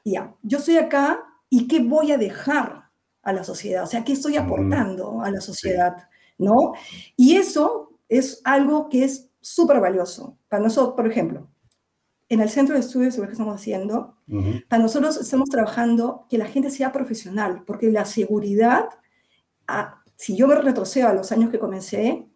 ya, 0.05 0.35
yo 0.43 0.59
estoy 0.59 0.79
acá 0.79 1.23
y 1.51 1.69
qué 1.69 1.81
voy 1.81 2.13
a 2.13 2.19
dejar 2.19 2.85
a 3.23 3.33
la 3.35 3.45
sociedad, 3.45 3.83
o 3.83 3.87
sea, 3.87 4.03
qué 4.03 4.13
estoy 4.13 4.37
aportando 4.39 5.21
a 5.21 5.31
la 5.31 5.43
sociedad, 5.43 6.09
¿no? 6.39 6.73
Y 7.17 7.37
eso 7.37 7.93
es 8.09 8.41
algo 8.45 8.89
que 8.89 9.05
es 9.05 9.31
súper 9.41 9.81
valioso. 9.81 10.39
Para 10.49 10.63
nosotros, 10.63 10.95
por 10.95 11.07
ejemplo, 11.07 11.50
en 12.31 12.41
el 12.41 12.49
centro 12.49 12.75
de 12.75 12.81
estudios 12.81 13.17
que 13.17 13.25
estamos 13.25 13.55
haciendo, 13.55 14.17
para 14.69 14.83
nosotros 14.83 15.19
estamos 15.19 15.51
trabajando 15.51 16.27
que 16.31 16.39
la 16.39 16.47
gente 16.47 16.71
sea 16.71 16.93
profesional, 16.93 17.65
porque 17.67 17.91
la 17.91 18.07
seguridad, 18.07 18.89
ah, 19.67 20.03
si 20.17 20.37
yo 20.37 20.47
me 20.47 20.55
retrocedo 20.55 21.09
a 21.09 21.13
los 21.13 21.31
años 21.33 21.51
que 21.51 21.59
comencé, 21.59 22.27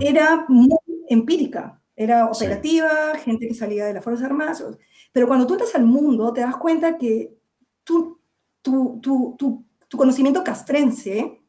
era 0.00 0.46
muy 0.48 0.78
empírica, 1.08 1.82
era 1.96 2.26
operativa, 2.26 3.16
gente 3.22 3.48
que 3.48 3.54
salía 3.54 3.86
de 3.86 3.94
las 3.94 4.04
Fuerzas 4.04 4.24
Armadas, 4.24 4.64
pero 5.12 5.26
cuando 5.26 5.46
tú 5.46 5.54
entras 5.54 5.74
al 5.74 5.84
mundo 5.84 6.32
te 6.32 6.40
das 6.40 6.56
cuenta 6.56 6.96
que 6.96 7.36
tú 7.82 8.18
tu, 8.64 8.98
tu, 9.02 9.36
tu, 9.38 9.66
tu 9.88 9.98
conocimiento 9.98 10.42
castrense 10.42 11.43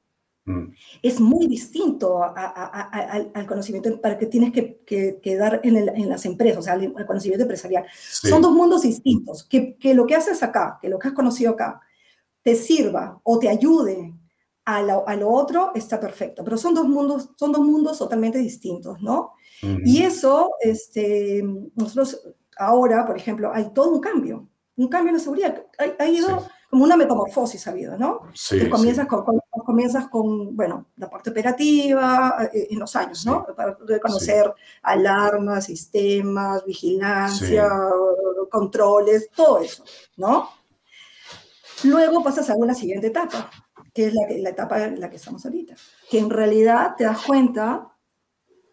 mm. 0.46 0.74
es 1.02 1.20
muy 1.20 1.48
distinto 1.48 2.24
al 2.24 3.46
conocimiento 3.48 4.00
para 4.02 4.18
que 4.18 4.28
tienes 4.28 4.52
que, 4.52 4.80
que, 4.86 5.36
dar 5.36 5.62
en, 5.64 5.76
en, 5.78 6.10
las 6.10 6.26
empresas, 6.26 6.60
o 6.60 6.62
sea, 6.62 6.74
al, 6.74 7.06
conocimiento 7.06 7.44
empresarial. 7.44 7.86
Son 7.94 8.42
dos 8.42 8.52
mundos 8.52 8.84
distintos, 8.84 9.44
que, 9.44 9.76
que, 9.76 9.94
lo 9.94 10.06
que 10.06 10.16
haces 10.16 10.42
acá, 10.44 10.80
que 10.82 10.90
lo 10.90 11.00
que 11.00 11.10
has 11.10 11.14
conocido 11.14 11.52
acá, 11.52 11.82
te 12.42 12.56
sirva 12.56 13.20
o 13.24 13.40
te 13.40 13.50
ayude 13.50 14.14
a 14.66 14.82
lo, 14.82 15.08
a 15.08 15.16
lo 15.16 15.30
otro, 15.30 15.72
está 15.76 16.00
perfecto, 16.00 16.44
pero 16.44 16.58
son 16.58 16.74
dos 16.74 16.88
mundos, 16.88 17.30
son 17.38 17.52
dos 17.52 17.62
mundos 17.62 17.98
totalmente 18.00 18.40
distintos, 18.40 19.02
¿no? 19.02 19.34
Y 19.84 20.04
eso, 20.04 20.52
este, 20.60 21.44
nosotros 21.76 22.22
ahora, 22.58 23.06
por 23.06 23.18
ejemplo, 23.18 23.52
hay 23.52 23.72
todo 23.74 23.90
un 23.92 24.00
cambio, 24.00 24.48
un 24.76 24.88
cambio 24.90 25.10
en 25.10 25.16
la 25.16 25.24
seguridad. 25.24 25.66
Ha, 25.80 26.04
ha 26.04 26.08
ido 26.08 26.46
como 26.70 26.84
una 26.84 26.98
metamorfosis 26.98 27.68
ha 27.68 27.72
habido, 27.72 27.98
¿no? 27.98 28.22
Sí, 28.34 28.60
que 28.60 28.70
comienzas, 28.70 29.08
con, 29.08 29.24
comienzas 29.66 30.08
con, 30.08 30.56
bueno, 30.56 30.88
la 30.98 31.10
parte 31.10 31.30
operativa 31.30 32.50
eh, 32.54 32.68
en 32.72 32.80
los 32.80 32.96
años, 32.96 33.26
¿no? 33.26 33.46
Para 33.56 33.78
conocer 34.02 34.54
alarmas, 34.82 35.66
sistemas, 35.66 36.66
vigilancia, 36.66 37.70
controles, 38.50 39.30
todo 39.36 39.60
eso, 39.60 39.84
¿no? 40.18 40.50
Luego 41.84 42.24
pasas 42.24 42.50
a 42.50 42.56
una 42.56 42.74
siguiente 42.74 43.08
etapa, 43.08 43.50
que 43.94 44.08
es 44.08 44.14
la, 44.14 44.22
la 44.38 44.50
etapa 44.50 44.84
en 44.84 45.00
la 45.00 45.10
que 45.10 45.18
estamos 45.18 45.46
ahorita, 45.46 45.76
que 46.10 46.20
en 46.20 46.30
realidad 46.30 46.96
te 46.98 47.04
das 47.04 47.22
cuenta 47.22 47.95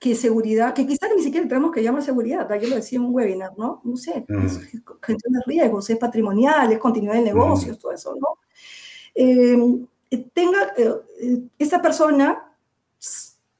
que 0.02 0.16
seguridad, 0.16 0.74
que 0.74 0.84
quizás 0.84 1.10
ni 1.14 1.22
siquiera 1.22 1.46
tenemos 1.46 1.70
que 1.70 1.80
llamar 1.80 2.02
seguridad, 2.02 2.48
yo 2.60 2.68
lo 2.68 2.74
decía 2.74 2.98
en 2.98 3.04
un 3.04 3.14
webinar, 3.14 3.52
¿no? 3.56 3.80
No 3.84 3.96
sé, 3.96 4.26
es 4.44 4.58
gestión 5.00 5.32
de 5.32 5.40
riesgos, 5.46 5.88
es 5.90 5.96
patrimonial, 5.96 6.72
es 6.72 6.80
continuidad 6.80 7.14
de 7.14 7.22
negocios, 7.22 7.78
todo 7.78 7.92
eso, 7.92 8.12
¿no? 8.20 8.38
Eh, 9.14 9.86
tenga 10.32 10.72
eh, 10.76 11.42
esa 11.56 11.80
persona, 11.80 12.52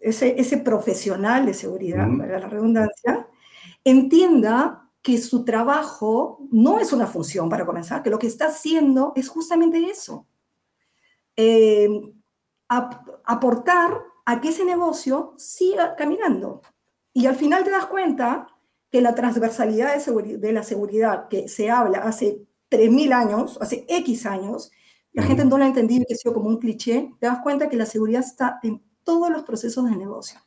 ese, 0.00 0.34
ese, 0.36 0.58
profesional 0.58 1.46
de 1.46 1.54
seguridad, 1.54 2.08
mm. 2.08 2.18
para 2.18 2.40
la 2.40 2.48
redundancia, 2.48 3.28
entienda 3.84 4.90
que 5.00 5.18
su 5.18 5.44
trabajo 5.44 6.40
no 6.50 6.80
es 6.80 6.92
una 6.92 7.06
función 7.06 7.48
para 7.48 7.64
comenzar, 7.64 8.02
que 8.02 8.10
lo 8.10 8.18
que 8.18 8.26
está 8.26 8.46
haciendo 8.46 9.12
es 9.14 9.28
justamente 9.28 9.78
eso. 9.78 10.26
Eh, 11.36 11.88
aportar 12.66 14.11
a 14.24 14.40
que 14.40 14.50
ese 14.50 14.64
negocio 14.64 15.34
siga 15.36 15.96
caminando. 15.96 16.62
Y 17.12 17.26
al 17.26 17.36
final 17.36 17.64
te 17.64 17.70
das 17.70 17.86
cuenta 17.86 18.48
que 18.90 19.00
la 19.00 19.14
transversalidad 19.14 19.94
de, 19.94 20.38
de 20.38 20.52
la 20.52 20.62
seguridad 20.62 21.28
que 21.28 21.48
se 21.48 21.70
habla 21.70 21.98
hace 21.98 22.42
3.000 22.70 23.12
años, 23.12 23.58
hace 23.60 23.84
X 23.88 24.26
años, 24.26 24.70
la 25.12 25.22
gente 25.22 25.44
no 25.44 25.58
la 25.58 25.64
ha 25.64 25.68
entendido 25.68 26.02
y 26.02 26.06
que 26.06 26.14
ha 26.14 26.16
sido 26.16 26.34
como 26.34 26.48
un 26.48 26.58
cliché, 26.58 27.12
te 27.18 27.26
das 27.26 27.40
cuenta 27.42 27.68
que 27.68 27.76
la 27.76 27.86
seguridad 27.86 28.22
está 28.22 28.58
en 28.62 28.82
todos 29.04 29.30
los 29.30 29.42
procesos 29.42 29.84
de 29.84 29.96
negocio. 29.96 30.40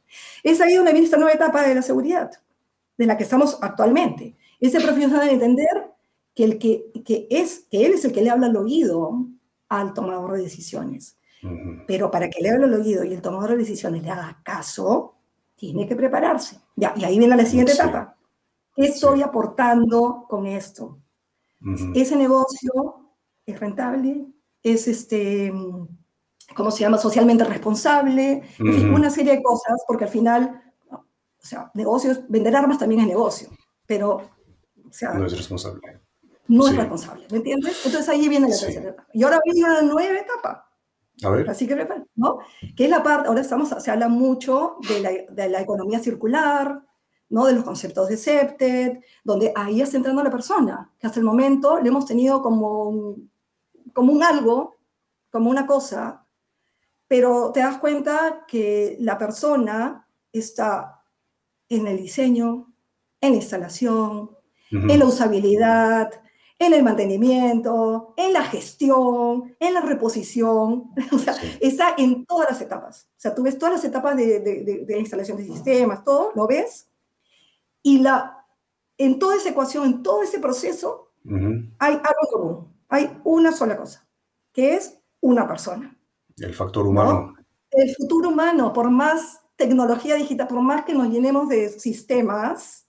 Es 0.44 0.62
ahí 0.62 0.76
donde 0.76 0.92
viene 0.92 1.06
esta 1.06 1.18
nueva 1.18 1.34
etapa 1.34 1.62
de 1.62 1.76
la 1.76 1.82
seguridad, 1.82 2.32
de 2.98 3.06
la 3.06 3.18
que 3.18 3.24
estamos 3.24 3.58
actualmente. 3.62 4.36
Ese 4.60 4.80
profesional 4.80 5.28
de 5.28 5.34
entender 5.34 5.92
que, 6.34 6.44
el 6.44 6.58
que, 6.58 6.92
que, 7.06 7.28
es, 7.30 7.66
que 7.70 7.86
él 7.86 7.94
es 7.94 8.06
el 8.06 8.12
que 8.12 8.22
le 8.22 8.30
habla 8.30 8.48
al 8.48 8.58
oído 8.58 9.28
al 9.70 9.94
tomador 9.94 10.34
de 10.34 10.44
decisiones. 10.44 11.18
Pero 11.88 12.10
para 12.10 12.30
que 12.30 12.42
le 12.42 12.50
hable 12.50 12.66
el 12.66 12.74
oído 12.74 13.04
y 13.04 13.14
el 13.14 13.22
tomador 13.22 13.52
de 13.52 13.58
decisiones 13.58 14.04
le 14.04 14.10
haga 14.10 14.42
caso, 14.44 15.16
tiene 15.56 15.88
que 15.88 15.96
prepararse. 15.96 16.60
Ya, 16.76 16.94
y 16.96 17.04
ahí 17.04 17.20
viene 17.20 17.36
la 17.36 17.46
siguiente 17.46 17.74
etapa. 17.74 18.18
¿Qué 18.76 18.86
estoy 18.86 19.22
aportando 19.22 20.26
con 20.28 20.46
esto? 20.48 21.00
Ese 21.96 22.16
negocio 22.16 23.12
es 23.46 23.60
rentable, 23.60 24.26
es 24.62 24.88
este, 24.88 25.52
¿cómo 26.56 26.72
se 26.72 26.82
llama? 26.82 26.98
Socialmente 26.98 27.44
responsable, 27.44 28.44
en 28.60 28.74
fin, 28.74 28.94
una 28.94 29.10
serie 29.10 29.38
de 29.38 29.44
cosas, 29.44 29.84
porque 29.88 30.04
al 30.04 30.10
final, 30.10 30.62
o 30.92 31.06
sea, 31.40 31.72
negocios, 31.74 32.22
vender 32.28 32.56
armas 32.56 32.78
también 32.78 33.02
es 33.02 33.08
negocio, 33.08 33.50
pero, 33.86 34.16
o 34.16 34.92
sea, 34.92 35.14
no 35.14 35.26
es 35.26 35.38
responsable. 35.38 36.02
No 36.48 36.68
es 36.68 36.76
responsable, 36.76 37.26
¿me 37.32 37.38
entiendes? 37.38 37.84
Entonces 37.86 38.08
ahí 38.10 38.30
viene 38.30 38.48
la 38.50 38.58
tercera 38.58 38.90
etapa. 38.90 39.08
Y 39.14 39.24
ahora 39.24 39.40
viene 39.44 39.64
una 39.64 39.82
nueva 39.82 40.20
etapa, 40.20 40.65
a 41.24 41.30
ver. 41.30 41.50
Así 41.50 41.68
que, 41.68 41.88
¿no? 42.16 42.40
Que 42.76 42.86
es 42.86 42.90
la 42.90 43.04
parte, 43.04 43.28
ahora 43.28 43.42
estamos, 43.42 43.70
se 43.70 43.92
habla 43.92 44.08
mucho 44.08 44.78
de 44.88 45.00
la, 45.00 45.12
de 45.30 45.50
la 45.50 45.62
economía 45.62 46.00
circular, 46.00 46.82
¿no? 47.30 47.46
De 47.46 47.54
los 47.54 47.64
conceptos 47.64 48.10
de 48.10 48.18
CEPTED, 48.18 49.00
donde 49.24 49.52
ahí 49.56 49.82
está 49.82 49.98
entrando 49.98 50.24
la 50.24 50.32
persona, 50.32 50.92
que 51.00 51.08
hasta 51.08 51.20
el 51.20 51.26
momento 51.26 51.80
le 51.80 51.90
hemos 51.90 52.06
tenido 52.06 52.42
como 52.42 52.84
un, 52.90 53.32
como 53.94 54.12
un 54.12 54.24
algo, 54.24 54.78
como 55.30 55.50
una 55.50 55.66
cosa, 55.66 56.26
pero 57.08 57.52
te 57.52 57.62
das 57.62 57.78
cuenta 57.78 58.46
que 58.48 58.98
la 59.00 59.18
persona 59.18 60.08
está 60.32 61.04
en 61.70 61.88
el 61.88 61.98
diseño, 61.98 62.74
en 63.22 63.32
la 63.32 63.38
instalación, 63.38 64.32
en 64.72 65.00
la 65.00 65.06
usabilidad, 65.06 66.12
en 66.58 66.74
el 66.74 66.84
mantenimiento, 66.84 68.14
en 68.18 68.34
la 68.34 68.44
gestión, 68.44 69.56
en 69.60 69.74
la 69.74 69.82
reposición, 69.82 70.92
o 71.12 71.20
sea, 71.20 71.36
está 71.60 71.96
en 71.98 72.26
todas 72.26 72.50
las 72.50 72.62
etapas. 72.62 73.10
O 73.12 73.20
sea, 73.20 73.36
tú 73.36 73.44
ves 73.44 73.58
todas 73.58 73.76
las 73.76 73.84
etapas 73.84 74.16
de, 74.16 74.40
de, 74.40 74.86
de, 74.86 75.00
instalación 75.00 75.38
de 75.38 75.46
sistemas, 75.46 76.04
todo, 76.04 76.32
lo 76.36 76.48
ves, 76.48 76.90
y 77.84 78.00
la, 78.00 78.46
en 78.98 79.20
toda 79.20 79.36
esa 79.36 79.50
ecuación, 79.50 79.86
en 79.86 80.04
todo 80.04 80.24
ese 80.24 80.40
proceso, 80.40 81.12
hay 81.80 81.94
algo 81.94 82.28
común, 82.32 82.74
hay 82.88 83.20
una 83.24 83.52
sola 83.52 83.76
cosa, 83.78 84.08
que 84.54 84.76
es 84.76 85.00
una 85.22 85.48
persona. 85.48 85.98
El 86.38 86.54
factor 86.54 86.86
humano. 86.86 87.34
El 87.72 87.96
futuro 87.96 88.30
humano, 88.30 88.72
por 88.72 88.92
más 88.92 89.42
tecnología 89.56 90.16
digital, 90.16 90.48
por 90.48 90.62
más 90.62 90.86
que 90.86 90.94
nos 90.94 91.10
llenemos 91.10 91.50
de 91.50 91.70
sistemas, 91.70 92.85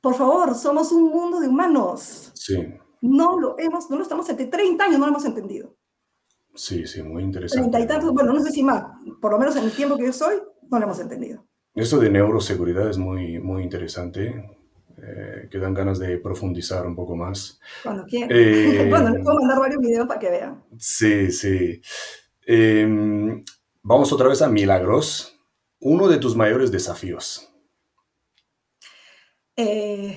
por 0.00 0.14
favor, 0.14 0.54
somos 0.54 0.92
un 0.92 1.10
mundo 1.10 1.40
de 1.40 1.48
humanos. 1.48 2.30
Sí. 2.34 2.56
No 3.00 3.38
lo 3.38 3.56
hemos, 3.58 3.90
no 3.90 3.96
lo 3.96 4.02
estamos, 4.02 4.26
30 4.26 4.84
años 4.84 4.98
no 4.98 5.06
lo 5.06 5.12
hemos 5.12 5.24
entendido. 5.24 5.74
Sí, 6.54 6.86
sí, 6.86 7.02
muy 7.02 7.22
interesante. 7.22 7.70
30 7.70 7.80
y 7.80 7.86
tantos, 7.86 8.12
bueno, 8.12 8.32
no 8.32 8.42
sé 8.42 8.50
si 8.50 8.62
más, 8.62 8.84
por 9.20 9.32
lo 9.32 9.38
menos 9.38 9.54
en 9.56 9.64
el 9.64 9.72
tiempo 9.72 9.96
que 9.96 10.06
yo 10.06 10.12
soy, 10.12 10.36
no 10.68 10.78
lo 10.78 10.84
hemos 10.84 10.98
entendido. 10.98 11.44
Esto 11.74 11.98
de 11.98 12.10
neuroseguridad 12.10 12.90
es 12.90 12.98
muy, 12.98 13.38
muy 13.38 13.62
interesante. 13.62 14.56
Eh, 15.00 15.48
que 15.48 15.58
dan 15.58 15.74
ganas 15.74 16.00
de 16.00 16.18
profundizar 16.18 16.84
un 16.84 16.96
poco 16.96 17.14
más. 17.14 17.60
Cuando 17.84 18.04
quieran. 18.04 18.30
Eh, 18.32 18.86
bueno, 18.90 19.10
les 19.10 19.22
puedo 19.22 19.38
mandar 19.38 19.60
varios 19.60 19.80
videos 19.80 20.08
para 20.08 20.18
que 20.18 20.30
vean. 20.30 20.64
Sí, 20.76 21.30
sí. 21.30 21.80
Em, 22.44 23.44
vamos 23.82 24.12
otra 24.12 24.28
vez 24.28 24.42
a 24.42 24.48
Milagros. 24.48 25.38
Uno 25.80 26.08
de 26.08 26.18
tus 26.18 26.34
mayores 26.34 26.72
desafíos. 26.72 27.48
Eh, 29.60 30.16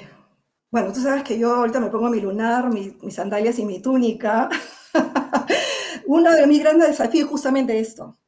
bueno, 0.70 0.94
tú 0.94 1.02
sabes 1.02 1.24
que 1.24 1.40
yo 1.40 1.56
ahorita 1.56 1.80
me 1.80 1.90
pongo 1.90 2.12
mi 2.12 2.22
lunar, 2.22 2.72
mis 2.72 2.94
sandalias 3.16 3.58
y 3.58 3.66
mi 3.66 3.82
túnica. 3.82 4.48
Uno 6.06 6.32
de 6.32 6.46
mis 6.46 6.60
grandes 6.60 6.90
desafíos 6.90 7.26
es 7.26 7.32
justamente 7.32 7.80
esto, 7.80 8.20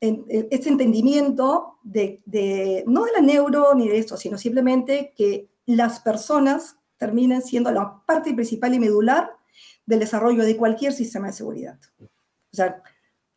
este 0.00 0.70
entendimiento 0.70 1.78
de, 1.82 2.22
de, 2.24 2.84
no 2.86 3.04
de 3.04 3.12
la 3.12 3.20
neuro 3.20 3.74
ni 3.74 3.86
de 3.86 3.98
esto, 3.98 4.16
sino 4.16 4.38
simplemente 4.38 5.12
que 5.14 5.50
las 5.66 6.00
personas 6.00 6.76
terminen 6.96 7.42
siendo 7.42 7.70
la 7.70 8.02
parte 8.06 8.32
principal 8.32 8.72
y 8.72 8.78
medular 8.78 9.30
del 9.84 10.00
desarrollo 10.00 10.42
de 10.42 10.56
cualquier 10.56 10.94
sistema 10.94 11.26
de 11.26 11.32
seguridad. 11.34 11.78
O 12.00 12.56
sea, 12.56 12.82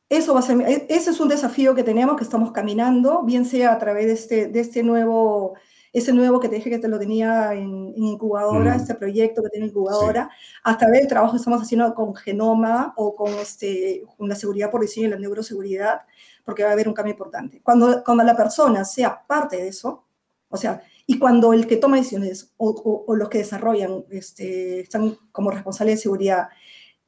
eso 0.08 0.34
va 0.34 0.40
a 0.40 0.44
ser, 0.44 0.62
e, 0.62 0.86
ese 0.88 1.10
es 1.10 1.20
un 1.20 1.28
desafío 1.28 1.76
que 1.76 1.84
tenemos, 1.84 2.16
que 2.16 2.24
estamos 2.24 2.54
caminando, 2.54 3.24
bien 3.24 3.44
sea 3.44 3.74
a 3.74 3.78
través 3.78 4.06
de 4.06 4.14
este, 4.14 4.48
de 4.48 4.60
este 4.62 4.84
nuevo, 4.84 5.56
ese 5.96 6.12
nuevo 6.12 6.42
que 6.42 6.50
te 6.50 6.56
dije 6.56 6.70
que 6.70 6.78
te 6.78 6.90
lo 6.90 7.00
tenía 7.00 7.54
en, 7.54 7.94
incubadora, 7.96 8.76
este 8.76 8.96
proyecto 8.96 9.42
que 9.42 9.50
tiene 9.50 9.68
incubadora, 9.68 10.30
a 10.62 10.78
través 10.78 11.00
del 11.00 11.08
trabajo 11.08 11.32
que 11.32 11.38
estamos 11.38 11.62
haciendo 11.62 11.96
con 11.96 12.14
Genoma 12.14 12.94
o 12.98 13.16
con, 13.16 13.34
este, 13.36 14.04
con 14.18 14.28
la 14.28 14.36
seguridad 14.36 14.70
por 14.70 14.82
diseño 14.82 15.08
y 15.08 15.12
la 15.12 15.20
neuroseguridad, 15.20 16.02
porque 16.44 16.64
va 16.64 16.70
a 16.70 16.74
haber 16.74 16.90
un 16.90 16.94
cambio 16.94 17.14
importante. 17.14 17.62
Cuando, 17.64 18.04
cuando 18.04 18.26
la 18.26 18.36
persona 18.36 18.84
sea 18.84 19.26
parte 19.26 19.56
de 19.56 19.70
eso, 19.70 20.04
o 20.50 20.58
sea, 20.58 20.82
y 21.08 21.18
cuando 21.18 21.54
el 21.54 21.66
que 21.66 21.78
toma 21.78 21.96
decisiones 21.96 22.54
o, 22.58 23.06
los 23.16 23.30
que 23.30 23.38
desarrollan, 23.38 24.04
este, 24.10 24.82
están 24.82 25.18
como 25.32 25.50
responsables 25.50 25.96
de 25.96 26.02
seguridad, 26.02 26.50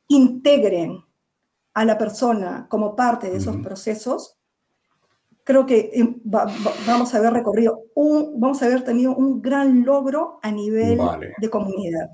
integren 0.08 1.04
a 1.74 1.84
la 1.84 1.98
persona 1.98 2.68
como 2.70 2.96
parte 2.96 3.30
de 3.30 3.38
esos 3.38 3.58
procesos, 3.58 4.38
creo 5.48 5.66
que 5.66 5.92
eh, 5.94 6.16
vamos 6.26 7.14
a 7.14 7.18
haber 7.20 7.32
recorrido, 7.32 7.86
un, 7.96 8.38
vamos 8.38 8.62
a 8.62 8.66
haber 8.66 8.84
tenido 8.84 9.16
un 9.16 9.42
gran 9.42 9.86
logro 9.86 10.40
a 10.44 10.52
nivel 10.52 11.00
de 11.38 11.50
comunidad. 11.50 12.12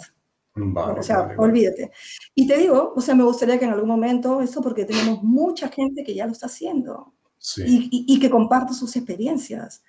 o 0.55 1.01
sea, 1.01 1.33
olvídate. 1.37 1.89
Y 2.35 2.45
te 2.45 2.59
digo, 2.59 2.93
o 2.95 3.01
sea, 3.01 3.15
me 3.15 3.23
gustaría 3.23 3.57
que 3.57 3.65
en 3.65 3.71
algún 3.71 3.89
momento, 3.89 4.39
eso 4.39 4.61
porque 4.61 4.85
tenemos 4.85 5.23
mucha 5.23 5.67
gente 5.69 6.03
que 6.03 6.13
ya 6.13 6.27
lo 6.27 6.33
está 6.33 6.45
haciendo 6.45 7.15
y, 7.57 8.05
y, 8.07 8.19
que 8.19 8.29
comparte 8.29 8.75
sus 8.75 8.95
experiencias. 8.95 9.83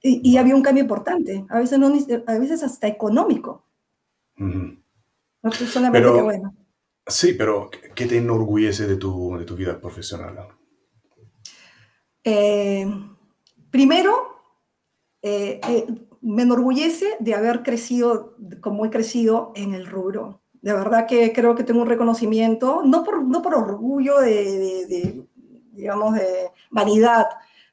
Y, 0.00 0.36
había 0.36 0.54
un 0.54 0.62
cambio 0.62 0.84
importante, 0.84 1.44
a 1.48 1.58
veces, 1.58 1.76
no, 1.76 1.88
a 1.88 2.38
veces 2.38 2.62
hasta 2.62 2.86
económico. 2.86 3.66
No 4.36 5.52
solamente 5.52 6.08
pero, 6.08 6.22
bueno. 6.22 6.54
Sí, 7.04 7.32
pero 7.32 7.68
¿qué 7.96 8.06
te 8.06 8.18
enorgullece 8.18 8.86
de 8.86 8.94
tu, 8.94 9.36
de 9.36 9.44
tu 9.44 9.56
vida 9.56 9.80
profesional? 9.80 10.59
Eh, 12.24 12.86
primero, 13.70 14.12
eh, 15.22 15.60
eh, 15.68 15.86
me 16.20 16.42
enorgullece 16.42 17.16
de 17.20 17.34
haber 17.34 17.62
crecido 17.62 18.36
como 18.60 18.84
he 18.84 18.90
crecido 18.90 19.52
en 19.54 19.74
el 19.74 19.86
rubro. 19.86 20.42
De 20.62 20.72
verdad 20.72 21.06
que 21.06 21.32
creo 21.32 21.54
que 21.54 21.64
tengo 21.64 21.80
un 21.80 21.88
reconocimiento, 21.88 22.82
no 22.84 23.02
por, 23.04 23.24
no 23.24 23.40
por 23.40 23.54
orgullo 23.54 24.20
de, 24.20 24.34
de, 24.58 24.86
de 24.86 25.26
digamos, 25.72 26.14
de 26.14 26.50
vanidad, 26.70 27.26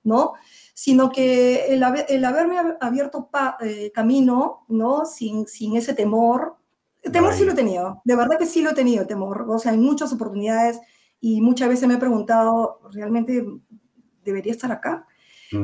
¿no? 0.04 0.34
sino 0.78 1.12
que 1.12 1.74
el, 1.74 1.84
haberme 1.84 2.78
abierto 2.80 3.32
eh, 3.62 3.92
camino, 3.96 4.64
¿no? 4.68 5.06
Sin, 5.06 5.48
sin 5.48 5.76
ese 5.76 5.96
temor, 5.96 6.56
temor 7.12 7.34
sí 7.34 7.46
lo 7.46 7.54
he 7.54 7.56
tenido, 7.56 8.04
de 8.06 8.16
verdad 8.16 8.38
que 8.38 8.46
sí 8.46 8.62
lo 8.62 8.70
he 8.70 8.76
tenido, 8.76 9.08
temor, 9.08 9.48
o 9.50 9.58
sea, 9.58 9.72
hay 9.72 9.80
muchas 9.80 10.14
oportunidades 10.14 10.80
y 11.20 11.42
muchas 11.42 11.70
veces 11.70 11.88
me 11.88 11.96
he 11.96 11.98
preguntado, 11.98 12.80
¿realmente 12.92 13.44
debería 14.32 14.54
estar 14.54 14.72
acá? 14.72 15.06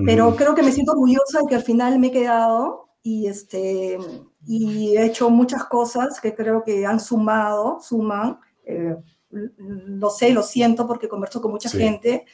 Pero 0.05 0.34
creo 0.36 0.55
que 0.55 0.64
me 0.64 0.72
siento 0.72 0.93
orgullosa 0.93 1.41
de 1.41 1.47
que 1.47 1.55
al 1.55 1.64
final 1.64 1.99
me 1.99 2.07
he 2.07 2.11
quedado 2.11 2.89
y, 3.01 3.28
este, 3.28 3.97
y 4.45 4.95
he 4.95 5.05
hecho 5.05 5.30
muchas 5.30 5.66
cosas 5.66 6.22
que 6.22 6.34
creo 6.34 6.64
que 6.64 6.86
han 6.86 7.01
sumado, 7.01 7.80
suman, 7.82 8.39
eh, 8.66 8.95
lo 9.30 10.09
sé, 10.09 10.32
lo 10.32 10.41
siento 10.41 10.88
porque 10.88 11.09
converso 11.09 11.41
con 11.41 11.51
mucha 11.51 11.70
gente 11.70 12.26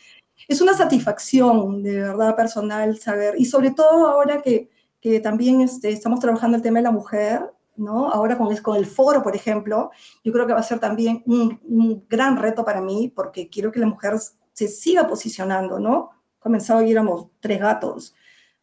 es 0.47 0.61
una 0.61 0.73
satisfacción 0.73 1.84
de 1.84 2.01
verdad 2.01 2.36
personal 2.36 2.97
saber, 2.97 3.36
y 3.38 3.45
sobre 3.45 3.71
todo 3.71 4.07
ahora 4.07 4.41
que, 4.41 4.69
que 5.01 5.19
también 5.19 5.61
este, 5.61 5.89
estamos 5.89 6.19
trabajando 6.19 6.57
el 6.57 6.63
tema 6.63 6.80
de 6.80 6.84
la 6.84 6.91
mujer, 6.91 7.51
¿no? 7.75 8.09
Ahora 8.09 8.38
con, 8.38 8.55
con 8.57 8.77
el 8.77 8.86
foro, 8.86 9.21
por 9.21 9.36
ejemplo, 9.36 9.91
yo 10.23 10.32
creo 10.32 10.47
que 10.47 10.53
va 10.53 10.59
a 10.59 10.63
ser 10.63 10.80
también 10.80 11.23
un, 11.25 11.59
un 11.63 12.05
gran 12.07 12.38
reto 12.38 12.63
para 12.63 12.82
mí, 12.82 13.11
porque 13.13 13.49
quiero 13.49 13.71
que 13.71 13.80
la 13.80 13.88
mujer 13.88 14.15
se 14.53 14.67
siga 14.67 15.07
posicionando, 15.07 15.80
¿no? 15.80 16.11
Comenzado 16.39 16.81
y 16.81 16.91
éramos 16.91 17.27
tres 17.39 17.59
gatos, 17.59 18.15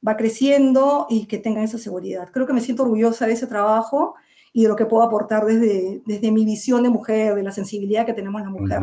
va 0.07 0.17
creciendo 0.17 1.07
y 1.09 1.27
que 1.27 1.39
tenga 1.39 1.63
esa 1.63 1.79
seguridad. 1.79 2.31
Creo 2.33 2.47
que 2.47 2.53
me 2.53 2.61
siento 2.61 2.83
orgullosa 2.83 3.27
de 3.27 3.33
ese 3.33 3.47
trabajo 3.47 4.15
y 4.53 4.63
de 4.63 4.69
lo 4.69 4.77
que 4.77 4.87
puedo 4.87 5.03
aportar 5.03 5.45
desde, 5.45 6.03
desde 6.07 6.33
mi 6.33 6.45
visión 6.45 6.83
de 6.83 6.89
mujer, 6.89 7.35
de 7.35 7.43
la 7.43 7.53
sensibilidad 7.53 8.07
que 8.07 8.15
tenemos 8.15 8.41
la 8.41 8.49
mujer. 8.49 8.83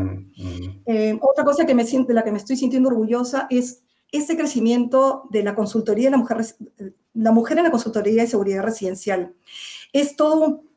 Eh, 0.86 1.18
otra 1.20 1.44
cosa 1.44 1.66
que 1.66 1.74
me 1.74 1.86
siento, 1.86 2.10
de 2.10 2.14
la 2.14 2.24
que 2.24 2.32
me 2.32 2.38
estoy 2.38 2.56
sintiendo 2.56 2.90
orgullosa 2.90 3.48
es 3.50 3.82
ese 4.12 4.38
crecimiento 4.38 5.24
de 5.32 5.42
la 5.42 5.56
consultoría 5.56 6.06
de 6.06 6.12
la 6.12 6.18
mujer, 6.18 6.46
la 7.16 7.32
mujer 7.32 7.58
en 7.58 7.64
la 7.64 7.72
consultoría 7.72 8.22
de 8.22 8.28
seguridad 8.28 8.62
residencial. 8.62 9.34
Es 9.92 10.16
todo 10.16 10.46
un 10.46 10.70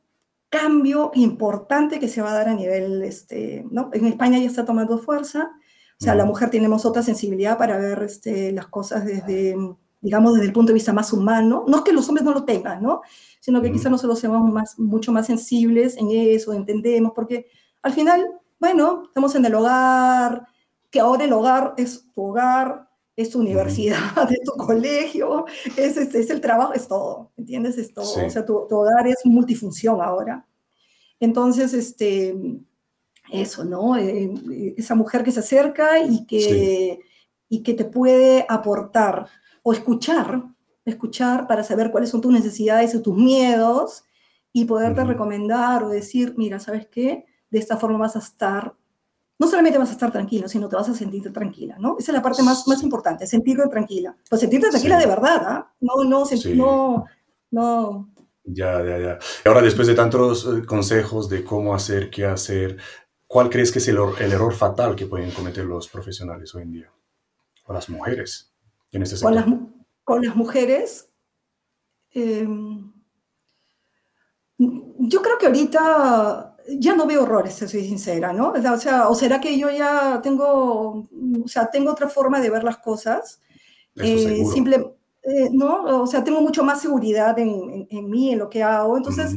cambio 0.48 1.10
importante 1.14 2.00
que 2.00 2.08
se 2.08 2.22
va 2.22 2.30
a 2.30 2.34
dar 2.34 2.48
a 2.48 2.54
nivel, 2.54 3.02
este, 3.02 3.66
¿no? 3.70 3.90
En 3.92 4.06
España 4.06 4.38
ya 4.38 4.46
está 4.46 4.64
tomando 4.64 4.96
fuerza, 4.96 5.50
o 5.98 6.04
sea, 6.04 6.14
la 6.14 6.24
mujer 6.24 6.50
tenemos 6.50 6.84
otra 6.84 7.02
sensibilidad 7.02 7.56
para 7.58 7.78
ver 7.78 8.02
este, 8.02 8.52
las 8.52 8.66
cosas 8.66 9.04
desde, 9.04 9.56
digamos, 10.00 10.34
desde 10.34 10.46
el 10.46 10.52
punto 10.52 10.68
de 10.70 10.74
vista 10.74 10.92
más 10.92 11.12
humano. 11.12 11.64
No 11.66 11.78
es 11.78 11.82
que 11.84 11.92
los 11.92 12.08
hombres 12.08 12.24
no 12.24 12.32
lo 12.32 12.44
tengan, 12.44 12.82
¿no? 12.82 13.00
sino 13.46 13.62
que 13.62 13.70
quizás 13.70 13.92
nosotros 13.92 14.18
seamos 14.18 14.52
más, 14.52 14.76
mucho 14.76 15.12
más 15.12 15.26
sensibles 15.26 15.96
en 15.98 16.10
eso, 16.10 16.52
entendemos, 16.52 17.12
porque 17.14 17.46
al 17.80 17.92
final, 17.92 18.26
bueno, 18.58 19.04
estamos 19.06 19.36
en 19.36 19.44
el 19.44 19.54
hogar, 19.54 20.48
que 20.90 20.98
ahora 20.98 21.26
el 21.26 21.32
hogar 21.32 21.74
es 21.76 22.10
tu 22.12 22.22
hogar, 22.22 22.88
es 23.14 23.30
tu 23.30 23.38
universidad, 23.38 24.00
es 24.32 24.40
tu 24.42 24.56
colegio, 24.56 25.46
es, 25.76 25.96
es, 25.96 26.30
el 26.30 26.40
trabajo, 26.40 26.72
es 26.72 26.88
todo, 26.88 27.30
¿entiendes? 27.36 27.78
Es 27.78 27.94
todo, 27.94 28.26
o 28.26 28.30
sea, 28.30 28.44
tu, 28.44 28.66
hogar 28.68 29.06
es 29.06 29.24
multifunción 29.24 30.02
ahora. 30.02 30.44
Entonces, 31.20 31.72
este, 31.72 32.34
eso, 33.32 33.64
¿no? 33.64 33.96
Eh, 33.96 34.74
esa 34.76 34.94
mujer 34.94 35.22
que 35.22 35.32
se 35.32 35.40
acerca 35.40 35.98
y 36.00 36.26
que, 36.26 37.00
y 37.48 37.62
que 37.62 37.74
te 37.74 37.84
puede 37.84 38.46
aportar 38.48 39.26
o 39.62 39.72
escuchar, 39.72 40.44
escuchar 40.84 41.46
para 41.46 41.64
saber 41.64 41.90
cuáles 41.90 42.10
son 42.10 42.20
tus 42.20 42.32
necesidades 42.32 42.94
y 42.94 43.02
tus 43.02 43.16
miedos 43.16 44.04
y 44.52 44.64
poderte 44.64 45.04
recomendar 45.04 45.82
o 45.82 45.88
decir, 45.88 46.34
mira, 46.36 46.58
¿sabes 46.58 46.86
qué? 46.86 47.26
De 47.50 47.58
esta 47.58 47.76
forma 47.76 47.98
vas 47.98 48.16
a 48.16 48.20
estar, 48.20 48.74
no 49.38 49.48
solamente 49.48 49.78
vas 49.78 49.90
a 49.90 49.92
estar 49.92 50.10
tranquilo, 50.10 50.48
sino 50.48 50.68
te 50.68 50.76
vas 50.76 50.88
a 50.88 50.94
sentirte 50.94 51.30
tranquila, 51.30 51.76
¿no? 51.78 51.96
Esa 51.98 52.12
es 52.12 52.16
la 52.16 52.22
parte 52.22 52.42
más, 52.42 52.66
más 52.66 52.82
importante, 52.82 53.26
sentirte 53.26 53.68
tranquila. 53.68 54.16
Pues 54.30 54.40
sentirte 54.40 54.70
tranquila 54.70 54.98
de 54.98 55.06
verdad, 55.06 55.42
¿ah? 55.44 55.74
No, 55.80 56.04
no, 56.04 56.24
no, 56.54 57.04
no. 57.50 58.08
Ya, 58.44 58.82
ya, 58.84 58.98
ya. 58.98 59.18
Ahora, 59.44 59.60
después 59.60 59.88
de 59.88 59.94
tantos 59.94 60.46
eh, 60.46 60.64
consejos 60.64 61.28
de 61.28 61.42
cómo 61.42 61.74
hacer, 61.74 62.10
qué 62.10 62.24
hacer, 62.26 62.78
¿cuál 63.26 63.50
crees 63.50 63.72
que 63.72 63.78
es 63.78 63.88
el, 63.88 63.98
el 64.20 64.32
error 64.32 64.54
fatal 64.54 64.96
que 64.96 65.06
pueden 65.06 65.30
cometer 65.30 65.64
los 65.64 65.88
profesionales 65.88 66.54
hoy 66.54 66.62
en 66.62 66.72
día? 66.72 66.92
O 67.66 67.72
las 67.72 67.88
mujeres 67.88 68.52
en 68.92 69.02
este 69.02 69.16
sector 69.16 69.44
con 70.06 70.24
las 70.24 70.36
mujeres, 70.36 71.08
em, 72.12 72.92
yo 74.56 75.20
creo 75.20 75.36
que 75.36 75.46
ahorita 75.46 76.56
ya 76.78 76.94
no 76.94 77.08
veo 77.08 77.24
errores, 77.24 77.54
si 77.54 77.66
soy 77.66 77.84
sincera, 77.84 78.32
¿no? 78.32 78.52
O 78.52 78.78
sea, 78.78 79.08
o 79.08 79.16
será 79.16 79.40
que 79.40 79.58
yo 79.58 79.68
ya 79.68 80.20
tengo, 80.22 81.08
o 81.44 81.48
sea, 81.48 81.68
tengo 81.72 81.90
otra 81.90 82.08
forma 82.08 82.40
de 82.40 82.50
ver 82.50 82.62
las 82.62 82.78
cosas. 82.78 83.40
Eh, 83.96 84.44
simple, 84.44 84.94
eh, 85.24 85.48
¿no? 85.50 86.02
O 86.02 86.06
sea, 86.06 86.22
tengo 86.22 86.40
mucho 86.40 86.62
más 86.62 86.80
seguridad 86.80 87.36
en, 87.40 87.88
en, 87.90 88.08
mí, 88.08 88.30
en 88.30 88.38
lo 88.38 88.48
que 88.48 88.62
hago. 88.62 88.96
Entonces, 88.96 89.34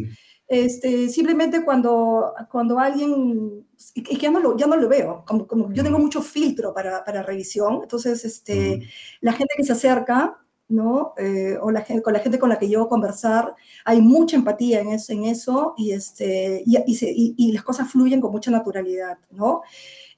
este, 0.50 1.10
simplemente 1.10 1.64
cuando, 1.64 2.34
cuando 2.52 2.80
alguien, 2.80 3.66
es 3.78 3.92
que 3.94 4.18
ya 4.18 4.32
no 4.32 4.40
lo, 4.40 4.58
ya 4.58 4.68
no 4.68 4.76
lo 4.76 4.90
veo, 4.90 5.24
como, 5.28 5.48
como 5.48 5.72
yo 5.72 5.84
tengo 5.84 6.00
mucho 6.00 6.22
filtro 6.22 6.74
para, 6.74 7.04
para 7.06 7.24
revisión, 7.24 7.80
entonces 7.84 8.26
este, 8.26 8.82
la 9.22 9.34
gente 9.34 9.54
que 9.56 9.64
se 9.64 9.74
acerca, 9.74 10.38
¿no? 10.68 11.14
Eh, 11.18 11.58
o 11.62 11.72
la 11.72 11.82
gente, 11.82 12.02
con 12.04 12.14
la 12.14 12.20
gente 12.20 12.40
con 12.40 12.50
la 12.50 12.60
que 12.60 12.70
yo 12.70 12.88
conversar, 12.90 13.56
hay 13.86 14.02
mucha 14.02 14.36
empatía 14.36 14.82
en 14.82 14.90
eso, 14.90 15.14
en 15.14 15.26
eso 15.26 15.74
y, 15.78 15.92
este, 15.92 16.64
y, 16.66 16.78
y, 16.78 17.36
y 17.38 17.52
las 17.52 17.64
cosas 17.64 17.92
fluyen 17.92 18.22
con 18.22 18.32
mucha 18.32 18.52
naturalidad, 18.52 19.18
¿no? 19.32 19.62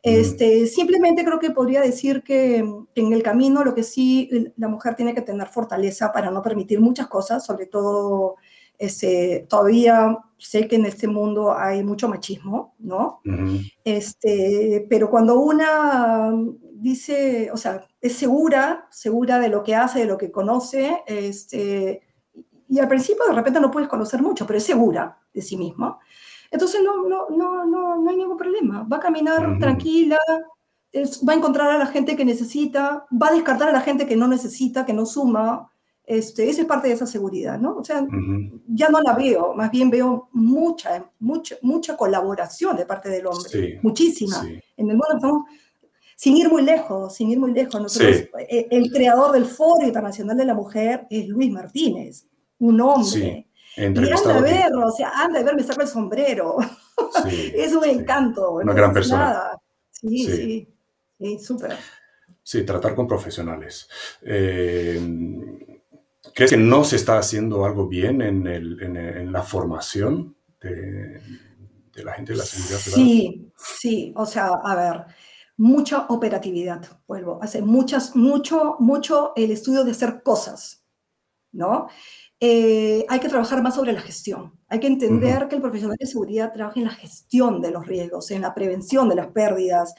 Este, 0.04 0.66
simplemente 0.66 1.24
creo 1.24 1.40
que 1.40 1.52
podría 1.52 1.80
decir 1.82 2.24
que, 2.24 2.58
en 2.58 3.14
el 3.14 3.22
camino 3.22 3.64
lo 3.64 3.76
que 3.76 3.84
sí 3.84 4.52
la 4.58 4.68
mujer 4.68 4.96
tiene 4.96 5.14
que 5.14 5.22
tener 5.22 5.48
fortaleza 5.48 6.12
para 6.12 6.32
no 6.32 6.42
permitir 6.42 6.82
muchas 6.82 7.08
cosas, 7.08 7.46
sobre 7.46 7.68
todo 7.68 8.38
este, 8.82 9.46
todavía 9.48 10.18
sé 10.38 10.68
que 10.68 10.76
en 10.76 10.88
este 10.88 11.08
mundo 11.08 11.54
hay 11.56 11.84
mucho 11.84 12.10
machismo, 12.10 12.74
¿no? 12.80 13.22
este, 13.84 14.88
pero 14.90 15.10
cuando 15.10 15.40
una 15.40 16.34
dice, 16.74 17.52
o 17.54 17.58
sea, 17.58 17.86
es 18.02 18.14
segura, 18.14 18.88
segura 18.90 19.38
de 19.38 19.50
lo 19.50 19.62
que 19.62 19.76
hace, 19.76 20.00
de 20.00 20.06
lo 20.06 20.18
que 20.18 20.32
conoce, 20.32 21.04
este, 21.06 22.02
y 22.68 22.80
al 22.80 22.88
principio 22.88 23.26
de 23.28 23.34
repente 23.34 23.60
no 23.60 23.70
puedes 23.70 23.88
conocer 23.88 24.20
mucho, 24.24 24.48
pero 24.48 24.58
es 24.58 24.66
segura 24.66 25.20
de 25.32 25.44
sí 25.44 25.58
misma, 25.58 26.00
entonces 26.50 26.82
no, 26.84 27.08
no, 27.08 27.30
no, 27.30 27.66
no, 27.66 28.02
no 28.02 28.10
hay 28.10 28.18
ningún 28.18 28.38
problema. 28.38 28.84
Va 28.84 28.98
a 28.98 29.00
caminar 29.00 29.58
tranquila, 29.60 30.18
va 30.96 31.34
a 31.34 31.36
encontrar 31.36 31.70
a 31.70 31.78
la 31.78 31.86
gente 31.86 32.18
que 32.18 32.26
necesita, 32.26 33.06
va 33.10 33.28
a 33.28 33.34
descartar 33.34 33.70
a 33.70 33.74
la 33.74 33.82
gente 33.82 34.06
que 34.06 34.18
no 34.18 34.28
necesita, 34.28 34.86
que 34.86 34.94
no 34.94 35.06
suma. 35.06 35.71
Este, 36.06 36.49
esa 36.49 36.62
es 36.62 36.68
parte 36.68 36.88
de 36.88 36.95
esa 36.95 37.06
seguridad, 37.06 37.60
¿no? 37.60 37.78
O 37.78 37.84
sea, 37.84 38.06
ya 38.68 38.89
no 38.89 39.02
la 39.02 39.14
veo, 39.14 39.54
más 39.54 39.72
bien 39.72 39.89
veo 39.89 40.30
mucha, 40.34 41.10
mucha, 41.20 41.56
mucha 41.62 41.95
colaboración 41.95 42.76
de 42.76 42.86
parte 42.86 43.10
del 43.10 43.28
hombre, 43.28 43.80
muchísima. 43.82 44.43
En 44.78 44.89
el 44.89 44.97
mundo 44.97 45.16
estamos, 45.16 45.43
sin 46.16 46.36
ir 46.38 46.49
muy 46.49 46.64
lejos, 46.64 47.16
sin 47.16 47.30
ir 47.30 47.39
muy 47.39 47.54
lejos, 47.54 47.80
nosotros, 47.80 48.30
eh, 48.49 48.68
el, 48.72 48.91
creador 48.91 49.32
del 49.32 49.45
Foro 49.45 49.86
Internacional 49.86 50.36
de 50.36 50.45
la 50.45 50.54
Mujer 50.54 51.08
es 51.10 51.28
Luis 51.28 51.52
Martínez, 51.52 52.26
un 52.58 52.82
hombre 52.82 53.47
y 53.78 53.84
anda 53.84 54.02
a 54.36 54.41
ver, 54.41 54.74
o 54.76 54.91
sea, 54.91 55.12
anda 55.16 55.39
a 55.39 55.43
ver, 55.43 55.56
me 55.56 55.64
saco 55.64 55.82
el 55.82 55.88
sombrero. 55.88 56.58
es 57.56 57.74
un 57.74 57.86
encanto. 57.86 58.54
Una 58.54 58.74
gran 58.74 58.93
persona. 58.93 59.58
Sí, 59.89 60.26
sí, 60.26 60.68
sí, 61.18 61.39
súper. 61.39 61.78
Sí, 62.43 62.64
tratar 62.64 62.95
con 62.95 63.08
profesionales. 63.08 63.88
Eh, 64.24 65.71
¿Crees 66.34 66.52
que 66.52 66.58
no 66.58 66.84
se 66.84 66.96
está 66.96 67.18
haciendo 67.18 67.66
algo 67.66 67.88
bien 67.88 68.22
en, 68.22 68.48
el, 68.48 68.82
en, 68.82 69.32
la 69.32 69.42
formación 69.42 70.36
de, 70.62 71.20
de, 71.94 72.04
la 72.04 72.14
gente 72.14 72.34
de 72.34 72.38
la 72.38 72.46
seguridad 72.46 72.78
Sí, 72.78 73.52
sí, 73.58 74.14
o 74.16 74.26
sea, 74.26 74.52
a 74.64 74.76
ver, 74.76 75.06
mucha 75.58 76.06
operatividad, 76.10 77.02
vuelvo, 77.08 77.40
hace 77.42 77.62
muchas, 77.62 78.16
mucho, 78.16 78.76
mucho 78.80 79.34
el 79.36 79.52
estudio 79.52 79.84
de 79.84 79.92
hacer 79.92 80.22
cosas, 80.24 80.86
¿no? 81.52 81.88
Eh, 82.44 83.06
hay 83.08 83.20
que 83.20 83.30
trabajar 83.30 83.62
más 83.62 83.76
sobre 83.76 83.94
la 83.94 84.02
gestión. 84.02 84.60
Hay 84.68 84.80
que 84.80 84.88
entender 84.88 85.48
que 85.48 85.56
el 85.56 85.62
profesional 85.62 85.96
de 86.00 86.08
seguridad 86.08 86.52
trabaja 86.52 86.80
en 86.80 86.88
la 86.88 86.92
gestión 86.92 87.62
de 87.62 87.70
los 87.70 87.86
riesgos, 87.86 88.32
en 88.32 88.42
la 88.42 88.56
prevención 88.56 89.08
de 89.08 89.16
las 89.16 89.28
pérdidas. 89.28 89.94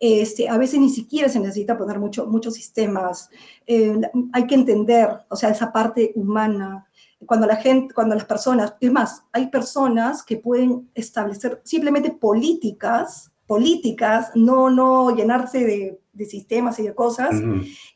Este, 0.00 0.48
a 0.48 0.58
veces 0.58 0.80
ni 0.80 0.90
siquiera 0.90 1.28
se 1.28 1.40
necesita 1.40 1.78
poner 1.78 1.98
mucho, 1.98 2.26
muchos 2.26 2.54
sistemas. 2.54 3.30
Eh, 3.66 4.00
hay 4.32 4.46
que 4.46 4.54
entender, 4.54 5.08
o 5.28 5.36
sea, 5.36 5.50
esa 5.50 5.72
parte 5.72 6.12
humana. 6.16 6.86
Cuando 7.26 7.46
la 7.46 7.56
gente, 7.56 7.94
cuando 7.94 8.14
las 8.14 8.24
personas, 8.24 8.74
es 8.80 8.92
más, 8.92 9.24
hay 9.32 9.48
personas 9.48 10.22
que 10.22 10.36
pueden 10.36 10.90
establecer 10.94 11.60
simplemente 11.64 12.10
políticas, 12.10 13.32
políticas, 13.46 14.30
no, 14.34 14.68
no 14.68 15.14
llenarse 15.14 15.64
de, 15.64 16.00
de 16.12 16.24
sistemas 16.26 16.78
y 16.78 16.82
de 16.82 16.94
cosas, 16.94 17.34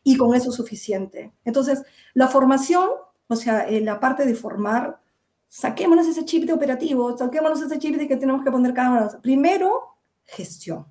y 0.03 0.17
con 0.17 0.35
eso 0.35 0.51
es 0.51 0.55
suficiente. 0.55 1.33
Entonces, 1.45 1.83
la 2.15 2.29
formación 2.29 2.89
o 3.29 3.37
sea, 3.37 3.69
en 3.69 3.85
la 3.85 4.01
parte 4.01 4.25
de 4.25 4.35
formar, 4.35 5.01
saquémonos 5.49 6.07
ese 6.07 6.25
chip 6.25 6.45
de 6.45 6.55
operativo, 6.55 7.17
saquémonos 7.17 7.61
ese 7.61 7.79
chip 7.79 7.97
de 7.97 8.09
que 8.09 8.17
tenemos 8.17 8.43
que 8.43 8.51
poner 8.51 8.73
cámaras. 8.73 9.17
Primero, 9.17 9.99
gestión. 10.25 10.87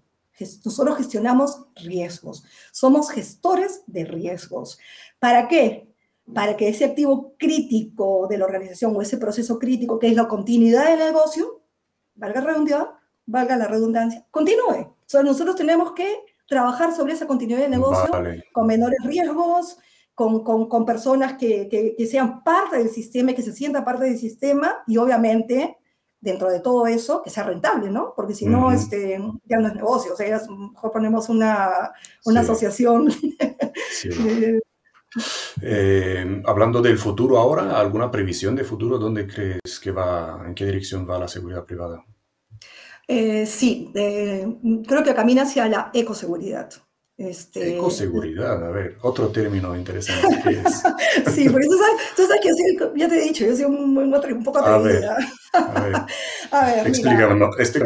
Nosotros 0.64 0.98
gestionamos 0.98 1.66
riesgos. 1.76 2.44
Somos 2.72 3.10
gestores 3.10 3.84
de 3.88 4.06
riesgos. 4.06 4.78
¿Para 5.20 5.48
qué? 5.48 5.94
Para 6.34 6.58
que 6.58 6.68
ese 6.68 6.86
activo 6.86 7.36
crítico 7.38 8.28
de 8.30 8.38
la 8.38 8.46
organización 8.46 8.96
o 8.96 9.02
ese 9.02 9.18
proceso 9.18 9.58
crítico, 9.58 10.00
que 10.00 10.08
es 10.08 10.16
la 10.16 10.28
continuidad 10.28 10.86
del 10.86 11.00
negocio, 11.00 11.62
valga 12.16 12.42
redundancia, 12.42 12.92
valga 13.26 13.58
la 13.58 13.68
redundancia, 13.68 14.26
continúe. 14.32 14.80
O 14.82 15.06
sea, 15.06 15.24
nosotros 15.24 15.56
tenemos 15.56 15.94
que 15.94 16.08
trabajar 16.48 16.96
sobre 16.96 17.14
esa 17.14 17.28
continuidad 17.28 17.62
del 17.62 17.72
negocio 17.72 18.10
con 18.52 18.68
menores 18.68 19.00
riesgos, 19.04 19.78
con, 20.16 20.44
con, 20.44 20.68
con 20.68 20.86
personas 20.86 21.38
que, 21.38 21.70
que, 21.70 22.06
sean 22.08 22.44
parte 22.44 22.78
del 22.78 22.90
sistema 22.90 23.32
y 23.32 23.36
que 23.36 23.44
se 23.44 23.54
sientan 23.54 23.86
parte 23.86 24.06
del 24.06 24.18
sistema 24.18 24.84
y 24.88 24.98
obviamente 24.98 25.78
dentro 26.20 26.49
de 26.49 26.59
todo 26.59 26.88
eso 26.88 27.22
que 27.22 27.30
sea 27.30 27.43
rentable, 27.43 27.89
¿no? 27.89 28.13
Porque 28.15 28.34
si 28.34 28.45
no, 28.45 28.72
este, 28.72 29.20
ya 29.45 29.57
no 29.57 29.68
es 29.68 29.76
negocio, 29.76 30.13
o 30.13 30.15
sea, 30.15 30.28
ya 30.28 30.41
mejor 30.49 30.91
ponemos 30.91 31.30
una, 31.30 31.91
una 32.26 32.41
asociación. 32.41 33.09
Eh, 35.61 36.43
hablando 36.45 36.82
del 36.82 36.97
futuro 36.97 37.38
ahora, 37.39 37.80
¿alguna 37.80 38.11
previsión 38.11 38.55
de 38.55 38.63
futuro? 38.63 38.99
¿Dónde 38.99 39.26
crees 39.26 39.80
que 39.82 39.89
va, 39.89 40.43
en 40.45 40.53
qué 40.53 40.65
dirección 40.65 41.09
va 41.09 41.18
la 41.18 41.28
seguridad 41.28 41.65
privada? 41.65 42.05
Eh, 43.07 43.45
sí, 43.45 43.89
eh, 43.95 44.45
creo 44.86 45.03
que 45.03 45.15
camina 45.15 45.43
hacia 45.43 45.68
la 45.68 45.89
ecoseguridad. 45.93 46.70
Este, 47.18 47.76
Ecoseguridad, 47.76 48.63
a 48.63 48.70
ver, 48.70 48.97
otro 49.01 49.30
término 49.30 49.76
interesante 49.76 50.39
que 50.43 50.61
es. 50.61 50.84
sí, 51.34 51.49
porque 51.49 51.68
tú 51.68 51.78
sabes, 52.26 52.39
que 52.41 52.49
yo 52.78 52.95
ya 52.95 53.09
te 53.09 53.18
he 53.18 53.24
dicho, 53.24 53.43
yo 53.43 53.55
soy 53.55 53.65
un, 53.65 53.97
un, 53.97 54.43
poco 54.43 54.59
atrevida. 54.59 55.18
A 55.53 55.82
ver, 55.82 55.95
a 56.51 56.65
ver. 56.68 56.88
Explícanos. 56.88 57.55
Este, 57.57 57.80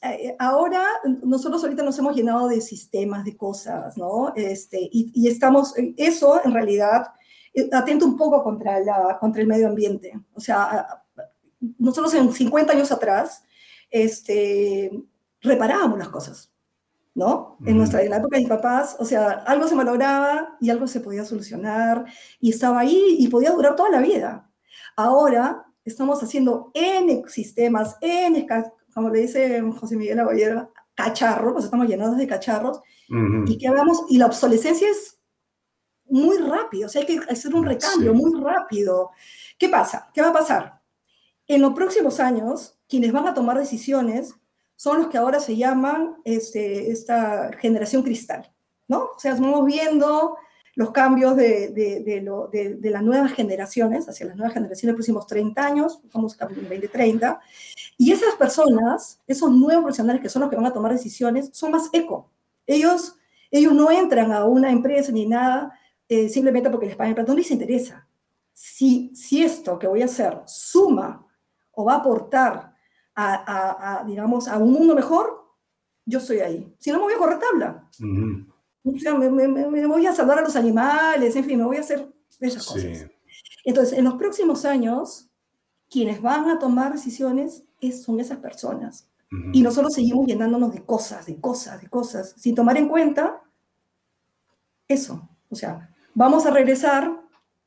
eh, 0.00 0.36
ahora 0.38 0.86
nosotros 1.22 1.62
ahorita 1.62 1.82
nos 1.82 1.98
hemos 1.98 2.16
llenado 2.16 2.48
de 2.48 2.62
sistemas, 2.62 3.24
de 3.24 3.36
cosas, 3.36 3.98
¿no? 3.98 4.32
Este, 4.36 4.78
y, 4.80 5.10
y 5.12 5.28
estamos, 5.28 5.74
eso 5.96 6.40
en 6.42 6.54
realidad 6.54 7.08
eh, 7.52 7.68
atento 7.72 8.06
un 8.06 8.16
poco 8.16 8.42
contra, 8.42 8.80
la, 8.80 9.18
contra 9.20 9.42
el 9.42 9.48
medio 9.48 9.68
ambiente. 9.68 10.12
O 10.34 10.40
sea, 10.40 11.04
nosotros 11.78 12.14
en 12.14 12.32
50 12.32 12.72
años 12.72 12.92
atrás 12.92 13.42
este, 13.90 14.90
reparábamos 15.40 15.98
las 15.98 16.08
cosas. 16.08 16.52
¿No? 17.18 17.58
En, 17.66 17.76
nuestra, 17.76 18.00
en 18.00 18.10
la 18.10 18.18
época 18.18 18.36
de 18.36 18.42
mis 18.42 18.48
papás, 18.48 18.96
o 19.00 19.04
sea, 19.04 19.42
algo 19.44 19.66
se 19.66 19.74
malograba 19.74 20.56
y 20.60 20.70
algo 20.70 20.86
se 20.86 21.00
podía 21.00 21.24
solucionar 21.24 22.04
y 22.38 22.50
estaba 22.50 22.78
ahí 22.78 23.16
y 23.18 23.26
podía 23.26 23.50
durar 23.50 23.74
toda 23.74 23.90
la 23.90 24.00
vida. 24.00 24.48
Ahora 24.96 25.66
estamos 25.84 26.22
haciendo 26.22 26.70
N 26.74 27.24
sistemas, 27.26 27.96
N, 28.00 28.46
como 28.94 29.10
le 29.10 29.22
dice 29.22 29.60
José 29.80 29.96
Miguel 29.96 30.20
Aguilera, 30.20 30.70
cacharros, 30.94 31.54
pues 31.54 31.64
estamos 31.64 31.88
llenados 31.88 32.16
de 32.16 32.28
cacharros 32.28 32.80
y 33.46 33.58
que 33.58 33.66
hagamos, 33.66 34.04
y 34.08 34.18
la 34.18 34.26
obsolescencia 34.26 34.88
es 34.88 35.18
muy 36.04 36.38
rápido, 36.38 36.86
o 36.86 36.88
sea, 36.88 37.02
hay 37.02 37.06
que 37.06 37.20
hacer 37.28 37.52
un 37.52 37.64
recambio 37.64 38.14
muy 38.14 38.40
rápido. 38.40 39.10
¿Qué 39.58 39.68
pasa? 39.68 40.08
¿Qué 40.14 40.22
va 40.22 40.28
a 40.28 40.32
pasar? 40.32 40.82
En 41.48 41.62
los 41.62 41.72
próximos 41.74 42.20
años, 42.20 42.78
quienes 42.88 43.10
van 43.10 43.26
a 43.26 43.34
tomar 43.34 43.58
decisiones 43.58 44.36
son 44.78 44.98
los 44.98 45.08
que 45.08 45.18
ahora 45.18 45.40
se 45.40 45.56
llaman 45.56 46.18
este, 46.24 46.92
esta 46.92 47.50
generación 47.58 48.04
cristal, 48.04 48.48
¿no? 48.86 49.10
O 49.16 49.18
sea, 49.18 49.32
estamos 49.32 49.66
viendo 49.66 50.36
los 50.76 50.92
cambios 50.92 51.34
de, 51.34 51.70
de, 51.70 52.76
de, 52.78 52.90
las 52.90 53.02
nuevas 53.02 53.32
generaciones, 53.32 54.08
hacia 54.08 54.26
las 54.26 54.36
nuevas 54.36 54.54
generaciones 54.54 54.84
en 54.84 54.90
los 54.90 54.94
próximos 54.94 55.26
30 55.26 55.66
años, 55.66 56.00
vamos 56.14 56.36
en 56.40 56.68
2030, 56.68 57.40
y 57.96 58.12
esas 58.12 58.36
personas, 58.36 59.20
esos 59.26 59.50
nuevos 59.50 59.82
profesionales 59.82 60.22
que 60.22 60.28
son 60.28 60.42
los 60.42 60.50
que 60.50 60.54
van 60.54 60.66
a 60.66 60.72
tomar 60.72 60.92
decisiones, 60.92 61.50
son 61.52 61.72
más 61.72 61.90
eco. 61.92 62.30
Ellos, 62.64 63.16
ellos 63.50 63.72
no 63.72 63.90
entran 63.90 64.30
a 64.30 64.44
una 64.44 64.70
empresa 64.70 65.10
ni 65.10 65.26
nada 65.26 65.76
eh, 66.08 66.28
simplemente 66.28 66.70
porque 66.70 66.86
les 66.86 66.94
pagan 66.94 67.16
pero 67.16 67.26
no 67.26 67.34
les 67.34 67.50
interesa. 67.50 68.06
Si, 68.52 69.10
si 69.12 69.42
esto 69.42 69.76
que 69.76 69.88
voy 69.88 70.02
a 70.02 70.04
hacer 70.04 70.40
suma 70.46 71.26
o 71.72 71.84
va 71.84 71.94
a 71.94 71.96
aportar 71.96 72.77
a, 73.18 74.04
digamos, 74.06 74.48
a 74.48 74.58
un 74.58 74.72
mundo 74.72 74.94
mejor, 74.94 75.44
yo 76.06 76.18
estoy 76.18 76.38
ahí. 76.38 76.74
Si 76.78 76.90
no, 76.90 76.98
me 76.98 77.04
voy 77.04 77.14
a 77.14 77.18
correr 77.18 77.38
tabla. 77.38 77.88
o 78.84 78.98
sea, 78.98 79.14
me, 79.14 79.86
voy 79.86 80.06
a 80.06 80.14
salvar 80.14 80.38
a 80.38 80.42
los 80.42 80.56
animales, 80.56 81.34
en 81.36 81.44
fin, 81.44 81.58
me 81.58 81.64
voy 81.64 81.78
a 81.78 81.80
hacer 81.80 82.08
esas 82.40 82.64
cosas. 82.64 83.06
Entonces, 83.64 83.98
en 83.98 84.04
los 84.04 84.14
próximos 84.14 84.64
años, 84.64 85.28
quienes 85.90 86.22
van 86.22 86.48
a 86.48 86.58
tomar 86.58 86.92
decisiones 86.92 87.64
es, 87.80 88.02
son 88.02 88.20
esas 88.20 88.38
personas. 88.38 89.08
Y 89.52 89.60
nosotros 89.60 89.92
seguimos 89.92 90.26
llenándonos 90.26 90.72
de 90.72 90.82
cosas, 90.82 91.26
de 91.26 91.38
cosas, 91.38 91.82
de 91.82 91.88
cosas, 91.88 92.34
sin 92.38 92.54
tomar 92.54 92.78
en 92.78 92.88
cuenta 92.88 93.42
eso. 94.86 95.28
O 95.50 95.54
sea, 95.54 95.94
vamos 96.14 96.46
a 96.46 96.50
regresar 96.50 97.20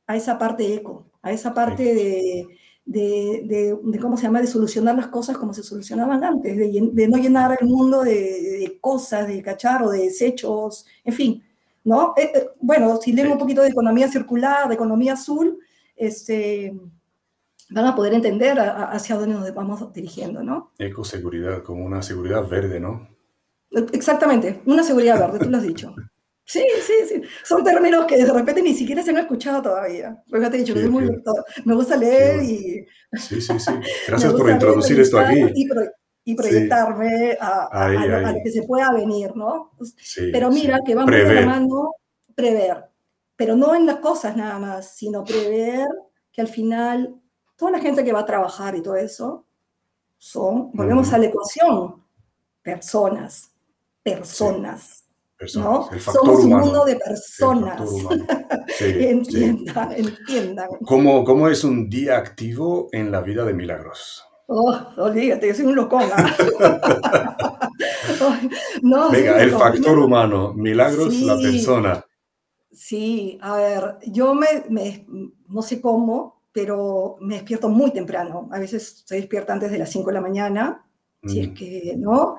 a 0.08 0.16
esa 0.16 0.38
parte 0.38 0.74
eco, 0.74 1.06
a 1.22 1.30
esa 1.30 1.54
parte 1.54 1.94
de, 1.94 2.48
de, 2.84 3.78
de, 3.84 3.98
¿cómo 3.98 4.16
se 4.16 4.24
llama?, 4.24 4.40
de 4.40 4.46
solucionar 4.46 4.96
las 4.96 5.08
cosas 5.08 5.36
como 5.38 5.54
se 5.54 5.62
solucionaban 5.62 6.24
antes, 6.24 6.56
de, 6.56 6.90
de 6.92 7.08
no 7.08 7.16
llenar 7.16 7.56
el 7.60 7.66
mundo 7.66 8.02
de, 8.02 8.78
cosas, 8.80 9.28
de 9.28 9.40
cacharro, 9.42 9.90
de 9.90 10.04
desechos, 10.04 10.86
en 11.04 11.12
fin, 11.12 11.44
¿no? 11.84 12.14
Eh, 12.16 12.32
eh, 12.34 12.48
bueno, 12.60 12.96
si 13.00 13.12
leen 13.12 13.32
un 13.32 13.38
poquito 13.38 13.62
de 13.62 13.68
economía 13.68 14.08
circular, 14.08 14.68
de 14.68 14.74
economía 14.74 15.12
azul, 15.12 15.58
este, 15.96 16.74
van 17.70 17.86
a 17.86 17.94
poder 17.94 18.14
entender 18.14 18.58
hacia 18.58 19.16
dónde 19.16 19.34
nos 19.34 19.54
vamos 19.54 19.92
dirigiendo, 19.92 20.42
¿no? 20.42 20.72
Ecoseguridad, 20.78 21.62
como 21.62 21.84
una 21.84 22.02
seguridad 22.02 22.48
verde, 22.48 22.80
¿no? 22.80 23.08
Exactamente, 23.70 24.60
una 24.66 24.82
seguridad 24.82 25.18
verde, 25.18 25.38
tú 25.38 25.50
lo 25.50 25.56
has 25.56 25.62
dicho. 25.62 25.94
Sí, 26.44 26.64
sí, 26.80 26.92
sí. 27.08 27.22
Son 27.44 27.62
términos 27.64 28.04
que 28.06 28.16
de 28.16 28.32
repente 28.32 28.62
ni 28.62 28.74
siquiera 28.74 29.02
se 29.02 29.10
han 29.10 29.18
escuchado 29.18 29.62
todavía. 29.62 30.22
Porque 30.28 30.50
te 30.50 30.56
he 30.56 30.60
dicho, 30.60 30.74
que 30.74 30.88
muy 30.88 31.08
me 31.64 31.74
gusta 31.74 31.96
leer 31.96 32.42
y... 32.42 32.86
Sí, 33.12 33.40
sí, 33.40 33.58
sí. 33.58 33.72
Gracias 34.08 34.32
por 34.32 34.50
introducir 34.50 35.00
esto 35.00 35.18
aquí. 35.18 35.40
Y, 36.24 36.36
proyectarme 36.36 37.36
a, 37.40 37.88
lo, 37.88 38.42
que 38.44 38.50
se 38.50 38.62
pueda 38.62 38.92
venir, 38.92 39.34
¿no? 39.34 39.72
Pero 40.30 40.50
mira, 40.50 40.80
que 40.84 40.94
vamos 40.94 41.10
llamando 41.12 41.96
prever. 42.34 42.84
Pero 43.34 43.56
no 43.56 43.74
en 43.74 43.86
las 43.86 43.96
cosas 43.96 44.36
nada 44.36 44.58
más, 44.58 44.94
sino 44.94 45.24
prever 45.24 45.88
que 46.30 46.40
al 46.40 46.48
final 46.48 47.20
toda 47.56 47.72
la 47.72 47.80
gente 47.80 48.04
que 48.04 48.12
va 48.12 48.20
a 48.20 48.26
trabajar 48.26 48.76
y 48.76 48.82
todo 48.82 48.96
eso 48.96 49.46
son, 50.16 50.70
volvemos 50.72 51.12
a 51.12 51.18
la 51.18 51.26
ecuación, 51.26 52.04
personas, 52.62 53.52
personas. 54.02 55.01
¿No? 55.54 55.88
Somos 55.98 56.44
un 56.44 56.50
mundo 56.50 56.84
de 56.84 56.96
personas. 56.96 57.80
entiendan, 58.80 59.92
entiendan. 59.92 60.68
¿Cómo, 60.84 61.24
¿Cómo, 61.24 61.48
es 61.48 61.64
un 61.64 61.88
día 61.88 62.16
activo 62.16 62.88
en 62.92 63.10
la 63.10 63.20
vida 63.20 63.44
de 63.44 63.54
Milagros? 63.54 64.24
Oh, 64.46 64.76
olvídate, 64.98 65.48
yo 65.48 65.54
soy 65.54 65.66
un 65.66 65.76
locona. 65.76 66.14
no, 68.82 69.10
Venga, 69.10 69.42
el 69.42 69.52
factor 69.52 69.98
humano, 69.98 70.52
Milagros, 70.54 71.14
la 71.20 71.36
persona. 71.36 72.04
Sí, 72.70 73.38
a 73.40 73.56
ver, 73.56 73.96
yo 74.06 74.34
me, 74.34 74.64
me, 74.68 75.06
no 75.48 75.62
sé 75.62 75.80
cómo, 75.80 76.42
pero 76.52 77.16
me 77.20 77.36
despierto 77.36 77.68
muy 77.68 77.92
temprano. 77.92 78.48
A 78.52 78.58
veces 78.58 78.98
estoy 78.98 79.18
despierta 79.18 79.52
antes 79.52 79.70
de 79.70 79.78
las 79.78 79.90
5 79.90 80.08
de 80.08 80.14
la 80.14 80.20
mañana, 80.20 80.84
si 81.24 81.40
es 81.40 81.48
mm. 81.48 81.54
que, 81.54 81.94
¿no? 81.98 82.36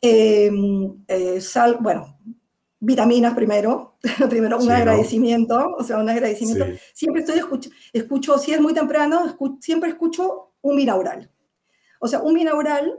Em, 0.00 1.04
eh, 1.08 1.40
sal, 1.40 1.78
bueno, 1.80 2.18
vitaminas 2.80 3.34
primero, 3.34 3.96
primero 4.28 4.58
un 4.58 4.70
agradecimiento, 4.70 5.74
o 5.78 5.82
sea, 5.82 5.98
un 5.98 6.08
agradecimiento. 6.08 6.66
Siempre 6.92 7.22
estoy 7.22 7.38
escucho, 7.38 7.70
escucho, 7.92 8.38
si 8.38 8.52
es 8.52 8.60
muy 8.60 8.74
temprano, 8.74 9.36
siempre 9.60 9.90
escucho 9.90 10.52
un 10.60 10.76
binaural. 10.76 11.30
O 12.00 12.08
sea, 12.08 12.20
un 12.20 12.34
binaural, 12.34 12.98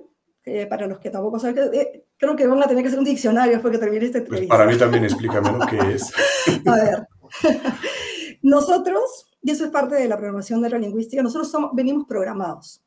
para 0.69 0.87
los 0.87 0.99
que 0.99 1.09
tampoco 1.09 1.39
saben, 1.39 1.73
eh, 1.73 2.05
creo 2.17 2.35
que 2.35 2.47
van 2.47 2.61
a 2.61 2.67
tener 2.67 2.83
que 2.83 2.87
hacer 2.87 2.99
un 2.99 3.05
diccionario 3.05 3.53
después 3.53 3.71
que 3.71 3.79
termine 3.79 4.05
esta 4.05 4.19
pues 4.19 4.25
entrevista. 4.25 4.55
para 4.57 4.69
mí 4.69 4.77
también 4.77 5.03
explícame 5.03 5.51
lo 5.51 5.65
que 5.65 5.93
es. 5.93 6.11
a 6.65 6.75
ver, 6.75 7.07
nosotros, 8.41 9.27
y 9.41 9.51
eso 9.51 9.65
es 9.65 9.71
parte 9.71 9.95
de 9.95 10.07
la 10.07 10.17
programación 10.17 10.61
de 10.61 10.69
la 10.69 10.77
lingüística, 10.77 11.21
nosotros 11.21 11.51
somos, 11.51 11.71
venimos 11.73 12.05
programados. 12.07 12.83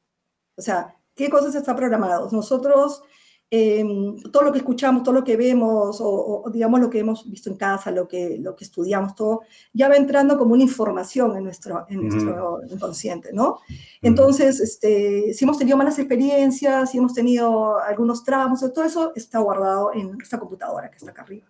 O 0.57 0.63
sea, 0.63 0.98
¿qué 1.19 1.29
cosas 1.29 1.55
están 1.55 1.77
programados? 1.77 2.33
Nosotros 2.33 3.03
Em, 3.51 4.21
todo 4.31 4.43
lo 4.43 4.53
que 4.53 4.59
escuchamos, 4.59 5.03
todo 5.03 5.15
lo 5.15 5.25
que 5.25 5.35
vemos, 5.39 5.99
o, 6.03 6.45
digamos 6.53 6.81
lo 6.81 6.91
que 6.91 6.99
hemos 6.99 7.29
visto 7.31 7.49
en 7.49 7.57
casa, 7.57 7.91
lo 7.91 8.07
que, 8.07 8.37
lo 8.39 8.55
que 8.55 8.65
estudiamos, 8.65 9.15
todo, 9.15 9.41
ya 9.73 9.89
va 9.89 9.97
entrando 9.97 10.37
como 10.37 10.53
una 10.53 10.65
información 10.65 11.35
en 11.35 11.45
nuestro, 11.45 11.87
en 11.89 12.07
nuestro 12.09 12.61
inconsciente, 12.69 13.31
¿no? 13.33 13.61
Entonces, 14.03 14.61
este, 14.61 15.33
si 15.33 15.47
hemos 15.47 15.57
tenido 15.57 15.79
malas 15.79 15.99
experiencias, 15.99 16.91
si 16.91 16.99
hemos 16.99 17.15
tenido 17.15 17.79
algunos 17.79 18.23
tramos, 18.23 18.61
todo 18.61 18.85
eso 18.85 19.13
está 19.17 19.39
guardado 19.39 19.95
en 19.95 20.19
esta 20.21 20.39
computadora 20.39 20.91
que 20.91 20.99
está 20.99 21.13
acá 21.13 21.23
arriba. 21.23 21.47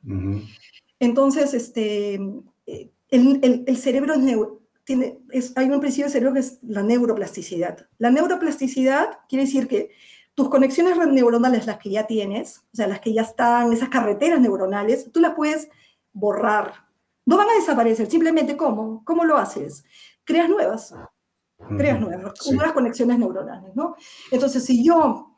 Entonces, 1.00 1.52
este, 1.52 2.14
eh, 2.66 2.92
el, 3.10 3.40
el, 3.42 3.64
el 3.66 3.76
cerebro 3.76 4.16
tiene, 4.88 5.18
es, 5.32 5.52
hay 5.54 5.68
un 5.68 5.80
principio 5.80 6.06
del 6.06 6.12
cerebro 6.12 6.32
que 6.32 6.40
es 6.40 6.60
la 6.62 6.82
neuroplasticidad. 6.82 7.86
La 7.98 8.10
neuroplasticidad 8.10 9.18
quiere 9.28 9.44
decir 9.44 9.68
que 9.68 9.90
tus 10.32 10.48
conexiones 10.48 10.96
neuronales, 10.96 11.66
las 11.66 11.76
que 11.76 11.90
ya 11.90 12.06
tienes, 12.06 12.60
o 12.72 12.76
sea, 12.76 12.86
las 12.86 13.00
que 13.00 13.12
ya 13.12 13.20
están, 13.20 13.70
esas 13.70 13.90
carreteras 13.90 14.40
neuronales, 14.40 15.12
tú 15.12 15.20
las 15.20 15.34
puedes 15.34 15.68
borrar. 16.14 16.72
No 17.26 17.36
van 17.36 17.50
a 17.50 17.54
desaparecer, 17.60 18.10
simplemente 18.10 18.56
¿cómo? 18.56 19.04
¿Cómo 19.04 19.26
lo 19.26 19.36
haces? 19.36 19.84
Creas 20.24 20.48
nuevas, 20.48 20.94
creas 21.76 22.00
nuevas, 22.00 22.32
nuevas 22.50 22.72
conexiones 22.72 23.18
neuronales, 23.18 23.76
¿no? 23.76 23.94
Entonces, 24.30 24.64
si 24.64 24.82
yo 24.82 25.36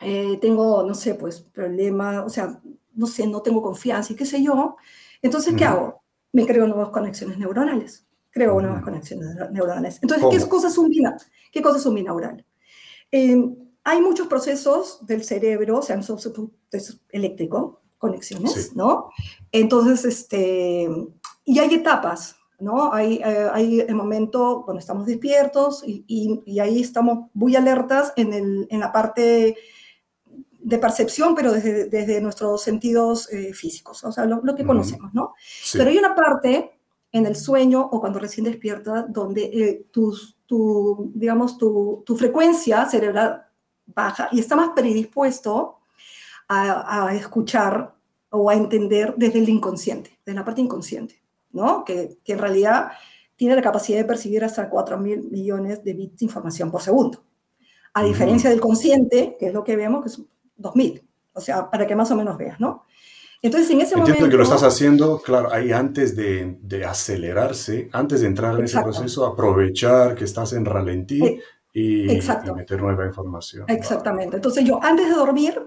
eh, 0.00 0.36
tengo, 0.40 0.82
no 0.82 0.94
sé, 0.94 1.14
pues, 1.14 1.42
problema, 1.42 2.24
o 2.24 2.28
sea, 2.28 2.60
no 2.92 3.06
sé, 3.06 3.28
no 3.28 3.40
tengo 3.40 3.62
confianza 3.62 4.12
y 4.12 4.16
qué 4.16 4.26
sé 4.26 4.42
yo, 4.42 4.76
entonces, 5.22 5.54
¿qué 5.56 5.64
hago? 5.64 6.02
Me 6.32 6.44
creo 6.44 6.66
nuevas 6.66 6.88
conexiones 6.88 7.38
neuronales, 7.38 8.03
creo 8.34 8.60
nuevas 8.60 8.82
conexiones 8.82 9.28
neuronales. 9.52 10.00
Entonces, 10.02 10.26
¿qué 10.28 10.48
cosa 10.48 10.66
es 10.66 10.76
un, 10.76 10.92
¿qué 11.52 11.62
cosa 11.62 11.78
es 11.78 11.86
un 11.86 11.94
binaural? 11.94 12.44
Eh, 13.12 13.40
hay 13.84 14.00
muchos 14.00 14.26
procesos 14.26 15.06
del 15.06 15.22
cerebro, 15.22 15.78
o 15.78 15.82
sea, 15.82 15.98
es 16.72 17.00
eléctrico, 17.10 17.80
conexiones, 17.98 18.74
¿no? 18.74 19.10
Entonces, 19.52 20.04
este, 20.04 20.88
y 21.44 21.58
hay 21.60 21.74
etapas, 21.74 22.36
¿no? 22.58 22.92
Hay, 22.92 23.20
eh, 23.24 23.48
hay 23.52 23.80
el 23.80 23.94
momento 23.94 24.62
cuando 24.64 24.80
estamos 24.80 25.06
despiertos 25.06 25.84
y, 25.86 26.04
y, 26.44 26.58
ahí 26.58 26.80
estamos 26.80 27.30
muy 27.34 27.54
alertas 27.54 28.12
en, 28.16 28.32
el, 28.32 28.66
en 28.68 28.80
la 28.80 28.90
parte 28.90 29.56
de 30.58 30.78
percepción, 30.78 31.36
pero 31.36 31.52
desde, 31.52 31.84
desde 31.84 32.20
nuestros 32.20 32.62
sentidos 32.62 33.30
eh, 33.32 33.52
físicos, 33.52 34.02
o 34.02 34.10
sea, 34.10 34.24
lo, 34.24 34.40
lo 34.42 34.56
que 34.56 34.64
conocemos, 34.64 35.14
¿no? 35.14 35.34
Pero 35.72 35.90
hay 35.90 35.98
una 35.98 36.16
parte 36.16 36.73
en 37.14 37.26
el 37.26 37.36
sueño 37.36 37.80
o 37.80 38.00
cuando 38.00 38.18
recién 38.18 38.44
despierta 38.44 39.06
donde 39.08 39.44
eh, 39.44 39.86
tu, 39.92 41.12
digamos, 41.14 41.56
tu, 41.56 42.02
tu 42.04 42.16
frecuencia 42.16 42.84
cerebral 42.86 43.46
baja 43.86 44.28
y 44.32 44.40
está 44.40 44.56
más 44.56 44.70
predispuesto 44.74 45.78
a, 46.48 47.14
escuchar 47.14 47.94
o 48.30 48.50
a 48.50 48.54
entender 48.54 49.14
desde 49.16 49.38
el 49.38 49.48
inconsciente, 49.48 50.18
desde 50.26 50.36
la 50.36 50.44
parte 50.44 50.60
inconsciente, 50.60 51.22
¿no? 51.52 51.84
Que, 51.84 52.18
en 52.26 52.38
realidad 52.38 52.90
tiene 53.36 53.54
la 53.54 53.62
capacidad 53.62 53.98
de 53.98 54.04
percibir 54.04 54.42
hasta 54.42 54.68
4 54.68 54.98
mil 54.98 55.30
millones 55.30 55.84
de 55.84 55.94
bits 55.94 56.18
de 56.18 56.24
información 56.26 56.72
por 56.72 56.82
segundo. 56.82 57.24
A 57.92 58.02
diferencia 58.02 58.50
del 58.50 58.60
consciente, 58.60 59.36
que 59.38 59.46
es 59.46 59.54
lo 59.54 59.62
que 59.62 59.76
vemos, 59.76 60.02
que 60.02 60.08
es 60.08 60.20
2000. 60.56 61.08
O 61.32 61.40
sea, 61.40 61.70
para 61.70 61.86
que 61.86 61.94
más 61.94 62.10
o 62.10 62.16
menos 62.16 62.36
veas, 62.36 62.58
¿no? 62.58 62.84
Entonces, 63.44 63.70
en 63.72 63.82
ese 63.82 63.94
Entiendo 63.98 64.30
que 64.30 64.36
lo 64.38 64.42
estás 64.42 64.62
haciendo, 64.62 65.20
claro, 65.20 65.52
ahí 65.52 65.70
antes 65.70 66.16
de, 66.16 66.56
de 66.62 66.86
acelerarse, 66.86 67.90
antes 67.92 68.22
de 68.22 68.28
entrar 68.28 68.58
en 68.58 68.64
ese 68.64 68.80
proceso, 68.80 69.26
aprovechar 69.26 70.14
que 70.14 70.24
estás 70.24 70.54
en 70.54 70.64
ralentí 70.64 71.22
eh, 71.22 71.42
y, 71.74 72.06
meter 72.54 72.80
nueva 72.80 73.04
información. 73.04 73.66
Exactamente. 73.68 74.36
Entonces 74.36 74.64
yo 74.64 74.82
antes 74.82 75.10
de 75.10 75.14
dormir 75.14 75.60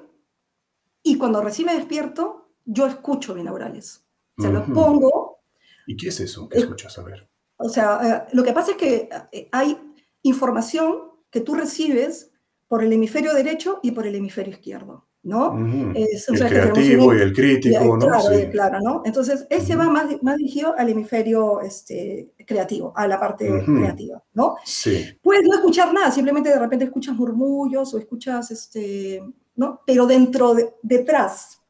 y 1.03 1.19
cuando 1.19 1.39
recién 1.39 1.67
me 1.67 1.75
despierto, 1.75 2.49
yo 2.65 2.88
escucho 2.88 3.36
binaurales. 3.36 4.03
O 4.39 4.41
sea, 4.41 4.49
los 4.49 4.67
pongo. 4.71 5.41
¿Y 5.86 5.95
qué 5.97 6.07
es 6.07 6.19
eso 6.19 6.49
que 6.49 6.57
escuchas? 6.57 6.97
A 6.97 7.03
ver. 7.03 7.30
O 7.57 7.69
sea, 7.69 7.99
eh, 8.03 8.30
lo 8.34 8.43
que 8.43 8.53
pasa 8.53 8.71
es 8.71 8.78
que 8.78 9.07
eh, 9.32 9.49
hay 9.51 9.78
información 10.23 11.11
que 11.30 11.41
tú 11.41 11.53
recibes 11.53 12.32
por 12.67 12.84
el 12.84 12.91
hemisferio 12.91 13.36
derecho 13.36 13.80
y 13.84 13.91
por 13.91 14.07
el 14.07 14.15
hemisferio 14.15 14.53
izquierdo. 14.53 15.07
¿No? 15.28 15.57
el 15.93 16.39
creativo 16.47 17.13
y 17.13 17.19
el 17.19 17.34
crítico, 17.34 17.97
¿no? 17.97 18.07
Claro, 18.49 18.80
¿no? 18.82 19.01
Entonces, 19.03 19.45
ese 19.49 19.75
va 19.75 19.89
más, 19.89 20.05
más 20.23 20.38
dirigido 20.38 20.73
al 20.78 20.88
hemisferio 20.88 21.59
este, 21.59 22.32
creativo, 22.45 22.93
a 22.95 23.07
la 23.07 23.19
parte 23.19 23.63
creativa, 23.65 24.23
¿no? 24.34 24.55
Sí. 24.63 25.05
Puedes 25.21 25.43
no 25.43 25.55
escuchar 25.55 25.93
nada, 25.93 26.11
simplemente 26.11 26.49
de 26.49 26.57
repente 26.57 26.86
escuchas 26.86 27.13
murmullos 27.15 27.93
o 27.93 27.97
escuchas, 27.97 28.51
este, 28.51 29.21
¿no? 29.55 29.82
Pero 29.86 30.07
dentro, 30.07 30.53
de, 30.53 30.73
detrás 30.82 31.61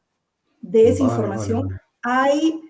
de 0.60 0.90
esa 0.90 1.02
información 1.02 1.68
hay 2.02 2.60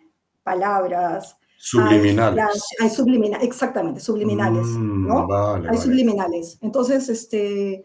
palabras, 0.42 1.36
Subliminales. 1.60 2.64
Hay, 2.80 2.88
subliminales, 2.88 3.44
exactamente, 3.44 4.00
subliminales, 4.00 4.64
mm, 4.64 5.08
¿no? 5.08 5.26
hay 5.68 5.76
subliminales. 5.76 6.56
Entonces, 6.62 7.08
este, 7.08 7.84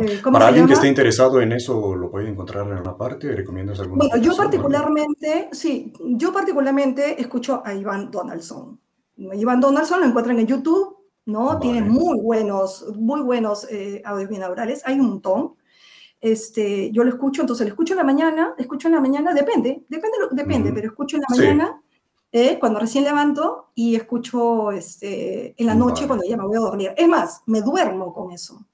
eh, 0.00 0.20
Para 0.22 0.48
alguien 0.48 0.66
que 0.66 0.72
esté 0.72 0.88
interesado 0.88 1.40
en 1.40 1.52
eso, 1.52 1.94
¿lo 1.94 2.10
puede 2.10 2.28
encontrar 2.28 2.66
en 2.66 2.72
alguna 2.72 2.96
parte? 2.96 3.34
¿Recomiendas 3.34 3.80
alguna 3.80 4.06
Bueno, 4.06 4.22
yo 4.22 4.36
particularmente, 4.36 5.48
sí, 5.52 5.92
yo 6.00 6.32
particularmente 6.32 7.20
escucho 7.20 7.62
a 7.64 7.74
Iván 7.74 8.10
Donaldson. 8.10 8.80
Iván 9.16 9.60
Donaldson 9.60 10.00
lo 10.00 10.06
encuentran 10.06 10.38
en 10.38 10.46
YouTube, 10.46 10.96
¿no? 11.26 11.58
Tiene 11.58 11.82
muy 11.82 12.18
buenos, 12.20 12.86
muy 12.96 13.20
buenos 13.20 13.66
eh, 13.70 14.00
audios 14.04 14.30
binaurales, 14.30 14.82
hay 14.84 14.98
un 14.98 15.08
montón. 15.08 15.54
Este, 16.20 16.90
yo 16.92 17.04
lo 17.04 17.10
escucho, 17.10 17.42
entonces 17.42 17.66
lo 17.66 17.72
escucho 17.72 17.94
en 17.94 17.98
la 17.98 18.04
mañana, 18.04 18.54
escucho 18.58 18.88
en 18.88 18.94
la 18.94 19.00
mañana, 19.00 19.32
depende, 19.32 19.84
depende, 19.88 20.18
depende, 20.32 20.72
pero 20.72 20.88
escucho 20.88 21.16
en 21.16 21.22
la 21.22 21.36
mañana 21.36 21.82
eh, 22.32 22.58
cuando 22.60 22.78
recién 22.78 23.02
levanto 23.02 23.70
y 23.74 23.96
escucho 23.96 24.70
este, 24.70 25.54
en 25.60 25.66
la 25.66 25.74
noche 25.74 26.02
Vale. 26.02 26.06
cuando 26.06 26.24
ya 26.26 26.36
me 26.36 26.46
voy 26.46 26.56
a 26.56 26.60
dormir. 26.60 26.94
Es 26.96 27.08
más, 27.08 27.42
me 27.46 27.60
duermo 27.60 28.12
con 28.12 28.32
eso. 28.32 28.64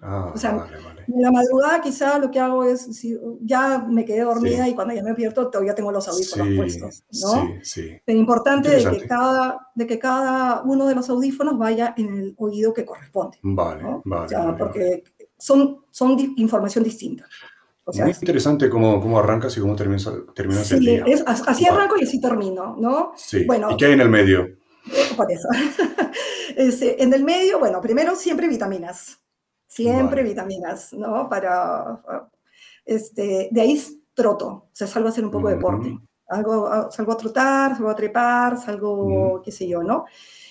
Ah, 0.00 0.30
O 0.32 0.38
sea, 0.38 0.52
vale, 0.52 0.76
vale. 0.82 1.04
En 1.08 1.22
la 1.22 1.32
madrugada 1.32 1.80
quizá 1.80 2.18
lo 2.18 2.30
que 2.30 2.38
hago 2.38 2.64
es, 2.64 2.80
si 2.96 3.18
ya 3.40 3.78
me 3.88 4.04
quedé 4.04 4.20
dormida 4.20 4.64
Sí. 4.64 4.70
y 4.70 4.74
cuando 4.74 4.94
ya 4.94 5.02
me 5.02 5.08
despierto 5.08 5.48
todavía 5.50 5.74
tengo 5.74 5.90
los 5.90 6.06
audífonos 6.06 6.46
Sí, 6.48 6.56
puestos, 6.56 7.04
¿no? 7.22 7.32
sí, 7.32 7.54
sí. 7.62 8.00
Pero 8.04 8.18
importante 8.18 8.68
de 8.68 8.90
que, 8.90 9.06
cada, 9.08 9.70
de 9.74 9.86
que 9.86 9.98
cada 9.98 10.62
uno 10.62 10.86
de 10.86 10.94
los 10.94 11.08
audífonos 11.10 11.58
vaya 11.58 11.94
en 11.96 12.12
el 12.16 12.34
oído 12.38 12.72
que 12.74 12.84
corresponde, 12.84 13.38
Vale, 13.42 13.82
¿no? 13.82 14.02
vale, 14.04 14.26
O 14.26 14.28
sea, 14.28 14.56
porque 14.56 15.02
son, 15.36 15.78
son 15.90 16.16
di- 16.16 16.34
información 16.36 16.84
distinta. 16.84 17.24
O 17.84 17.92
sea, 17.92 18.04
Muy 18.04 18.12
interesante 18.20 18.68
cómo, 18.68 19.00
cómo 19.00 19.18
arrancas 19.18 19.56
y 19.56 19.60
cómo 19.60 19.74
terminas, 19.74 20.08
terminas 20.34 20.70
el 20.72 20.80
día. 20.80 21.04
es, 21.06 21.24
as- 21.26 21.42
así 21.48 21.66
arranco 21.66 21.96
y 21.98 22.04
así 22.04 22.20
termino, 22.20 22.76
¿no? 22.78 23.12
Sí. 23.16 23.44
bueno. 23.46 23.70
¿Y 23.72 23.76
qué 23.78 23.86
hay 23.86 23.92
en 23.94 24.00
el 24.02 24.10
medio? 24.10 24.46
Por 25.16 25.32
eso. 25.32 25.48
Este, 26.56 27.02
en 27.02 27.12
el 27.14 27.22
medio, 27.24 27.58
bueno, 27.58 27.80
primero 27.80 28.14
siempre 28.16 28.48
vitaminas. 28.48 29.18
Siempre 29.68 30.22
Vale. 30.22 30.30
vitaminas, 30.30 30.92
¿no? 30.94 31.28
Para. 31.28 32.00
Este, 32.84 33.48
de 33.52 33.60
ahí 33.60 33.80
troto, 34.14 34.46
o 34.48 34.68
sea, 34.72 34.86
salgo 34.86 35.08
a 35.08 35.12
hacer 35.12 35.24
un 35.24 35.30
poco 35.30 35.48
de 35.48 35.54
deporte. 35.56 35.96
Algo, 36.28 36.66
a- 36.66 36.90
salgo 36.90 37.12
a 37.12 37.16
trotar, 37.16 37.72
salgo 37.76 37.90
a 37.90 37.94
trepar, 37.94 38.56
salgo, 38.58 39.40
qué 39.44 39.52
sé 39.52 39.68
yo, 39.68 39.82
¿no? 39.82 40.06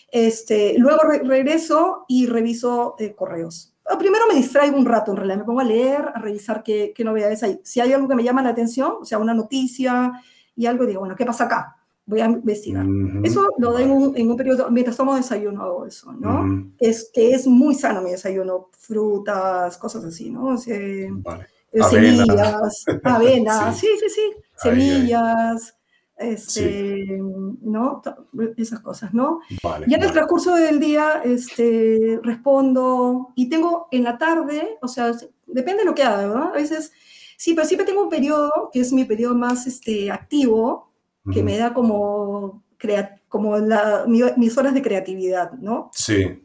Este, 0.09 0.76
luego 0.78 1.01
re- 1.03 1.24
regreso 1.24 2.05
y 2.07 2.28
reviso 2.28 2.95
eh, 2.99 3.13
correos. 3.13 3.74
Ah, 3.86 3.97
Primero 3.97 4.26
me 4.30 4.36
distraigo 4.36 4.78
un 4.78 4.86
rato, 4.86 5.11
en 5.11 5.18
realidad 5.18 5.38
me 5.39 5.43
pongo 5.43 5.59
a 5.61 5.65
leer, 5.65 6.11
a 6.13 6.20
revisar 6.20 6.63
qué, 6.63 6.93
qué 6.95 7.03
novedades 7.03 7.43
hay. 7.43 7.59
Si 7.63 7.80
hay 7.82 7.91
algo 7.93 8.07
que 8.07 8.15
me 8.15 8.24
llama 8.24 8.41
la 8.41 8.49
atención, 8.49 8.93
o 9.01 9.05
sea, 9.05 9.18
una 9.18 9.34
noticia 9.34 10.13
y 10.55 10.65
algo, 10.65 10.86
digo, 10.86 10.99
bueno, 11.01 11.15
¿qué 11.15 11.26
pasa 11.26 11.45
acá? 11.45 11.76
Voy 12.08 12.22
a 12.22 12.26
investigar. 12.26 12.86
Ujú. 12.88 13.20
Eso 13.24 13.47
lo 13.58 13.74
doy 13.74 13.84
en 13.84 13.91
un, 13.91 14.18
en 14.18 14.32
un 14.32 14.38
periodo, 14.38 14.72
mientras 14.72 14.95
tomo 14.97 15.14
desayuno 15.16 15.86
eso, 15.86 16.12
¿no? 16.14 16.41
Ujú. 16.41 16.72
Es 16.80 17.12
que 17.14 17.32
es 17.34 17.45
muy 17.45 17.76
sano 17.76 18.01
mi 18.01 18.12
desayuno, 18.12 18.70
frutas, 18.80 19.78
cosas 19.78 20.03
así, 20.05 20.30
¿no? 20.32 20.47
O 20.53 20.58
sea, 20.58 20.76
eh, 20.78 21.10
Vale. 21.12 21.45
Avena. 21.82 21.89
semillas, 21.89 22.86
avena, 23.03 23.74
Sí. 23.74 23.82
sí, 23.82 23.88
sí, 23.99 24.10
sí, 24.10 24.22
Ahí, 24.70 24.72
ahí. 24.72 24.82
semillas, 24.89 25.78
este, 26.18 27.20
¿no? 27.62 28.01
To- 28.03 28.28
Esas 28.58 28.80
cosas, 28.80 29.14
¿no? 29.14 29.41
Vale. 29.62 29.86
Ya 29.89 29.97
en 29.97 30.01
el 30.03 30.08
vale. 30.08 30.14
transcurso 30.14 30.55
del 30.55 30.80
día 30.80 31.22
este, 31.26 32.20
respondo 32.24 33.34
y 33.36 33.49
tengo 33.49 33.88
en 33.91 34.03
la 34.03 34.18
tarde, 34.18 34.78
o 34.82 34.88
sea, 34.88 35.12
depende 35.45 35.80
de 35.84 35.86
lo 35.86 35.93
que 35.95 36.03
haga, 36.03 36.26
¿no? 36.28 36.43
A 36.45 36.51
veces, 36.53 36.91
sí, 37.38 37.53
pero 37.53 37.68
siempre 37.68 37.86
tengo 37.86 38.03
un 38.03 38.10
periodo 38.10 38.70
que 38.72 38.80
es 38.80 38.91
mi 38.93 39.03
periodo 39.05 39.36
más 39.36 39.68
este, 39.68 40.10
activo, 40.10 40.86
que 41.34 41.43
me 41.43 41.57
da 41.57 41.73
como, 41.73 42.63
crea- 42.78 43.19
como 43.30 43.57
la- 43.57 44.05
mi- 44.07 44.21
mis 44.38 44.57
horas 44.57 44.73
de 44.73 44.82
creatividad, 44.82 45.51
¿no? 45.53 45.89
Sí. 45.93 46.43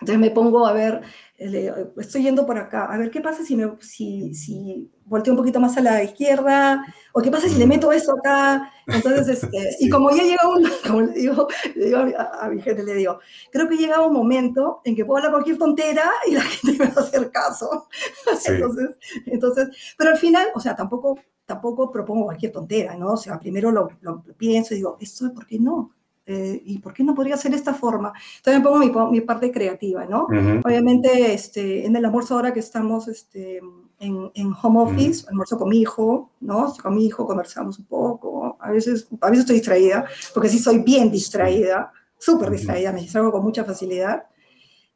Entonces 0.00 0.20
me 0.20 0.30
pongo 0.30 0.64
a 0.64 0.72
ver, 0.72 1.00
eh, 1.38 1.72
estoy 1.96 2.22
yendo 2.22 2.46
por 2.46 2.56
acá, 2.56 2.84
a 2.84 2.96
ver 2.98 3.10
qué 3.10 3.20
pasa 3.20 3.42
si, 3.44 3.56
me, 3.56 3.68
si, 3.80 4.32
si 4.32 4.88
volteo 5.04 5.32
un 5.32 5.36
poquito 5.38 5.58
más 5.58 5.76
a 5.76 5.80
la 5.80 6.04
izquierda, 6.04 6.84
o 7.12 7.20
qué 7.20 7.32
pasa 7.32 7.48
si 7.48 7.56
le 7.56 7.66
meto 7.66 7.90
eso 7.90 8.12
acá. 8.16 8.70
Entonces, 8.86 9.28
este, 9.52 9.58
y 9.80 9.84
Sí. 9.86 9.90
como 9.90 10.10
ya 10.12 10.22
llega 10.22 10.48
un, 10.48 10.62
como 10.86 11.00
le 11.00 11.12
digo, 11.14 11.48
le 11.74 11.84
digo 11.86 11.98
a- 12.16 12.44
a 12.44 12.48
mi 12.48 12.62
gente, 12.62 12.84
le 12.84 12.94
digo, 12.94 13.18
creo 13.50 13.68
que 13.68 13.76
llega 13.76 14.06
un 14.06 14.12
momento 14.14 14.82
en 14.84 14.94
que 14.94 15.04
puedo 15.04 15.16
hablar 15.18 15.32
cualquier 15.32 15.58
tontera 15.58 16.08
y 16.28 16.32
la 16.34 16.42
gente 16.62 16.78
me 16.78 16.90
va 16.90 17.00
a 17.00 17.04
hacer 17.04 17.30
caso. 17.32 17.88
Sí. 18.38 18.52
Entonces, 18.52 18.90
entonces, 19.26 19.68
pero 19.98 20.10
al 20.10 20.16
final, 20.18 20.46
o 20.54 20.60
sea, 20.60 20.76
tampoco, 20.76 21.18
tampoco 21.48 21.90
propongo 21.90 22.26
cualquier 22.26 22.52
tontera, 22.52 22.94
¿no? 22.94 23.14
O 23.14 23.16
sea, 23.16 23.40
primero 23.40 23.72
lo, 23.72 23.88
lo 24.02 24.22
pienso 24.36 24.74
y 24.74 24.76
digo, 24.76 24.98
esto, 25.00 25.32
¿por 25.32 25.46
qué 25.46 25.58
no? 25.58 25.92
Eh, 26.26 26.60
¿Y 26.66 26.78
por 26.78 26.92
qué 26.92 27.02
no 27.02 27.14
podría 27.14 27.38
ser 27.38 27.52
de 27.52 27.56
esta 27.56 27.72
forma? 27.72 28.12
Entonces 28.36 28.62
me 28.62 28.68
pongo 28.68 29.08
mi, 29.08 29.18
mi 29.18 29.22
parte 29.22 29.50
creativa, 29.50 30.04
¿no? 30.04 30.24
Ujú. 30.24 30.60
Obviamente, 30.62 31.32
este, 31.32 31.86
en 31.86 31.96
el 31.96 32.04
almuerzo 32.04 32.34
ahora 32.34 32.52
que 32.52 32.60
estamos 32.60 33.08
este, 33.08 33.62
en, 33.98 34.30
en 34.34 34.52
home 34.62 34.80
office, 34.82 35.24
almuerzo 35.26 35.56
con 35.56 35.70
mi 35.70 35.80
hijo, 35.80 36.30
¿no? 36.40 36.70
Con 36.82 36.96
mi 36.96 37.06
hijo, 37.06 37.26
conversamos 37.26 37.78
un 37.78 37.86
poco. 37.86 38.58
A 38.60 38.70
veces, 38.70 39.08
a 39.22 39.30
veces 39.30 39.44
estoy 39.44 39.56
distraída, 39.56 40.04
porque 40.34 40.50
sí 40.50 40.58
soy 40.58 40.80
bien 40.80 41.10
distraída, 41.10 41.90
súper 42.18 42.50
distraída, 42.50 42.92
me 42.92 43.00
distraigo 43.00 43.32
con 43.32 43.42
mucha 43.42 43.64
facilidad. 43.64 44.26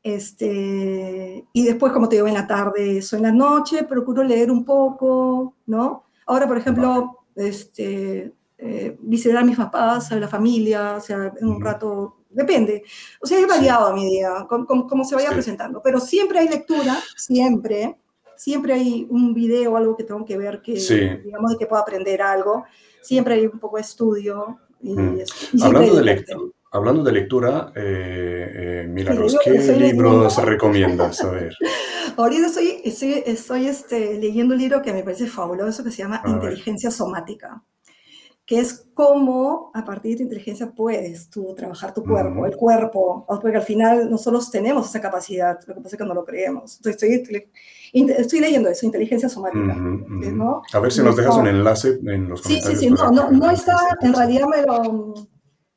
Este, 0.03 1.47
y 1.51 1.65
después, 1.65 1.95
como 1.95 2.11
te 2.11 2.17
digo, 2.17 2.29
en 2.29 2.35
la 2.35 2.47
tarde, 2.47 2.99
eso 2.99 3.17
en 3.17 3.23
la 3.23 3.33
noche, 3.33 3.85
procuro 3.85 4.23
leer 4.23 4.51
un 4.51 4.67
poco, 4.67 5.55
¿no? 5.65 6.05
Ahora, 6.33 6.49
por 6.49 6.57
ejemplo, 6.57 7.19
este, 7.37 8.33
eh, 8.57 8.97
visitar 9.01 9.37
a 9.37 9.45
mis 9.45 9.57
papás, 9.59 10.11
a 10.13 10.17
la 10.17 10.29
familia, 10.29 10.95
o 10.97 11.01
sea, 11.01 11.31
en 11.39 11.47
un 11.47 11.61
rato, 11.63 12.23
depende. 12.31 12.83
O 13.21 13.27
sea, 13.27 13.39
es 13.39 13.47
variado 13.47 13.89
a 13.89 13.93
mi 13.95 14.07
día, 14.09 14.47
como, 14.49 14.87
como- 14.87 15.05
se 15.05 15.15
vaya 15.15 15.29
Sí. 15.29 15.35
presentando, 15.35 15.83
pero 15.83 16.01
siempre 16.01 16.39
hay 16.39 16.49
lectura, 16.49 16.97
siempre, 17.19 17.99
siempre 18.35 18.73
hay 18.73 19.07
un 19.11 19.35
video 19.35 19.77
algo 19.77 19.95
que 19.95 20.05
tengo 20.05 20.25
que 20.25 20.39
ver 20.39 20.63
que, 20.63 20.81
Sí. 20.81 20.99
digamos, 21.23 21.53
de 21.53 21.59
que 21.59 21.67
pueda 21.67 21.83
aprender 21.83 22.23
algo, 22.23 22.65
siempre 23.03 23.35
hay 23.35 23.47
un 23.47 23.59
poco 23.59 23.77
de 23.77 23.83
estudio. 23.83 24.59
Y, 24.81 24.95
Mm. 24.95 25.19
y 25.53 25.63
Hablando 25.63 25.95
de, 25.97 26.15
deporte. 26.15 26.35
Hablando 26.73 27.03
de 27.05 27.13
lectura, 27.13 27.73
eh, 27.77 28.83
eh, 28.85 28.87
Milagros, 28.89 29.37
¿qué 29.45 29.55
estoy 29.57 29.77
libros 29.79 30.23
leyendo. 30.37 30.51
recomiendas? 30.51 31.23
A 31.23 31.31
ver. 31.31 31.55
Ahorita 32.17 32.47
estoy, 32.47 32.81
estoy, 32.85 33.23
estoy 33.25 33.67
este, 33.69 34.19
leyendo 34.19 34.55
un 34.55 34.61
libro 34.61 34.83
que 34.83 34.93
me 34.93 35.03
parece 35.03 35.27
fabuloso 35.27 35.85
que 35.85 35.91
se 35.91 35.99
llama 35.99 36.17
A 36.17 36.27
ver. 36.27 36.35
Inteligencia 36.35 36.91
Somática, 36.91 37.63
que 38.45 38.59
es 38.59 38.87
cómo 38.95 39.71
a 39.75 39.85
partir 39.85 40.17
de 40.17 40.25
inteligencia 40.25 40.71
puedes 40.73 41.31
tú 41.31 41.55
trabajar 41.55 41.95
tu 41.95 42.03
cuerpo, 42.05 42.41
Ujú. 42.41 42.47
el 42.47 42.57
cuerpo, 42.57 43.27
porque 43.41 43.57
al 43.59 43.63
final 43.63 44.11
nosotros 44.11 44.51
tenemos 44.51 44.89
esa 44.89 45.01
capacidad, 45.01 45.59
lo 45.67 45.75
que 45.75 45.81
pasa 45.81 45.97
es 45.97 46.01
que 46.01 46.07
no 46.09 46.15
lo 46.15 46.25
creemos. 46.25 46.77
Entonces 46.77 47.03
estoy, 47.03 47.51
estoy 47.93 48.41
leyendo 48.41 48.69
eso, 48.69 48.85
Inteligencia 48.85 49.29
Somática. 49.29 49.75
Ujú, 49.77 50.05
ujú. 50.19 50.37
¿no? 50.37 50.63
A 50.73 50.79
ver 50.81 50.93
si 50.93 50.99
No 51.01 51.07
nos 51.07 51.17
dejas 51.17 51.37
un 51.37 51.47
enlace 51.47 51.99
en 52.05 52.29
los 52.29 52.41
Sí, 52.43 52.55
sí, 52.57 52.61
comentarios. 52.63 52.81
sí, 52.81 52.91
no, 52.91 53.11
no, 53.13 53.31
no 53.31 53.51
está, 53.51 53.77
en 54.01 54.13
realidad 54.15 54.47
me 54.49 54.63
lo, 54.63 55.15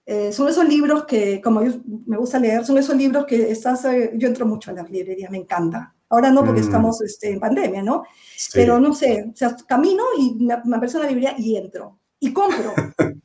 eh, 0.06 0.32
son 0.32 0.48
esos 0.50 0.68
libros 0.68 1.06
que, 1.06 1.42
como 1.42 1.64
yo 1.64 1.74
me 2.06 2.18
gusta 2.18 2.38
leer, 2.40 2.66
son 2.66 2.78
esos 2.78 2.96
libros 2.96 3.26
que 3.26 3.52
estás, 3.52 3.86
eh, 3.86 4.12
yo 4.16 4.28
entro 4.28 4.46
mucho 4.46 4.72
a 4.72 4.74
las 4.74 4.90
librerías, 4.90 5.32
me 5.32 5.38
encanta. 5.38 5.94
Ahora 6.10 6.30
no, 6.32 6.46
porque 6.46 6.62
Mm. 6.62 6.66
estamos 6.66 7.02
este, 7.02 7.32
en 7.32 7.40
pandemia, 7.40 7.82
¿no? 7.82 8.04
Sí. 8.38 8.52
Pero 8.54 8.80
no 8.80 8.94
sé, 8.94 9.26
o 9.34 9.36
sea, 9.36 9.56
camino 9.68 10.04
y 10.20 10.36
me, 10.36 10.56
me 10.66 10.76
aparece 10.78 10.98
una 10.98 11.08
librería 11.08 11.34
y 11.38 11.56
entro. 11.58 12.00
Y 12.20 12.32
compro. 12.34 12.74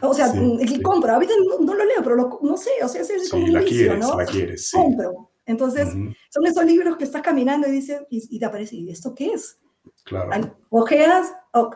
O 0.00 0.12
sea, 0.14 0.28
Sí, 0.28 0.38
mm, 0.40 0.60
y 0.60 0.68
sí. 0.68 0.82
compro. 0.82 1.12
A 1.14 1.18
veces 1.18 1.36
no, 1.48 1.64
no 1.64 1.74
lo 1.74 1.84
leo, 1.84 1.98
pero 2.02 2.16
lo- 2.16 2.38
no 2.42 2.56
sé, 2.56 2.70
o 2.82 2.88
sea, 2.88 3.00
es 3.00 3.08
Sí, 3.08 3.30
como 3.30 3.44
un 3.44 3.52
la 3.52 3.60
inicio, 3.62 3.78
quieres, 3.86 4.00
¿no? 4.06 4.16
la 4.18 4.26
quieres. 4.26 4.70
Compro. 4.72 5.30
Entonces, 5.46 5.88
Ujú, 5.94 6.12
son 6.30 6.46
esos 6.46 6.64
libros 6.64 6.96
que 6.96 7.04
estás 7.04 7.22
caminando 7.22 7.68
y 7.68 7.72
dices, 7.72 8.02
y, 8.10 8.36
y 8.36 8.38
te 8.38 8.44
aparece, 8.44 8.76
¿y 8.76 8.90
esto 8.90 9.14
qué 9.14 9.32
es? 9.32 9.58
Claro. 10.04 10.52
Ojeas, 10.70 11.32
o- 11.52 11.70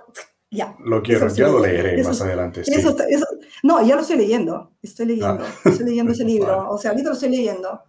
ya. 0.52 0.76
Lo 0.84 1.02
quiero, 1.02 1.26
Eso 1.26 1.36
ya 1.36 1.46
sí, 1.46 1.52
lo 1.52 1.60
leeré 1.60 1.98
eso 2.00 2.08
más 2.10 2.18
sí. 2.18 2.22
adelante. 2.24 2.64
Sí. 2.64 2.72
Eso 2.74 2.96
eso- 3.08 3.26
no, 3.64 3.84
ya 3.86 3.94
lo 3.96 4.02
estoy 4.02 4.16
leyendo, 4.18 4.72
estoy 4.82 5.06
leyendo, 5.06 5.44
Ah. 5.44 5.54
estoy 5.64 5.86
leyendo 5.86 6.12
ese 6.12 6.24
libro, 6.24 6.56
Vale. 6.56 6.68
o 6.70 6.78
sea, 6.78 6.90
ahorita 6.92 7.08
lo 7.08 7.14
estoy 7.14 7.30
leyendo. 7.30 7.80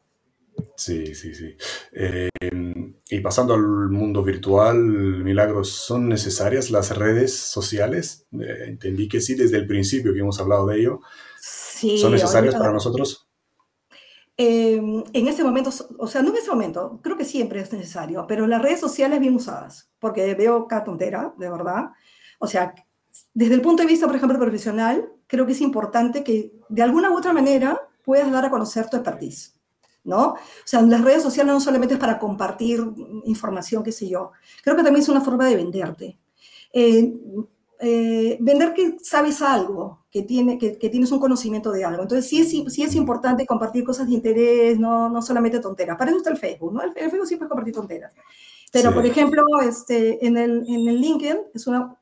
Sí, 0.75 1.13
sí, 1.15 1.33
sí. 1.35 1.55
Eh, 1.93 2.29
y 3.09 3.19
pasando 3.21 3.53
al 3.53 3.89
mundo 3.89 4.23
virtual, 4.23 4.77
Milagros, 5.23 5.69
¿son 5.69 6.07
necesarias 6.09 6.71
las 6.71 6.95
redes 6.97 7.35
sociales? 7.35 8.25
Eh, 8.39 8.65
entendí 8.67 9.07
que 9.07 9.21
sí 9.21 9.35
desde 9.35 9.57
el 9.57 9.67
principio 9.67 10.13
que 10.13 10.19
hemos 10.19 10.39
hablado 10.39 10.65
de 10.67 10.79
ello. 10.79 10.99
Sí, 11.39 11.97
¿Son 11.97 12.11
necesarias 12.11 12.53
ahorita- 12.55 12.59
para 12.59 12.73
nosotros? 12.73 13.27
Eh, 14.37 14.77
en 15.13 15.27
este 15.27 15.43
momento, 15.43 15.69
o 15.99 16.07
sea, 16.07 16.23
no 16.23 16.29
en 16.31 16.37
este 16.37 16.49
momento, 16.49 16.99
creo 17.03 17.17
que 17.17 17.25
siempre 17.25 17.59
es 17.59 17.71
necesario, 17.71 18.25
pero 18.27 18.47
las 18.47 18.61
redes 18.63 18.79
sociales 18.79 19.19
bien 19.19 19.35
usadas, 19.35 19.91
porque 19.99 20.33
veo 20.33 20.67
cada 20.67 20.83
tontera, 20.83 21.33
de 21.37 21.49
verdad. 21.51 21.89
O 22.39 22.47
sea, 22.47 22.73
desde 23.33 23.55
el 23.55 23.61
punto 23.61 23.83
de 23.83 23.87
vista, 23.87 24.07
por 24.07 24.15
ejemplo, 24.15 24.39
profesional, 24.39 25.09
creo 25.27 25.45
que 25.45 25.53
es 25.53 25.61
importante 25.61 26.23
que 26.23 26.53
de 26.69 26.81
alguna 26.81 27.11
u 27.11 27.17
otra 27.17 27.33
manera 27.33 27.79
puedas 28.03 28.31
dar 28.31 28.45
a 28.45 28.49
conocer 28.49 28.89
tu 28.89 28.97
expertise, 28.97 29.55
¿no? 30.03 30.33
O 30.33 30.37
sea, 30.65 30.81
las 30.81 31.01
redes 31.01 31.23
sociales 31.23 31.53
no 31.53 31.59
solamente 31.59 31.95
es 31.95 31.99
para 31.99 32.19
compartir 32.19 32.83
información, 33.25 33.83
qué 33.83 33.91
sé 33.91 34.07
yo, 34.07 34.31
creo 34.63 34.75
que 34.75 34.83
también 34.83 35.01
es 35.03 35.09
una 35.09 35.21
forma 35.21 35.47
de 35.47 35.55
venderte. 35.55 36.19
Eh, 36.71 37.13
eh, 37.85 38.37
vender 38.39 38.73
que 38.73 38.97
sabes 39.01 39.41
algo, 39.41 40.05
que, 40.09 40.23
tiene, 40.23 40.57
que, 40.57 40.77
que, 40.77 40.89
tienes 40.89 41.11
un 41.11 41.19
conocimiento 41.19 41.71
de 41.71 41.83
algo. 41.83 42.03
Entonces, 42.03 42.29
sí 42.29 42.39
es, 42.39 42.73
sí 42.73 42.83
es 42.83 42.95
importante 42.95 43.45
compartir 43.45 43.83
cosas 43.83 44.07
de 44.07 44.13
interés, 44.13 44.79
no, 44.79 45.09
no 45.09 45.21
solamente 45.21 45.59
tonteras. 45.59 45.97
Para 45.97 46.11
eso 46.11 46.19
está 46.19 46.29
el 46.29 46.37
Facebook, 46.37 46.73
¿no? 46.73 46.81
El, 46.81 46.93
el 46.95 47.09
Facebook 47.09 47.27
siempre 47.27 47.45
es 47.45 47.49
compartir 47.49 47.73
tonteras. 47.73 48.13
Pero, 48.71 48.89
sí. 48.89 48.95
por 48.95 49.05
ejemplo, 49.05 49.43
este, 49.67 50.25
en, 50.25 50.37
el, 50.37 50.63
en 50.67 50.87
el 50.87 51.01
LinkedIn 51.01 51.37
es 51.53 51.67
una, 51.67 51.97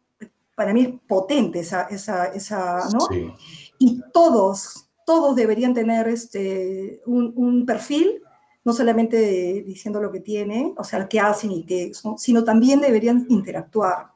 para 0.61 0.73
mí, 0.73 1.01
potente 1.07 1.61
esa, 1.61 1.83
esa, 1.83 2.25
esa 2.25 2.87
¿no? 2.93 2.99
Sí. 3.09 3.33
Y 3.79 3.99
todos, 4.13 4.87
todos 5.07 5.35
deberían 5.35 5.73
tener 5.73 6.07
este, 6.07 7.01
un, 7.07 7.33
un 7.35 7.65
perfil 7.65 8.21
no 8.63 8.73
solamente 8.73 9.17
de, 9.17 9.63
diciendo 9.63 9.99
lo 9.99 10.11
que 10.11 10.19
tiene, 10.19 10.75
o 10.77 10.83
sea, 10.83 11.07
que 11.07 11.19
hacen 11.19 11.51
y 11.51 11.65
qué 11.65 11.95
son, 11.95 12.19
sino 12.19 12.43
también 12.43 12.79
deberían 12.79 13.25
interactuar 13.27 14.11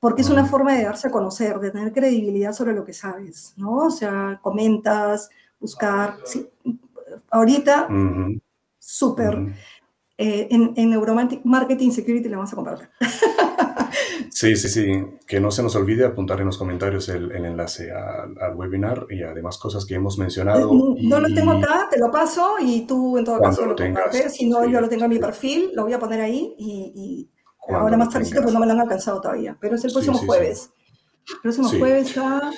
porque 0.00 0.22
es 0.22 0.30
una 0.30 0.46
forma 0.46 0.74
de 0.74 0.82
darse 0.82 1.06
a 1.06 1.10
conocer, 1.12 1.60
de 1.60 1.70
tener 1.70 1.92
credibilidad 1.92 2.52
sobre 2.52 2.72
lo 2.72 2.84
que 2.84 2.92
sabes, 2.92 3.54
¿no? 3.56 3.86
O 3.86 3.90
sea, 3.90 4.40
comentas, 4.42 5.30
buscar, 5.60 6.16
sí. 6.24 6.48
ahorita, 7.30 7.86
súper. 8.80 9.54
Eh, 10.24 10.46
en, 10.52 10.72
en 10.76 10.90
Neuromarketing 10.90 11.90
Security 11.90 12.28
le 12.28 12.36
vamos 12.36 12.52
a 12.52 12.56
compartir. 12.56 12.88
Sí, 14.30 14.56
sí, 14.56 14.68
sí. 14.68 15.04
Que 15.26 15.38
no 15.40 15.50
se 15.50 15.62
nos 15.62 15.76
olvide 15.76 16.06
apuntar 16.06 16.40
en 16.40 16.46
los 16.46 16.56
comentarios 16.56 17.08
el, 17.10 17.30
enlace 17.32 17.92
al, 17.92 18.56
webinar 18.56 19.06
y 19.10 19.22
además 19.22 19.58
cosas 19.58 19.84
que 19.84 19.94
hemos 19.94 20.18
mencionado. 20.18 20.72
No, 20.72 21.20
lo 21.20 21.34
tengo 21.34 21.52
acá, 21.52 21.86
te 21.90 21.98
lo 21.98 22.10
paso 22.10 22.56
y 22.58 22.86
tú 22.86 23.18
en 23.18 23.24
todo 23.24 23.38
caso 23.40 23.66
lo, 23.66 23.74
tengas. 23.74 24.32
Si 24.32 24.48
no, 24.48 24.64
yo 24.66 24.80
lo 24.80 24.88
tengo 24.88 25.04
en 25.04 25.10
mi 25.10 25.18
perfil, 25.18 25.70
lo 25.74 25.84
voy 25.84 25.92
a 25.92 25.98
poner 25.98 26.22
ahí 26.22 26.54
y, 26.58 27.30
ahora 27.68 27.96
más 27.96 28.08
tarde 28.08 28.28
pues 28.42 28.52
no 28.52 28.58
me 28.58 28.66
lo 28.66 28.72
han 28.72 28.80
alcanzado 28.80 29.20
todavía. 29.20 29.56
Pero 29.60 29.76
es 29.76 29.84
el 29.84 29.92
próximo 29.92 30.18
jueves. 30.18 30.70
El 31.28 31.40
próximo 31.42 31.68
jueves 31.68 32.08
está... 32.08 32.50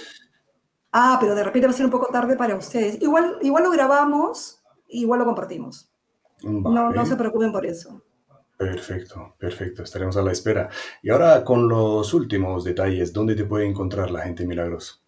Ah, 0.92 1.18
pero 1.20 1.34
de 1.34 1.42
repente 1.42 1.66
va 1.66 1.72
a 1.72 1.76
ser 1.76 1.86
un 1.86 1.92
poco 1.92 2.06
tarde 2.12 2.36
para 2.36 2.54
ustedes. 2.54 3.02
Igual, 3.02 3.38
igual 3.42 3.64
lo 3.64 3.70
grabamos, 3.70 4.62
igual 4.86 5.18
lo 5.18 5.26
compartimos. 5.26 5.93
No, 6.45 6.90
no 6.90 7.07
se 7.07 7.16
preocupen 7.16 7.53
por 7.53 7.66
eso. 7.66 8.03
Perfecto, 8.57 9.34
perfecto, 9.38 9.82
estaremos 9.82 10.16
a 10.16 10.22
la 10.22 10.32
espera. 10.32 10.70
Y 11.03 11.11
ahora 11.11 11.45
con 11.45 11.68
los 11.68 12.14
últimos 12.14 12.64
detalles, 12.64 13.12
¿dónde 13.12 13.34
te 13.34 13.45
puede 13.45 13.66
encontrar 13.66 14.11
la 14.11 14.22
gente 14.22 14.47
Milagros? 14.47 15.05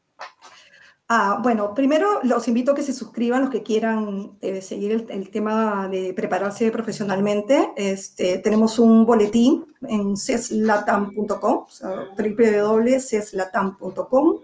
Ah, 1.08 1.38
bueno, 1.40 1.72
primero 1.72 2.18
los 2.24 2.48
invito 2.48 2.72
a 2.72 2.74
que 2.74 2.82
se 2.82 2.92
suscriban 2.92 3.42
los 3.42 3.50
que 3.50 3.62
quieran 3.62 4.36
eh, 4.40 4.60
seguir 4.60 5.06
el, 5.08 5.30
tema 5.30 5.88
de 5.88 6.12
prepararse 6.12 6.72
profesionalmente. 6.72 7.70
Este, 7.76 8.38
tenemos 8.38 8.80
un 8.80 9.06
boletín 9.06 9.66
en 9.82 10.16
ceslatam.com, 10.16 11.64
o 11.64 11.68
sea, 11.68 12.08
www.ceslatam.com. 12.18 14.40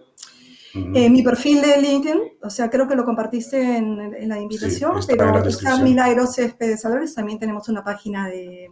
Eh, 0.74 1.10
mi 1.10 1.22
perfil 1.22 1.60
de 1.60 1.80
LinkedIn, 1.80 2.18
o 2.42 2.48
sea, 2.48 2.70
creo 2.70 2.88
que 2.88 2.94
lo 2.94 3.04
compartiste 3.04 3.76
en, 3.76 4.28
la 4.28 4.40
invitación, 4.40 4.92
pero 5.06 5.44
está 5.44 5.76
Milagros 5.76 6.34
Céspedes 6.34 6.84
Álvarez, 6.86 7.14
también 7.14 7.38
tenemos 7.38 7.68
una 7.68 7.84
página 7.84 8.28
de, 8.28 8.70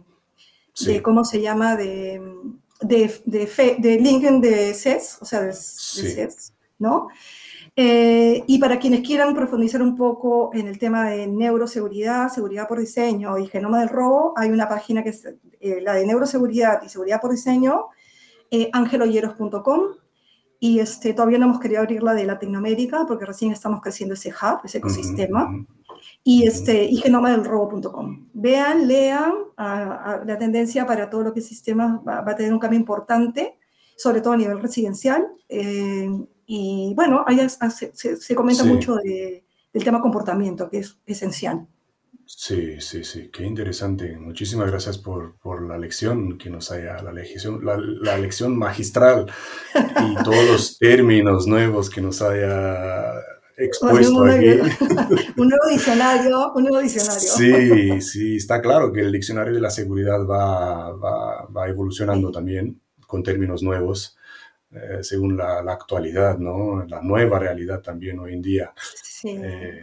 de 0.83 1.01
cómo 1.03 1.23
se 1.23 1.41
llama, 1.41 1.75
de, 1.75 2.19
de, 2.81 3.21
de, 3.25 3.75
de 3.77 3.99
LinkedIn 3.99 4.41
de 4.41 4.73
CES, 4.73 5.19
o 5.21 5.25
sea, 5.25 5.41
de, 5.41 5.53
CES, 5.53 6.53
¿no? 6.79 7.09
Eh, 7.75 8.43
y 8.47 8.57
para 8.57 8.79
quienes 8.79 9.01
quieran 9.01 9.35
profundizar 9.35 9.81
un 9.83 9.95
poco 9.95 10.49
en 10.53 10.67
el 10.67 10.79
tema 10.79 11.07
de 11.07 11.27
neuroseguridad, 11.27 12.29
seguridad 12.29 12.67
por 12.67 12.79
diseño 12.79 13.37
y 13.37 13.47
genoma 13.47 13.79
del 13.79 13.89
robo, 13.89 14.33
hay 14.35 14.49
una 14.49 14.67
página 14.67 15.03
que 15.03 15.09
es 15.09 15.25
eh, 15.59 15.79
la 15.81 15.93
de 15.93 16.05
neuroseguridad 16.05 16.81
y 16.83 16.89
seguridad 16.89 17.21
por 17.21 17.31
diseño, 17.31 17.89
angeloyeros.com. 18.73 20.00
Y 20.63 20.77
este, 20.79 21.15
todavía 21.15 21.39
no 21.39 21.45
hemos 21.45 21.59
querido 21.59 21.81
abrir 21.81 22.03
la 22.03 22.13
de 22.13 22.23
Latinoamérica 22.23 23.05
porque 23.07 23.25
recién 23.25 23.51
estamos 23.51 23.81
creciendo 23.81 24.13
ese 24.13 24.29
hub, 24.29 24.59
ese 24.63 24.77
ecosistema 24.77 25.49
y, 26.23 26.43
este, 26.45 26.85
y 26.85 26.97
genomadelrobo.com. 26.97 28.27
Vean, 28.33 28.87
lean, 28.87 29.33
la 29.57 30.37
tendencia 30.37 30.85
para 30.85 31.09
todo 31.09 31.23
lo 31.23 31.33
que 31.33 31.39
es 31.39 31.47
sistema 31.47 31.99
va, 32.07 32.19
a 32.19 32.35
tener 32.35 32.53
un 32.53 32.59
cambio 32.59 32.79
importante, 32.79 33.57
sobre 33.97 34.21
todo 34.21 34.33
a 34.33 34.37
nivel 34.37 34.61
residencial. 34.61 35.27
Eh, 35.49 36.07
y 36.45 36.93
bueno, 36.95 37.23
ahí 37.25 37.39
se, 37.49 37.91
se, 38.15 38.35
comenta 38.35 38.63
mucho 38.63 38.97
de, 38.97 39.43
del 39.73 39.83
tema 39.83 39.99
comportamiento, 39.99 40.69
que 40.69 40.77
es 40.77 40.95
esencial. 41.07 41.67
Sí, 42.37 42.79
sí, 42.79 43.03
sí, 43.03 43.29
qué 43.31 43.43
interesante. 43.43 44.17
Muchísimas 44.17 44.71
gracias 44.71 44.97
por, 44.97 45.37
por 45.39 45.67
la 45.67 45.77
lección 45.77 46.37
que 46.37 46.49
nos 46.49 46.71
haya, 46.71 47.01
la 47.03 47.11
lección, 47.11 47.63
la, 47.63 47.77
la, 47.77 48.17
lección 48.17 48.57
magistral 48.57 49.25
y 49.75 50.15
todos 50.23 50.45
los 50.45 50.77
términos 50.77 51.45
nuevos 51.45 51.89
que 51.89 52.01
nos 52.01 52.21
haya 52.21 53.13
expuesto 53.57 54.23
aquí. 54.23 54.47
un 55.37 55.49
nuevo 55.49 55.67
diccionario, 55.69 56.53
un 56.55 56.63
nuevo 56.63 56.79
diccionario. 56.79 57.19
Sí, 57.19 58.01
sí, 58.01 58.35
está 58.37 58.61
claro 58.61 58.93
que 58.93 59.01
el 59.01 59.11
diccionario 59.11 59.53
de 59.53 59.61
la 59.61 59.69
seguridad 59.69 60.25
va, 60.25 60.93
va, 60.93 61.45
va 61.45 61.67
evolucionando 61.67 62.31
también 62.31 62.81
con 63.05 63.23
términos 63.23 63.61
nuevos. 63.61 64.17
Eh, 64.73 65.03
según 65.03 65.35
la, 65.35 65.61
la, 65.61 65.73
actualidad, 65.73 66.37
¿no? 66.37 66.85
La 66.85 67.01
nueva 67.01 67.39
realidad 67.39 67.81
también 67.81 68.19
hoy 68.19 68.33
en 68.33 68.41
día. 68.41 68.73
Sí. 68.75 69.29
Eh, 69.29 69.81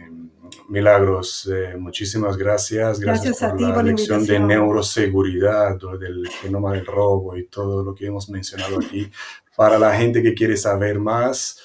milagros, 0.67 1.49
eh, 1.53 1.77
muchísimas 1.77 2.35
gracias. 2.35 2.99
Gracias, 2.99 3.37
por 3.37 3.61
la 3.61 3.83
lección 3.83 4.25
de 4.25 4.39
neuroseguridad, 4.39 5.77
del 5.99 6.27
genoma 6.27 6.73
del 6.73 6.85
robo 6.85 7.37
y 7.37 7.45
todo 7.45 7.83
lo 7.83 7.93
que 7.93 8.07
hemos 8.07 8.29
mencionado 8.29 8.79
aquí. 8.79 9.09
Para 9.55 9.77
la 9.77 9.95
gente 9.95 10.23
que 10.23 10.33
quiere 10.33 10.57
saber 10.57 10.99
más, 10.99 11.59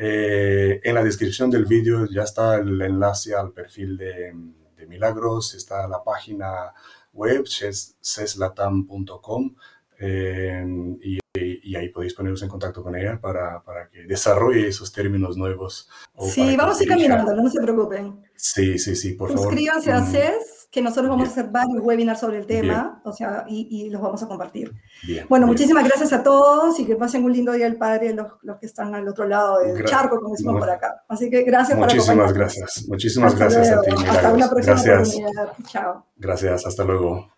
eh, 0.00 0.80
en 0.84 0.94
la 0.94 1.02
descripción 1.02 1.50
del 1.50 1.64
vídeo 1.64 2.06
ya 2.06 2.22
está 2.22 2.54
el 2.54 2.80
enlace 2.80 3.34
al 3.34 3.52
perfil 3.52 3.96
de, 3.96 4.32
Milagros, 4.86 5.54
está 5.54 5.86
la 5.86 6.02
página 6.02 6.72
web, 7.12 7.44
ceslatam.com, 7.46 9.54
eh, 9.98 10.64
y, 11.02 11.18
ahí 11.76 11.90
podéis 11.90 12.14
poneros 12.14 12.42
en 12.42 12.48
contacto 12.48 12.82
con 12.82 12.96
ella 12.96 13.20
para, 13.20 13.62
para 13.62 13.88
que 13.88 14.02
desarrolle 14.04 14.68
esos 14.68 14.92
términos 14.92 15.36
nuevos. 15.36 15.88
Sí, 16.18 16.56
vamos 16.56 16.80
a 16.80 16.82
ir 16.82 16.88
caminando, 16.88 17.34
no 17.34 17.48
se 17.48 17.60
preocupen. 17.60 18.24
Sí, 18.34 18.78
sí, 18.78 18.96
sí, 18.96 19.12
por 19.12 19.28
favor. 19.28 19.44
Suscríbanse 19.44 19.92
a 19.92 20.02
CES 20.02 20.58
que 20.70 20.82
nosotros 20.82 21.08
vamos 21.08 21.28
a 21.28 21.30
hacer 21.30 21.48
varios 21.48 21.80
webinars 21.82 22.20
sobre 22.20 22.38
el 22.38 22.46
tema, 22.46 23.00
o 23.04 23.12
sea, 23.12 23.44
y, 23.48 23.88
los 23.90 24.00
vamos 24.02 24.22
a 24.22 24.28
compartir. 24.28 24.72
bueno, 25.28 25.46
muchísimas 25.46 25.84
gracias 25.84 26.12
a 26.12 26.22
todos 26.22 26.78
y 26.78 26.84
que 26.84 26.96
pasen 26.96 27.24
un 27.24 27.32
lindo 27.32 27.52
día 27.52 27.64
del 27.64 27.76
Padre 27.76 28.14
los, 28.14 28.26
los 28.42 28.58
que 28.58 28.66
están 28.66 28.94
al 28.94 29.06
otro 29.08 29.26
lado 29.26 29.60
del 29.60 29.84
charco, 29.84 30.20
como 30.20 30.34
decimos 30.34 30.58
por 30.58 30.70
acá. 30.70 31.04
Así 31.08 31.30
que 31.30 31.42
gracias 31.42 31.78
Muchísimas 31.78 32.32
gracias. 32.32 32.84
Muchísimas 32.88 33.38
gracias 33.38 33.70
a 33.70 33.80
ti. 33.82 33.90
Hasta 34.08 34.32
una 34.32 34.50
próxima 34.50 34.82
gracias. 34.82 35.18
Chao. 35.66 36.06
Gracias, 36.16 36.66
hasta 36.66 36.84
luego. 36.84 37.37